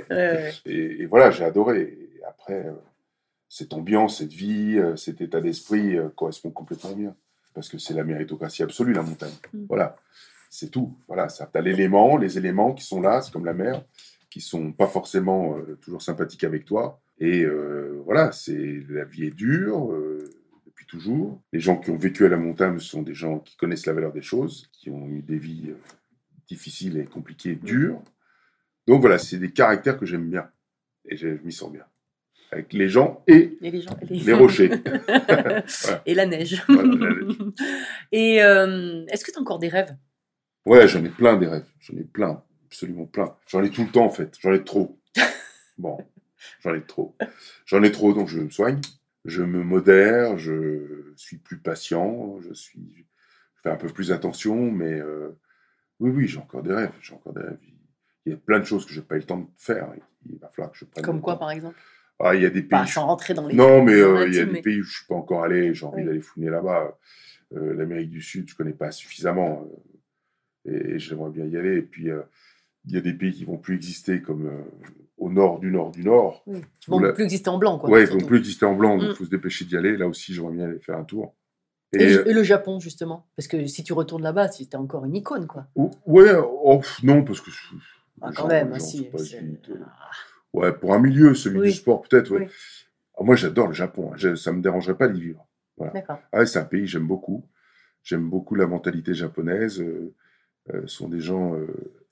et, 0.65 1.01
et 1.01 1.05
voilà, 1.05 1.29
j'ai 1.29 1.43
adoré. 1.43 1.81
Et 1.81 2.23
après, 2.27 2.65
cette 3.49 3.73
ambiance, 3.73 4.19
cette 4.19 4.31
vie, 4.31 4.77
euh, 4.77 4.95
cet 4.95 5.21
état 5.21 5.41
d'esprit 5.41 5.97
euh, 5.97 6.09
correspond 6.09 6.51
complètement 6.51 6.93
bien. 6.93 7.15
Parce 7.53 7.67
que 7.67 7.77
c'est 7.77 7.95
la 7.95 8.03
méritocratie 8.03 8.63
absolue, 8.63 8.93
la 8.93 9.01
montagne. 9.01 9.33
Mm. 9.53 9.65
Voilà, 9.67 9.97
c'est 10.49 10.69
tout. 10.69 10.95
Voilà, 11.07 11.29
ça. 11.29 11.49
T'as 11.51 11.61
l'élément, 11.61 12.17
les 12.17 12.37
éléments 12.37 12.73
qui 12.73 12.83
sont 12.83 13.01
là, 13.01 13.21
c'est 13.21 13.31
comme 13.31 13.45
la 13.45 13.53
mer, 13.53 13.83
qui 14.29 14.41
sont 14.41 14.71
pas 14.71 14.87
forcément 14.87 15.57
euh, 15.57 15.77
toujours 15.81 16.01
sympathiques 16.01 16.43
avec 16.43 16.65
toi. 16.65 17.01
Et 17.19 17.43
euh, 17.43 18.01
voilà, 18.05 18.31
c'est 18.31 18.83
la 18.89 19.03
vie 19.03 19.25
est 19.25 19.35
dure 19.35 19.91
euh, 19.91 20.19
depuis 20.65 20.85
toujours. 20.85 21.41
Les 21.51 21.59
gens 21.59 21.77
qui 21.77 21.91
ont 21.91 21.97
vécu 21.97 22.25
à 22.25 22.29
la 22.29 22.37
montagne 22.37 22.79
sont 22.79 23.01
des 23.01 23.13
gens 23.13 23.39
qui 23.39 23.57
connaissent 23.57 23.85
la 23.85 23.93
valeur 23.93 24.13
des 24.13 24.21
choses, 24.21 24.69
qui 24.71 24.89
ont 24.89 25.07
eu 25.07 25.21
des 25.21 25.37
vies 25.37 25.73
difficiles 26.47 26.97
et 26.97 27.05
compliquées, 27.05 27.55
dures. 27.55 28.01
Donc 28.87 29.01
voilà, 29.01 29.17
c'est 29.17 29.37
des 29.37 29.51
caractères 29.51 29.97
que 29.97 30.05
j'aime 30.05 30.29
bien. 30.29 30.49
Et 31.05 31.17
je 31.17 31.27
m'y 31.43 31.51
sens 31.51 31.71
bien. 31.71 31.85
Avec 32.51 32.73
les 32.73 32.89
gens 32.89 33.23
et 33.27 33.57
Et 33.61 33.69
les 33.71 33.81
gens. 33.81 33.95
et 34.01 34.05
les- 34.05 34.19
les 34.21 34.33
rochers. 34.33 34.71
Et 36.05 36.15
la 36.15 36.25
neige. 36.25 36.63
Voilà, 36.67 36.83
la 36.83 37.13
neige. 37.13 37.37
Et 38.11 38.41
euh, 38.43 39.05
est-ce 39.07 39.23
que 39.23 39.31
tu 39.31 39.37
as 39.37 39.41
encore 39.41 39.59
des 39.59 39.67
rêves? 39.67 39.95
Ouais, 40.65 40.87
j'en 40.87 41.03
ai 41.05 41.09
plein 41.09 41.37
des 41.37 41.47
rêves. 41.47 41.67
J'en 41.79 41.95
ai 41.97 42.03
plein, 42.03 42.43
absolument 42.65 43.05
plein. 43.05 43.35
J'en 43.47 43.63
ai 43.63 43.69
tout 43.69 43.83
le 43.83 43.91
temps 43.91 44.05
en 44.05 44.09
fait. 44.09 44.33
J'en 44.39 44.51
ai 44.53 44.63
trop. 44.63 44.99
Bon, 45.77 45.97
j'en 46.61 46.73
ai 46.75 46.81
trop. 46.81 47.15
J'en 47.65 47.81
ai 47.83 47.91
trop, 47.91 48.13
donc 48.13 48.27
je 48.27 48.39
me 48.41 48.49
soigne. 48.49 48.81
Je 49.25 49.43
me 49.43 49.63
modère, 49.63 50.37
je 50.37 51.13
suis 51.15 51.37
plus 51.37 51.57
patient, 51.57 52.39
je 52.41 52.53
suis, 52.53 53.05
je 53.55 53.61
fais 53.61 53.69
un 53.69 53.75
peu 53.77 53.87
plus 53.87 54.11
attention, 54.11 54.71
mais 54.71 54.99
euh, 54.99 55.37
oui, 55.99 56.09
oui, 56.09 56.27
j'ai 56.27 56.37
encore 56.39 56.63
des 56.63 56.73
rêves. 56.73 56.91
J'ai 57.01 57.13
encore 57.13 57.33
des 57.33 57.41
rêves. 57.43 57.59
Il 58.25 58.31
y 58.31 58.35
a 58.35 58.37
plein 58.37 58.59
de 58.59 58.65
choses 58.65 58.85
que 58.85 58.91
je 58.93 58.99
n'ai 58.99 59.05
pas 59.05 59.15
eu 59.15 59.19
le 59.19 59.23
temps 59.25 59.37
de 59.37 59.47
faire. 59.55 59.89
Il 60.29 60.37
va 60.39 60.49
falloir 60.49 60.71
que 60.71 60.77
je 60.77 60.83
prenne. 60.85 61.03
Comme 61.05 61.21
quoi, 61.21 61.33
temps. 61.33 61.39
par 61.39 61.51
exemple? 61.51 61.77
Ah, 62.21 62.35
il 62.35 62.41
y 62.41 62.45
a 62.45 62.49
des 62.49 62.61
pays. 62.61 62.69
Pas 62.69 62.85
sans 62.85 63.05
rentrer 63.07 63.33
dans 63.33 63.47
les. 63.47 63.55
Non, 63.55 63.83
mais 63.83 63.93
euh, 63.93 64.27
il 64.27 64.35
y 64.35 64.39
a 64.39 64.45
des 64.45 64.51
mais- 64.51 64.61
pays 64.61 64.81
où 64.81 64.83
je 64.83 64.91
suis 64.97 65.05
pas 65.07 65.15
encore 65.15 65.43
allé, 65.43 65.73
j'ai 65.73 65.85
envie 65.85 65.97
Oui. 66.01 66.05
d'aller 66.05 66.21
fouiner 66.21 66.49
là-bas. 66.49 66.97
Euh, 67.55 67.73
L'Amérique 67.73 68.09
du 68.09 68.21
Sud, 68.21 68.47
je 68.49 68.55
connais 68.55 68.73
pas 68.73 68.91
suffisamment 68.91 69.67
euh, 70.67 70.71
et, 70.71 70.91
et 70.95 70.99
j'aimerais 70.99 71.31
bien 71.31 71.45
y 71.45 71.57
aller. 71.57 71.77
Et 71.77 71.81
puis, 71.81 72.09
il 72.85 72.93
y 72.93 72.97
a 72.97 73.01
des 73.01 73.13
pays 73.13 73.31
qui 73.33 73.45
vont 73.45 73.57
plus 73.57 73.75
exister 73.75 74.21
comme 74.21 74.51
au 75.17 75.29
nord 75.29 75.59
du 75.59 75.71
nord 75.71 75.91
du 75.91 76.03
nord. 76.03 76.43
Oui. 76.47 76.61
Qui 76.79 76.91
vont 76.91 76.99
plus 77.13 77.23
exister 77.23 77.49
en 77.49 77.57
blanc, 77.57 77.77
quoi. 77.79 77.89
ouais, 77.89 78.03
ils 78.03 78.09
vont 78.09 78.19
plus 78.25 78.37
exister 78.39 78.65
en 78.65 78.75
blanc, 78.75 78.97
donc 78.97 79.03
il 79.07 79.11
Mm. 79.11 79.15
faut 79.15 79.25
se 79.25 79.29
dépêcher 79.29 79.65
d'y 79.65 79.75
aller. 79.77 79.97
Là 79.97 80.07
aussi, 80.07 80.33
j'aimerais 80.33 80.53
bien 80.53 80.65
aller 80.65 80.79
faire 80.79 80.97
un 80.97 81.03
tour. 81.05 81.35
Et, 81.93 82.03
Et, 82.03 82.11
et 82.29 82.33
le 82.33 82.43
Japon, 82.43 82.79
justement 82.79 83.27
Parce 83.35 83.47
que 83.47 83.65
si 83.65 83.83
tu 83.83 83.93
retournes 83.93 84.21
là-bas, 84.23 84.49
si 84.49 84.67
t'es 84.69 84.75
encore 84.77 85.05
une 85.05 85.15
icône, 85.15 85.47
quoi. 85.47 85.65
ouais, 86.05 86.33
oh, 86.37 86.81
non, 87.01 87.23
parce 87.23 87.41
que. 87.41 87.49
Ah, 88.21 88.31
quand 88.35 88.43
gens- 88.43 88.47
même, 88.49 88.73
gens 88.73 88.79
si. 88.79 89.09
Ouais, 90.53 90.73
pour 90.73 90.93
un 90.93 90.99
milieu, 90.99 91.35
celui 91.35 91.59
Oui. 91.59 91.67
du 91.67 91.73
sport, 91.73 92.01
peut-être, 92.01 92.31
ouais. 92.31 92.45
Oui. 92.45 92.51
Ah, 93.17 93.23
Moi, 93.23 93.35
j'adore 93.35 93.67
le 93.67 93.73
Japon. 93.73 94.11
hein. 94.11 94.15
Je- 94.17 94.35
Ça 94.35 94.51
me 94.51 94.61
dérangerait 94.61 94.97
pas 94.97 95.07
d'y 95.07 95.21
vivre. 95.21 95.45
D'accord. 95.93 96.19
Ah, 96.31 96.45
c'est 96.45 96.59
un 96.59 96.65
pays 96.65 96.81
que 96.81 96.87
j'aime 96.87 97.07
beaucoup. 97.07 97.45
J'aime 98.03 98.29
beaucoup 98.29 98.55
la 98.55 98.67
mentalité 98.67 99.13
japonaise. 99.13 99.79
Euh, 99.81 100.13
euh, 100.73 100.81
ce 100.81 100.87
sont 100.87 101.07
des 101.09 101.21
gens 101.21 101.55
euh, 101.55 101.67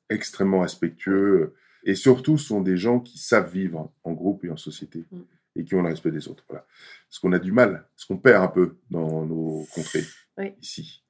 extrêmement 0.09 0.61
respectueux 0.61 1.41
euh, 1.41 1.55
et 1.83 1.95
surtout 1.95 2.37
sont 2.37 2.61
des 2.61 2.77
gens 2.77 2.99
qui 2.99 3.17
savent 3.17 3.51
vivre 3.51 3.91
en 4.03 4.13
groupe 4.13 4.45
et 4.45 4.49
en 4.49 4.57
société 4.57 5.05
Mm. 5.11 5.19
et 5.57 5.63
qui 5.65 5.75
ont 5.75 5.81
le 5.81 5.89
respect 5.89 6.11
des 6.11 6.27
autres. 6.29 6.45
Voilà. 6.47 6.65
Ce 7.09 7.19
qu'on 7.19 7.33
a 7.33 7.39
du 7.39 7.51
mal, 7.51 7.85
ce 7.97 8.05
qu'on 8.05 8.17
perd 8.17 8.41
un 8.43 8.47
peu 8.47 8.77
dans 8.89 9.25
nos 9.25 9.65
contrées 9.73 10.03
Oui. 10.37 10.53
ici. 10.61 11.03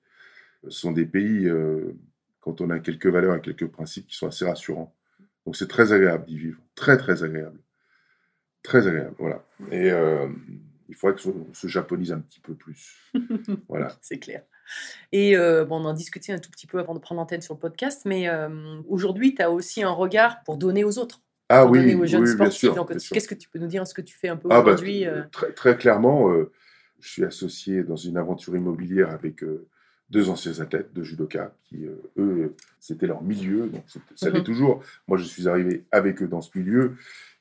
Ce 0.64 0.70
sont 0.72 0.92
des 0.92 1.06
pays, 1.06 1.48
quand 2.40 2.60
on 2.62 2.70
a 2.72 2.80
quelques 2.80 3.08
valeurs 3.08 3.36
et 3.36 3.42
quelques 3.42 3.68
principes 3.68 4.08
qui 4.08 4.16
sont 4.16 4.28
assez 4.28 4.46
rassurants. 4.46 4.96
Donc 5.48 5.56
c'est 5.56 5.70
très 5.70 5.94
agréable 5.94 6.26
d'y 6.26 6.38
vivre. 6.38 6.60
Très, 6.76 6.98
très 6.98 7.24
agréable. 7.24 7.58
Très 8.64 8.86
agréable, 8.86 9.16
voilà. 9.18 9.46
Et 9.72 9.90
euh, 9.92 10.28
il 10.90 10.94
faudrait 10.94 11.16
que 11.16 11.30
on 11.30 11.54
se 11.54 11.68
japonise 11.68 12.12
un 12.12 12.20
petit 12.20 12.42
peu 12.42 12.54
plus. 12.54 12.98
Voilà. 13.70 13.96
C'est 14.02 14.20
clair. 14.20 14.44
Et 15.14 15.38
euh, 15.38 15.64
bon, 15.64 15.78
on 15.78 15.86
en 15.86 15.94
discutait 15.94 16.34
un 16.34 16.40
tout 16.40 16.52
petit 16.52 16.68
peu 16.68 16.80
avant 16.80 16.94
de 16.94 17.00
prendre 17.00 17.22
l'antenne 17.22 17.40
sur 17.40 17.54
le 17.54 17.62
podcast, 17.62 18.02
mais 18.04 18.28
euh, 18.28 18.50
aujourd'hui, 18.90 19.36
tu 19.36 19.42
as 19.42 19.50
aussi 19.50 19.84
un 19.84 19.92
regard 19.92 20.44
pour 20.44 20.58
donner 20.58 20.84
aux 20.84 20.98
autres, 20.98 21.22
Ah 21.48 21.62
pour 21.62 21.72
oui, 21.72 21.80
donner 21.80 21.96
aux 21.96 22.06
jeunes 22.06 22.24
oui, 22.24 22.36
bien 22.36 22.36
sportifs. 22.36 22.60
sûr. 22.60 22.76
Donc, 22.76 22.90
qu'est-ce 22.90 23.30
que 23.30 23.36
tu 23.36 23.48
peux 23.48 23.60
nous 23.60 23.68
dire 23.68 23.88
ce 23.88 23.94
que 23.94 24.02
tu 24.02 24.18
fais 24.18 24.28
un 24.28 24.36
peu 24.36 24.50
Ah 24.52 24.62
bah, 24.62 24.74
aujourd'hui 24.74 25.06
très, 25.32 25.54
très 25.54 25.78
clairement, 25.78 26.30
je 27.00 27.10
suis 27.10 27.24
associé 27.24 27.86
dans 27.86 27.96
une 27.96 28.18
aventure 28.18 28.54
immobilière 28.58 29.12
avec 29.12 29.46
deux 30.10 30.30
anciens 30.30 30.60
athlètes, 30.62 30.94
deux 30.94 31.04
judokas, 31.04 31.52
qui, 31.66 31.86
euh, 31.86 31.96
eux, 32.18 32.56
c'était 32.80 33.08
leur 33.08 33.22
milieu, 33.24 33.68
donc 33.68 33.84
ça 34.16 34.30
l'est 34.30 34.40
Mhm. 34.40 34.44
toujours. 34.46 34.84
Moi, 35.08 35.18
je 35.18 35.24
suis 35.26 35.48
arrivé 35.48 35.84
avec 35.92 36.22
eux 36.22 36.28
dans 36.28 36.42
ce 36.42 36.58
milieu, 36.58 36.96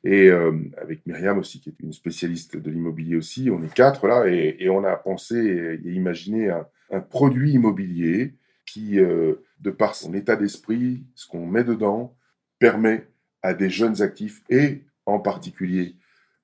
et 0.05 0.29
euh, 0.31 0.53
avec 0.81 1.07
Myriam 1.07 1.39
aussi, 1.39 1.61
qui 1.61 1.71
est 1.71 1.81
une 1.81 1.93
spécialiste 1.93 2.57
de 2.57 2.71
l'immobilier 2.71 3.17
aussi. 3.17 3.51
On 3.51 3.63
est 3.63 3.73
quatre 3.73 4.07
là, 4.09 4.27
et, 4.27 4.57
et 4.59 4.69
on 4.69 4.85
a 4.85 4.97
pensé 4.97 5.81
et 5.85 5.91
imaginé 5.93 6.51
un, 6.51 6.67
un 6.91 7.01
produit 7.01 7.53
immobilier 7.53 8.35
qui, 8.67 8.99
euh, 8.99 9.37
de 9.61 9.71
par 9.71 9.95
son 9.95 10.13
état 10.15 10.35
d'esprit, 10.37 11.05
ce 11.15 11.27
qu'on 11.29 11.47
met 11.47 11.65
dedans, 11.65 12.17
permet 12.59 13.07
à 13.43 13.55
des 13.55 13.71
jeunes 13.71 14.03
actifs, 14.03 14.43
et 14.51 14.83
en 15.07 15.21
particulier 15.21 15.95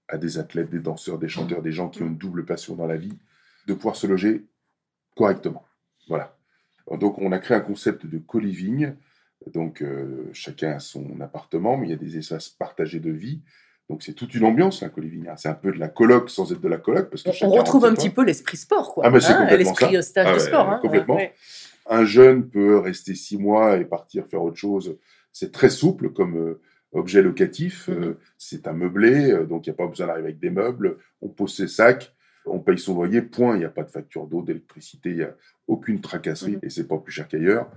à 0.08 0.18
des 0.18 0.38
athlètes, 0.38 0.70
des 0.70 0.78
danseurs, 0.78 1.18
des 1.18 1.28
chanteurs, 1.28 1.62
des 1.62 1.72
gens 1.72 1.88
qui 1.88 2.02
ont 2.02 2.06
une 2.06 2.16
double 2.18 2.44
passion 2.44 2.76
dans 2.76 2.87
la 2.87 2.96
vie, 2.96 3.18
de 3.66 3.74
pouvoir 3.74 3.96
se 3.96 4.06
loger 4.06 4.44
correctement. 5.16 5.64
Voilà. 6.08 6.36
Donc 6.90 7.18
on 7.18 7.32
a 7.32 7.38
créé 7.38 7.56
un 7.56 7.60
concept 7.60 8.06
de 8.06 8.18
co-living. 8.18 8.92
Donc 9.54 9.82
euh, 9.82 10.28
chacun 10.32 10.72
a 10.72 10.78
son 10.78 11.20
appartement, 11.20 11.76
mais 11.76 11.88
il 11.88 11.90
y 11.90 11.94
a 11.94 11.96
des 11.96 12.16
espaces 12.18 12.48
partagés 12.48 13.00
de 13.00 13.10
vie. 13.10 13.40
Donc 13.88 14.02
c'est 14.02 14.12
toute 14.14 14.34
une 14.34 14.44
ambiance, 14.44 14.82
un 14.82 14.88
co-living. 14.88 15.28
hein. 15.28 15.34
C'est 15.36 15.48
un 15.48 15.54
peu 15.54 15.72
de 15.72 15.78
la 15.78 15.88
coloc 15.88 16.30
sans 16.30 16.50
être 16.52 16.60
de 16.60 16.68
la 16.68 16.78
coloc. 16.78 17.10
Parce 17.10 17.22
que 17.22 17.30
on, 17.44 17.50
retrouve 17.50 17.84
un 17.84 17.94
petit 17.94 18.10
peu 18.10 18.24
l'esprit 18.24 18.56
sport, 18.56 18.94
quoi. 18.94 19.04
Ah, 19.06 19.20
c'est 19.20 19.32
Hein, 19.32 19.40
complètement 19.42 19.56
l'esprit 19.72 20.02
stage 20.02 20.26
Ah 20.28 20.32
de 20.34 20.38
ouais, 20.38 20.46
sport. 20.46 20.68
hein, 20.70 20.78
complètement. 20.80 21.16
ouais. 21.16 21.34
Un 21.86 22.04
jeune 22.04 22.48
peut 22.48 22.78
rester 22.78 23.14
six 23.16 23.36
mois 23.36 23.76
et 23.76 23.84
partir 23.84 24.26
faire 24.26 24.42
autre 24.42 24.56
chose. 24.56 24.96
C'est 25.32 25.50
très 25.50 25.68
souple 25.70 26.10
comme 26.10 26.36
euh, 26.36 26.60
objet 26.92 27.22
locatif. 27.22 27.88
Mhm. 27.88 28.02
Euh, 28.04 28.18
c'est 28.38 28.68
un 28.68 28.72
meublé, 28.72 29.32
donc 29.48 29.66
il 29.66 29.70
n'y 29.70 29.74
a 29.74 29.76
pas 29.76 29.86
besoin 29.88 30.06
d'arriver 30.06 30.28
avec 30.28 30.38
des 30.38 30.50
meubles. 30.50 30.98
On 31.20 31.28
pose 31.28 31.54
ses 31.54 31.66
sacs, 31.68 32.14
on 32.46 32.59
paye 32.59 32.78
son 32.78 32.94
loyer, 32.94 33.22
point. 33.22 33.57
Il 33.57 33.61
n'y 33.61 33.64
a 33.64 33.70
pas 33.70 33.83
de 33.85 33.90
facture 33.90 34.26
d'eau, 34.26 34.42
d'électricité, 34.42 35.11
il 35.11 35.16
n'y 35.16 35.22
a 35.22 35.35
aucune 35.68 36.00
tracasserie 36.00 36.52
Mhm. 36.57 36.61
et 36.62 36.70
c'est 36.70 36.87
pas 36.88 36.98
plus 36.98 37.12
cher 37.12 37.28
qu'ailleurs. 37.28 37.70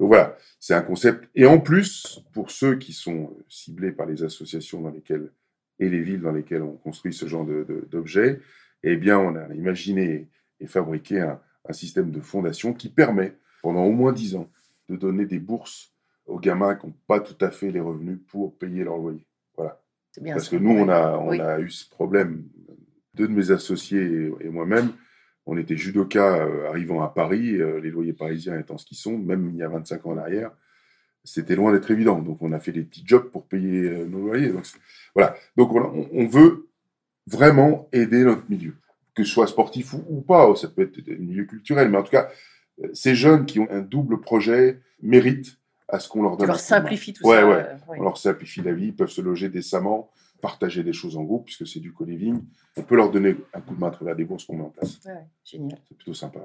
Donc 0.00 0.08
voilà, 0.08 0.36
c'est 0.58 0.74
un 0.74 0.82
concept. 0.82 1.28
Et 1.34 1.46
en 1.46 1.58
plus, 1.60 2.20
pour 2.32 2.50
ceux 2.50 2.76
qui 2.76 2.92
sont 2.92 3.36
ciblés 3.48 3.92
par 3.92 4.06
les 4.06 4.22
associations 4.24 4.80
dans 4.80 4.90
lesquelles 4.90 5.30
et 5.78 5.88
les 5.88 6.00
villes 6.00 6.20
dans 6.20 6.32
lesquelles 6.32 6.62
on 6.62 6.72
construit 6.72 7.12
ce 7.12 7.26
genre 7.26 7.44
d'objets, 7.90 8.40
eh 8.82 8.96
bien, 8.96 9.18
on 9.18 9.34
a 9.36 9.52
imaginé 9.54 10.28
et 10.60 10.66
fabriqué 10.66 11.20
un, 11.20 11.40
un 11.68 11.72
système 11.72 12.10
de 12.10 12.20
fondation 12.20 12.72
qui 12.72 12.88
permet, 12.88 13.34
pendant 13.62 13.84
au 13.84 13.92
moins 13.92 14.12
10 14.12 14.36
ans, 14.36 14.48
de 14.88 14.96
donner 14.96 15.24
des 15.26 15.38
bourses 15.38 15.92
aux 16.26 16.38
gamins 16.38 16.74
qui 16.76 16.86
n'ont 16.86 16.94
pas 17.06 17.20
tout 17.20 17.36
à 17.44 17.50
fait 17.50 17.70
les 17.70 17.80
revenus 17.80 18.18
pour 18.28 18.56
payer 18.56 18.84
leur 18.84 18.96
loyer. 18.96 19.24
Voilà. 19.56 19.80
C'est 20.12 20.22
bien 20.22 20.34
Parce 20.34 20.48
que 20.48 20.56
nous, 20.56 20.70
on 20.70 20.88
a, 20.88 21.16
on 21.18 21.30
Oui. 21.30 21.40
a 21.40 21.58
eu 21.60 21.70
ce 21.70 21.88
problème. 21.88 22.44
Deux 23.14 23.28
de 23.28 23.32
mes 23.32 23.50
associés 23.50 24.00
et, 24.02 24.46
et 24.46 24.48
moi-même, 24.48 24.92
On 25.46 25.56
était 25.58 25.76
judoka 25.76 26.36
euh, 26.46 26.68
arrivant 26.68 27.02
à 27.02 27.08
Paris, 27.08 27.56
euh, 27.60 27.80
les 27.80 27.90
loyers 27.90 28.12
parisiens 28.12 28.58
étant 28.58 28.78
ce 28.78 28.86
qu'ils 28.86 28.96
sont, 28.96 29.18
même 29.18 29.50
il 29.50 29.56
y 29.56 29.62
a 29.62 29.68
25 29.68 30.06
ans 30.06 30.10
en 30.12 30.18
arrière, 30.18 30.50
c'était 31.24 31.56
loin 31.56 31.72
d'être 31.72 31.90
évident. 31.90 32.20
Donc 32.20 32.40
on 32.42 32.52
a 32.52 32.58
fait 32.58 32.72
des 32.72 32.82
petits 32.82 33.02
jobs 33.06 33.30
pour 33.30 33.46
payer 33.46 33.88
euh, 33.90 34.06
nos 34.06 34.20
loyers. 34.20 34.50
Donc, 34.50 34.64
voilà. 35.14 35.34
Donc 35.56 35.72
on, 35.74 36.08
on 36.12 36.26
veut 36.26 36.68
vraiment 37.26 37.88
aider 37.92 38.24
notre 38.24 38.44
milieu, 38.48 38.74
que 39.14 39.24
ce 39.24 39.30
soit 39.32 39.46
sportif 39.46 39.92
ou, 39.94 40.04
ou 40.08 40.20
pas, 40.22 40.54
ça 40.56 40.68
peut 40.68 40.82
être 40.82 41.00
des 41.00 41.16
milieux 41.16 41.44
culturels, 41.44 41.88
mais 41.90 41.98
en 41.98 42.02
tout 42.02 42.10
cas, 42.10 42.30
ces 42.94 43.14
jeunes 43.14 43.44
qui 43.46 43.60
ont 43.60 43.68
un 43.70 43.80
double 43.80 44.20
projet 44.20 44.80
méritent 45.02 45.58
à 45.88 45.98
ce 46.00 46.08
qu'on 46.08 46.22
leur 46.22 46.36
donne. 46.36 46.46
leur 46.46 46.56
un 46.56 46.58
de 46.58 46.62
main. 46.62 46.66
simplifies 46.80 47.12
tout 47.12 47.26
Ouais, 47.26 47.36
ça. 47.40 47.46
ouais. 47.48 47.54
euh, 47.54 47.74
ouais. 47.88 47.96
On 47.98 48.02
leur 48.04 48.16
simplifie 48.16 48.62
la 48.62 48.72
vie, 48.72 48.86
ils 48.86 48.96
peuvent 48.96 49.10
se 49.10 49.20
loger 49.20 49.48
décemment, 49.50 50.10
partager 50.42 50.82
des 50.82 50.92
choses 50.92 51.16
en 51.16 51.22
groupe, 51.22 51.46
puisque 51.46 51.66
c'est 51.66 51.80
du 51.80 51.92
co-living. 51.92 52.42
On 52.76 52.82
peut 52.82 52.96
leur 52.96 53.10
donner 53.10 53.36
un 53.54 53.60
coup 53.62 53.74
de 53.74 53.80
main 53.80 53.86
à 53.88 53.90
travers 53.92 54.14
des 54.16 54.24
bourses 54.24 54.44
qu'on 54.44 54.56
met 54.56 54.64
en 54.64 54.70
place. 54.70 54.98
Ouais, 55.06 55.24
génial. 55.44 55.78
C'est 55.88 55.96
plutôt 55.96 56.12
sympa. 56.12 56.40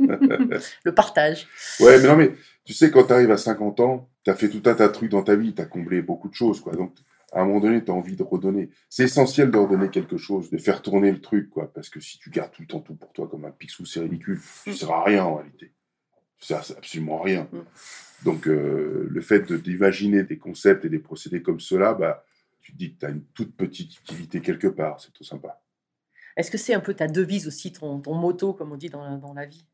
Ouais. 0.00 0.08
Le 0.84 0.92
partage. 0.94 1.46
Ouais, 1.78 2.00
mais 2.00 2.08
non, 2.08 2.16
mais 2.16 2.32
tu 2.64 2.72
sais, 2.72 2.90
quand 2.90 3.04
tu 3.04 3.12
arrives 3.12 3.30
à 3.30 3.36
50 3.36 3.78
ans, 3.80 4.08
tu 4.24 4.30
as 4.30 4.34
fait 4.34 4.48
tout 4.48 4.62
un 4.68 4.74
tas 4.74 4.88
de 4.88 4.92
trucs 4.92 5.10
dans 5.10 5.22
ta 5.22 5.36
vie, 5.36 5.54
tu 5.54 5.60
as 5.62 5.66
comblé 5.66 6.02
beaucoup 6.02 6.28
de 6.28 6.34
choses, 6.34 6.60
quoi. 6.60 6.72
Donc, 6.74 6.96
à 7.30 7.42
un 7.42 7.44
moment 7.44 7.60
donné, 7.60 7.84
tu 7.84 7.90
as 7.90 7.94
envie 7.94 8.16
de 8.16 8.22
redonner. 8.22 8.70
C'est 8.88 9.04
essentiel 9.04 9.50
de 9.50 9.58
redonner 9.58 9.90
quelque 9.90 10.16
chose, 10.16 10.50
de 10.50 10.56
faire 10.56 10.80
tourner 10.80 11.12
le 11.12 11.20
truc, 11.20 11.50
quoi. 11.50 11.70
Parce 11.72 11.90
que 11.90 12.00
si 12.00 12.18
tu 12.18 12.30
gardes 12.30 12.52
tout 12.52 12.62
le 12.62 12.68
temps 12.68 12.80
tout 12.80 12.94
pour 12.94 13.12
toi 13.12 13.28
comme 13.28 13.44
un 13.44 13.50
pixou, 13.50 13.84
c'est 13.84 14.00
ridicule. 14.00 14.40
Tu 14.64 14.70
ne 14.70 14.74
sers 14.74 14.90
à 14.90 15.04
rien, 15.04 15.24
en 15.24 15.36
réalité. 15.36 15.72
Tu 16.38 16.46
sers 16.46 16.62
absolument 16.76 17.20
rien. 17.20 17.46
Mm. 17.52 17.58
Donc, 18.24 18.48
euh, 18.48 19.06
le 19.10 19.20
fait 19.20 19.40
de- 19.40 19.58
d'imaginer 19.58 20.22
des 20.22 20.38
concepts 20.38 20.86
et 20.86 20.88
des 20.88 20.98
procédés 20.98 21.42
comme 21.42 21.60
cela, 21.60 21.92
bah, 21.92 22.24
tu 22.66 22.72
te 22.72 22.78
dis 22.78 22.94
que 22.94 22.98
tu 22.98 23.06
as 23.06 23.10
une 23.10 23.22
toute 23.26 23.54
petite 23.54 23.96
utilité 24.00 24.40
quelque 24.40 24.66
part. 24.66 25.00
C'est 25.00 25.12
tout 25.12 25.22
sympa. 25.22 25.62
Est-ce 26.36 26.50
que 26.50 26.58
c'est 26.58 26.74
un 26.74 26.80
peu 26.80 26.94
ta 26.94 27.06
devise 27.06 27.46
aussi, 27.46 27.72
ton, 27.72 28.00
ton 28.00 28.14
motto, 28.14 28.54
comme 28.54 28.72
on 28.72 28.76
dit 28.76 28.90
dans 28.90 29.04
la, 29.04 29.16
dans 29.18 29.32
la 29.32 29.46
vie? 29.46 29.64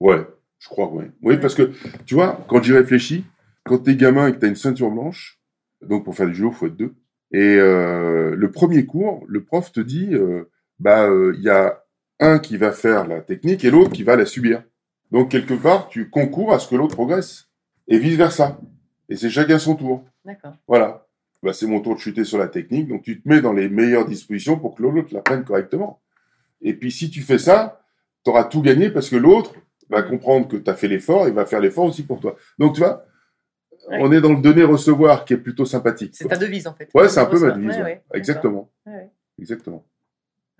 Ouais, 0.00 0.26
je 0.58 0.68
crois, 0.68 0.90
oui. 0.92 1.04
Oui, 1.22 1.38
parce 1.38 1.54
que, 1.54 1.70
tu 2.06 2.14
vois, 2.14 2.44
quand 2.48 2.60
j'y 2.64 2.72
réfléchis, 2.72 3.24
quand 3.64 3.78
t'es 3.78 3.94
gamin 3.94 4.26
et 4.26 4.32
que 4.32 4.38
t'as 4.38 4.48
une 4.48 4.56
ceinture 4.56 4.90
blanche, 4.90 5.40
donc 5.82 6.04
pour 6.04 6.16
faire 6.16 6.26
du 6.26 6.34
judo, 6.34 6.50
faut 6.50 6.66
être 6.66 6.76
deux. 6.76 6.96
Et 7.30 7.56
euh, 7.56 8.34
le 8.34 8.50
premier 8.50 8.84
cours, 8.86 9.24
le 9.28 9.44
prof 9.44 9.70
te 9.70 9.78
dit, 9.78 10.12
euh, 10.12 10.50
bah, 10.80 11.08
euh, 11.08 11.32
il 11.36 11.44
y 11.44 11.48
a 11.48 11.84
un 12.18 12.40
qui 12.40 12.56
va 12.56 12.72
faire 12.72 13.06
la 13.06 13.20
technique 13.20 13.64
et 13.64 13.70
l'autre 13.70 13.92
qui 13.92 14.02
va 14.02 14.16
la 14.16 14.26
subir. 14.26 14.64
Donc 15.12 15.30
quelque 15.30 15.54
part, 15.54 15.88
tu 15.88 16.10
concours 16.10 16.52
à 16.52 16.58
ce 16.58 16.66
que 16.68 16.74
l'autre 16.74 16.96
progresse 16.96 17.48
et 17.86 17.98
vice 17.98 18.16
versa. 18.16 18.60
Et 19.08 19.16
c'est 19.16 19.30
chacun 19.30 19.60
son 19.60 19.76
tour. 19.76 20.04
D'accord. 20.24 20.56
Voilà. 20.66 21.06
Bah, 21.42 21.52
c'est 21.54 21.66
mon 21.66 21.80
tour 21.80 21.94
de 21.94 22.00
chuter 22.00 22.24
sur 22.24 22.36
la 22.38 22.48
technique, 22.48 22.88
donc 22.88 23.02
tu 23.02 23.20
te 23.20 23.28
mets 23.28 23.40
dans 23.40 23.52
les 23.54 23.68
meilleures 23.70 24.04
dispositions 24.04 24.58
pour 24.58 24.74
que 24.74 24.82
l'autre 24.82 25.08
la 25.12 25.22
prenne 25.22 25.42
correctement. 25.44 26.00
Et 26.60 26.74
puis 26.74 26.92
si 26.92 27.10
tu 27.10 27.22
fais 27.22 27.38
ça, 27.38 27.82
tu 28.24 28.30
auras 28.30 28.44
tout 28.44 28.60
gagné 28.60 28.90
parce 28.90 29.08
que 29.08 29.16
l'autre 29.16 29.54
va 29.88 30.02
comprendre 30.02 30.46
que 30.48 30.56
tu 30.58 30.68
as 30.70 30.74
fait 30.74 30.88
l'effort 30.88 31.26
et 31.26 31.30
va 31.30 31.46
faire 31.46 31.60
l'effort 31.60 31.84
aussi 31.86 32.02
pour 32.04 32.20
toi. 32.20 32.36
Donc 32.58 32.74
tu 32.74 32.80
vois, 32.80 33.04
Ouais. 33.88 33.98
on 34.02 34.12
est 34.12 34.20
dans 34.20 34.34
le 34.34 34.42
donner-recevoir 34.42 35.24
qui 35.24 35.32
est 35.32 35.38
plutôt 35.38 35.64
sympathique. 35.64 36.14
C'est 36.14 36.28
ta 36.28 36.36
devise 36.36 36.66
en 36.66 36.74
fait. 36.74 36.90
Ouais, 36.94 37.08
c'est 37.08 37.18
un 37.20 37.24
peu 37.24 37.40
ma 37.40 37.52
devise. 37.52 37.70
ouais, 37.70 37.76
ouais. 37.78 37.82
ouais. 37.84 38.02
Exactement. 38.12 38.70
Exactement. 39.38 39.84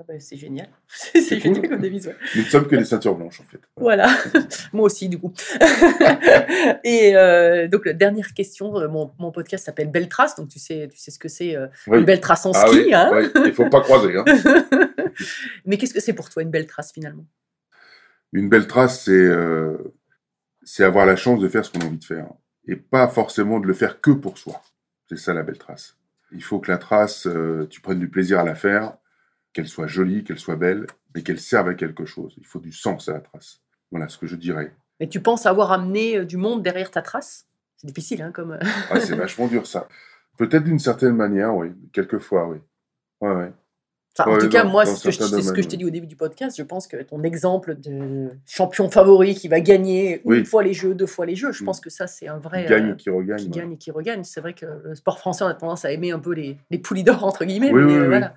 Ah 0.01 0.05
bah, 0.09 0.15
c'est 0.19 0.39
génial. 0.39 0.67
c'est 0.89 1.39
génial 1.41 1.61
cool. 1.61 1.69
comme 1.69 1.81
devise. 1.83 2.07
ouais. 2.07 2.17
Nous 2.35 2.43
ne 2.43 2.47
sommes 2.47 2.67
que 2.67 2.75
des 2.75 2.87
ceintures 2.87 3.15
blanches 3.15 3.39
en 3.41 3.45
fait. 3.45 3.61
Voilà, 3.77 4.09
moi 4.73 4.85
aussi 4.87 5.11
du 5.11 5.19
coup. 5.19 5.31
Et 6.85 7.15
euh, 7.17 7.69
donc 7.69 7.85
la 7.85 7.93
dernière 7.93 8.33
question, 8.33 8.79
euh, 8.79 8.89
mon, 8.89 9.13
mon 9.19 9.31
podcast 9.31 9.67
s'appelle 9.67 9.91
Belle 9.91 10.09
Trace, 10.09 10.37
donc 10.37 10.49
tu 10.49 10.59
sais, 10.59 10.89
tu 10.91 10.97
sais 10.99 11.11
ce 11.11 11.19
que 11.19 11.29
c'est 11.29 11.55
euh, 11.55 11.67
Oui. 11.87 11.99
une 11.99 12.07
belle 12.07 12.21
trace 12.21 12.47
en 12.47 12.53
Ah 12.55 12.67
ski. 12.67 12.77
oui, 12.87 12.95
hein 12.95 13.11
oui. 13.13 13.29
Il 13.45 13.53
faut 13.53 13.69
pas 13.69 13.83
croiser. 13.83 14.17
Hein. 14.17 14.25
Mais 15.67 15.77
qu'est-ce 15.77 15.93
que 15.93 16.01
c'est 16.01 16.15
pour 16.15 16.31
toi 16.31 16.43
une 16.43 16.51
belle 16.51 16.67
trace 16.67 16.93
finalement? 16.95 17.27
Une 18.33 18.49
belle 18.49 18.67
trace, 18.67 19.05
c'est 19.05 19.11
euh, 19.13 19.77
avoir 20.79 21.05
la 21.05 21.17
chance 21.17 21.41
de 21.41 21.49
faire 21.49 21.63
ce 21.65 21.71
qu'on 21.73 21.81
a 21.81 21.85
envie 21.85 21.99
de 21.99 22.05
faire. 22.05 22.27
Et 22.67 22.77
pas 22.77 23.07
forcément 23.09 23.61
de 23.61 23.67
le 23.67 23.75
faire 23.75 24.01
que 24.01 24.13
pour 24.13 24.39
soi. 24.39 24.63
C'est 25.11 25.19
ça 25.19 25.35
la 25.35 25.43
belle 25.43 25.59
trace. 25.59 25.99
Il 26.33 26.43
faut 26.43 26.59
que 26.59 26.71
la 26.71 26.79
trace, 26.79 27.29
tu 27.69 27.81
prennes 27.83 27.99
du 27.99 28.09
plaisir 28.09 28.39
à 28.39 28.45
la 28.45 28.55
faire, 28.55 28.95
qu'elle 29.53 29.69
soit 29.69 29.87
jolie, 29.87 30.25
qu'elle 30.25 30.39
soit 30.39 30.57
belle, 30.57 30.87
mais 31.15 31.23
qu'elle 31.23 31.41
serve 31.41 31.69
à 31.69 31.75
quelque 31.75 32.05
chose. 32.05 32.35
Il 32.39 32.47
faut 32.47 32.61
du 32.61 32.73
sens 32.73 33.09
à 33.09 33.15
la 33.15 33.21
trace. 33.21 33.61
Voilà 33.91 34.09
ce 34.09 34.19
que 34.19 34.27
je 34.27 34.37
dirais. 34.37 34.73
Mais 35.01 35.09
tu 35.09 35.21
penses 35.21 35.47
avoir 35.47 35.73
amené 35.73 36.19
euh, 36.19 36.25
du 36.25 36.37
monde 36.37 36.63
derrière 36.63 36.91
ta 36.91 37.03
trace? 37.03 37.47
C'est 37.77 37.87
difficile, 37.87 38.23
hein, 38.23 38.31
comme. 38.33 38.59
Ah, 38.91 39.01
c'est 39.01 39.15
vachement 39.17 39.49
dur 39.49 39.67
ça. 39.67 39.89
Peut-être 40.37 40.65
d'une 40.65 40.79
certaine 40.79 41.17
manière, 41.17 41.55
oui. 41.57 41.73
Quelquefois, 41.93 42.49
oui. 42.49 42.59
Ouais, 43.21 43.35
ouais. 43.35 43.53
Enfin, 44.19 44.31
en 44.33 44.39
tout 44.39 44.49
cas, 44.49 44.65
moi, 44.65 44.85
c'est 44.85 44.97
ce 44.97 45.05
que, 45.05 45.11
je, 45.37 45.41
ce 45.43 45.53
que 45.53 45.61
t'ai 45.61 45.77
dit 45.77 45.85
au 45.85 45.91
début 45.91 46.07
du 46.07 46.17
podcast. 46.17 46.57
Je 46.59 46.63
pense 46.65 46.87
que 46.89 47.01
ton 47.03 47.23
exemple 47.23 47.77
de 47.77 48.29
champion 48.45 48.91
favori 48.91 49.35
qui 49.35 49.47
va 49.49 49.61
gagner 49.61 50.21
Oui. 50.25 50.41
une 50.41 50.45
fois 50.45 50.63
les 50.65 50.75
jeux, 50.75 50.95
deux 50.95 51.07
fois 51.07 51.27
les 51.27 51.37
jeux, 51.37 51.53
je 51.53 51.63
Mm. 51.63 51.67
pense 51.67 51.81
que 51.81 51.91
ça, 51.91 52.07
c'est 52.07 52.27
un 52.29 52.39
vrai. 52.39 52.65
Qui 52.65 52.71
gagne 52.71 52.91
euh, 52.91 52.95
et 52.95 52.97
qui 52.97 53.09
regagne. 53.11 53.39
qui 53.39 53.45
ouais. 53.45 53.51
gagne 53.51 53.73
et 53.73 53.79
qui 53.79 53.91
regagne. 53.91 54.25
C'est 54.25 54.41
vrai 54.41 54.53
que 54.55 54.67
le 54.85 54.95
sport 54.95 55.19
français, 55.19 55.45
on 55.45 55.47
a 55.47 55.55
tendance 55.55 55.85
à 55.85 55.93
aimer 55.93 56.11
un 56.11 56.19
peu 56.19 56.33
les, 56.33 56.59
les 56.71 56.79
poulies 56.79 57.05
d'or, 57.05 57.25
entre 57.25 57.45
guillemets. 57.45 57.71
Oui, 57.73 57.83
mais 57.85 57.93
oui, 57.93 57.99
euh, 57.99 58.03
oui. 58.03 58.09
voilà. 58.09 58.35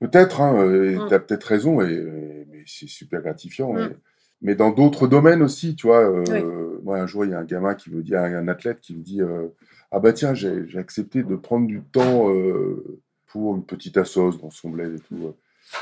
Peut-être, 0.00 0.40
hein, 0.40 0.62
euh, 0.64 1.04
Mm. 1.04 1.08
tu 1.08 1.14
as 1.14 1.18
peut-être 1.20 1.44
raison, 1.44 1.80
et, 1.80 1.92
et- 1.92 2.46
mais 2.50 2.62
c'est 2.66 2.86
super 2.88 3.20
gratifiant. 3.22 3.72
Mm. 3.74 3.78
et- 3.78 3.96
mais 4.40 4.54
dans 4.54 4.70
d'autres 4.70 5.08
domaines 5.08 5.42
aussi, 5.42 5.74
tu 5.74 5.88
vois. 5.88 6.08
euh, 6.08 6.24
Oui. 6.30 6.64
Moi, 6.84 7.00
un 7.00 7.06
jour, 7.08 7.24
il 7.24 7.32
y 7.32 7.34
a 7.34 7.40
un 7.40 7.44
gamin 7.44 7.74
qui 7.74 7.90
me 7.90 8.02
dit, 8.02 8.14
un 8.14 8.46
athlète 8.46 8.80
qui 8.80 8.94
me 8.96 9.02
dit 9.02 9.20
euh, 9.20 9.48
Ah 9.90 9.98
bah 9.98 10.12
tiens, 10.12 10.32
j'ai 10.34 10.78
accepté 10.78 11.24
de 11.24 11.34
prendre 11.34 11.66
du 11.66 11.80
temps 11.82 12.32
euh, 12.32 13.00
pour 13.26 13.56
une 13.56 13.64
petite 13.64 13.96
assos 13.96 14.38
dans 14.40 14.50
son 14.50 14.70
bled 14.70 14.94
et 14.94 15.00
tout. 15.00 15.34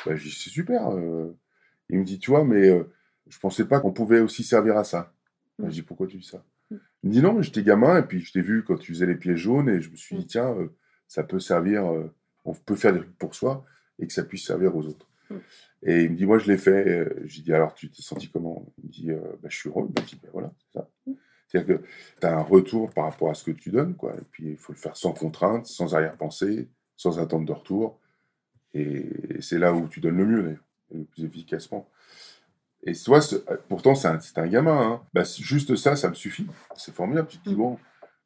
Bah, 0.07 0.17
j'ai 0.17 0.31
dit 0.31 0.35
C'est 0.35 0.49
super. 0.51 0.89
euh. 0.91 1.37
Il 1.91 1.99
me 1.99 2.05
dit 2.05 2.19
Tu 2.19 2.31
vois, 2.31 2.45
mais 2.45 2.71
euh, 2.71 2.85
je 3.29 3.39
pensais 3.39 3.67
pas 3.67 3.79
qu'on 3.81 3.93
pouvait 3.93 4.21
aussi 4.21 4.43
servir 4.43 4.79
à 4.79 4.85
ça. 4.85 5.13
Bah, 5.59 5.67
Mm. 5.67 5.71
je 5.71 5.75
dis 5.75 5.83
Pourquoi 5.83 6.07
tu 6.07 6.17
dis 6.17 6.27
ça? 6.27 6.43
Mm. 6.71 6.77
Il 7.03 7.09
me 7.11 7.13
dit 7.15 7.23
Non, 7.23 7.35
mais 7.35 7.43
j'étais 7.43 7.63
gamin, 7.63 7.99
et 7.99 8.03
puis 8.03 8.21
je 8.23 8.33
t'ai 8.33 8.41
vu 8.41 8.65
quand 8.65 8.77
tu 8.79 8.93
faisais 8.95 9.07
les 9.07 9.17
pieds 9.17 9.37
jaunes, 9.37 9.69
et 9.69 9.83
je 9.83 9.91
me 9.91 9.97
suis 9.97 10.17
Mm. 10.17 10.19
dit 10.21 10.27
Tiens, 10.29 10.55
euh, 10.59 10.69
ça 11.07 11.23
peut 11.25 11.39
servir, 11.41 11.85
euh, 11.93 12.11
on 12.47 12.55
peut 12.55 12.75
faire 12.75 12.95
des 12.95 13.01
trucs 13.01 13.19
pour 13.19 13.35
soi 13.35 13.65
et 13.99 14.07
que 14.07 14.13
ça 14.13 14.25
puisse 14.25 14.45
servir 14.47 14.75
aux 14.77 14.87
autres. 14.87 15.07
Mm. 15.31 15.37
Et 15.83 16.03
il 16.05 16.11
me 16.11 16.17
dit, 16.17 16.27
moi, 16.27 16.39
je 16.39 16.51
l'ai 16.51 16.59
fait. 16.59 16.89
Euh, 16.89 17.23
J'ai 17.25 17.43
dit, 17.43 17.53
alors, 17.53 17.75
tu 17.75 17.91
t'es 17.91 18.03
senti 18.03 18.29
comment? 18.29 18.67
Il 18.79 18.87
me 18.87 18.91
dit, 18.93 19.11
euh, 19.11 19.21
bah, 19.43 19.49
je 19.51 19.57
suis 19.57 19.69
heureux. 19.69 19.89
Je 19.99 20.05
dis, 20.05 20.21
ben 20.23 20.31
voilà, 20.33 20.53
c'est 20.59 20.79
ça. 20.79 20.89
C'est-à-dire 21.49 21.79
que 21.79 21.85
tu 22.21 22.27
as 22.27 22.37
un 22.37 22.43
retour 22.43 22.91
par 22.91 23.05
rapport 23.05 23.31
à 23.31 23.35
ce 23.35 23.45
que 23.45 23.53
tu 23.53 23.71
donnes, 23.71 23.95
quoi. 23.95 24.15
Et 24.15 24.25
puis, 24.31 24.51
il 24.51 24.57
faut 24.57 24.73
le 24.73 24.79
faire 24.79 24.97
sans 24.97 25.13
contrainte, 25.13 25.67
sans 25.67 25.95
arrière-pensée, 25.95 26.69
sans 26.97 27.19
attendre 27.21 27.47
de 27.47 27.53
retour. 27.53 28.01
Et 28.75 29.09
c'est 29.41 29.59
là 29.59 29.73
où 29.73 29.87
tu 29.89 30.01
donnes 30.01 30.17
le 30.17 30.27
mieux, 30.27 30.43
d'ailleurs, 30.43 30.65
le 30.93 31.05
plus 31.05 31.25
efficacement. 31.25 31.89
Et 32.83 32.93
toi, 32.95 33.21
pourtant, 33.69 33.95
c'est 33.95 34.09
un, 34.39 34.47
gamin. 34.47 34.81
Hein. 34.81 35.03
Bah, 35.15 35.23
juste 35.25 35.77
ça, 35.77 35.97
ça 35.97 36.09
me 36.09 36.15
suffit. 36.15 36.47
C'est 36.77 36.95
formidable. 36.95 37.29
Tu 37.29 37.39
te 37.39 37.49
dis, 37.49 37.55
Mm. 37.55 37.59
bon, 37.59 37.79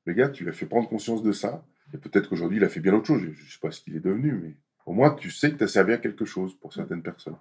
le 0.07 0.13
gars, 0.15 0.29
tu 0.29 0.45
lui 0.45 0.51
as 0.51 0.55
fait 0.55 0.67
prendre 0.67 0.89
conscience 0.89 1.23
de 1.23 1.33
ça. 1.33 1.63
Et 1.93 1.99
peut-être 1.99 2.29
qu'aujourd'hui, 2.29 2.59
il 2.59 2.65
a 2.65 2.69
fait 2.69 2.81
bien 2.81 2.95
autre 2.95 3.07
chose. 3.07 3.21
Je 3.23 3.29
ne 3.29 3.35
sais 3.35 3.59
pas 3.61 3.71
ce 3.71 3.81
qu'il 3.81 3.97
est 3.97 4.01
devenu, 4.01 4.33
mais 4.33 4.55
au 4.91 4.93
moins, 4.93 5.15
tu 5.15 5.31
sais 5.31 5.53
que 5.53 5.57
tu 5.57 5.63
as 5.65 5.69
servi 5.69 5.93
à 5.93 5.99
quelque 5.99 6.25
chose 6.25 6.55
pour 6.61 6.73
certaines 6.73 7.01
personnes. 7.03 7.37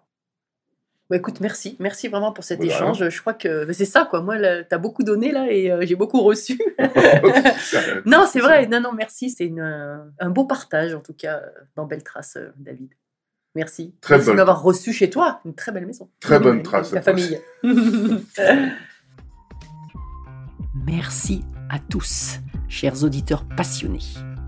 Bah, 1.09 1.17
écoute, 1.17 1.39
merci. 1.41 1.75
Merci 1.79 2.07
vraiment 2.07 2.31
pour 2.31 2.43
cet 2.43 2.59
Voilà. 2.59 2.75
échange. 2.75 3.09
Je 3.09 3.19
crois 3.21 3.33
que 3.33 3.65
bah, 3.65 3.73
c'est 3.73 3.85
ça, 3.85 4.05
quoi. 4.07 4.21
Moi, 4.21 4.37
tu 4.37 4.75
as 4.75 4.77
beaucoup 4.77 5.01
donné 5.01 5.31
là 5.31 5.51
et 5.51 5.71
euh, 5.71 5.83
j'ai 5.83 5.95
beaucoup 5.95 6.21
reçu. 6.21 6.61
non, 8.05 8.27
c'est 8.31 8.39
vrai. 8.39 8.67
Non, 8.67 8.79
non, 8.79 8.93
merci. 8.93 9.31
C'est 9.31 9.51
euh, 9.57 9.97
un 10.19 10.29
beau 10.29 10.45
partage, 10.45 10.93
en 10.93 10.99
tout 11.01 11.15
cas, 11.15 11.37
euh, 11.39 11.49
dans 11.75 11.87
Belle 11.87 12.03
Trace, 12.03 12.37
David. 12.57 12.93
Merci. 13.55 13.95
Très 14.01 14.13
merci 14.17 14.25
de 14.27 14.29
bonne- 14.31 14.37
m'avoir 14.37 14.61
reçu 14.61 14.93
chez 14.93 15.09
toi. 15.09 15.41
Une 15.45 15.55
très 15.55 15.71
belle 15.71 15.87
maison. 15.87 16.07
Très 16.19 16.39
bonne 16.39 16.51
Avec 16.57 16.63
trace, 16.65 16.91
La 16.93 17.01
famille. 17.01 17.39
Merci 20.85 21.43
à 21.71 21.79
tous, 21.79 22.39
chers 22.67 23.03
auditeurs 23.03 23.43
passionnés. 23.57 23.99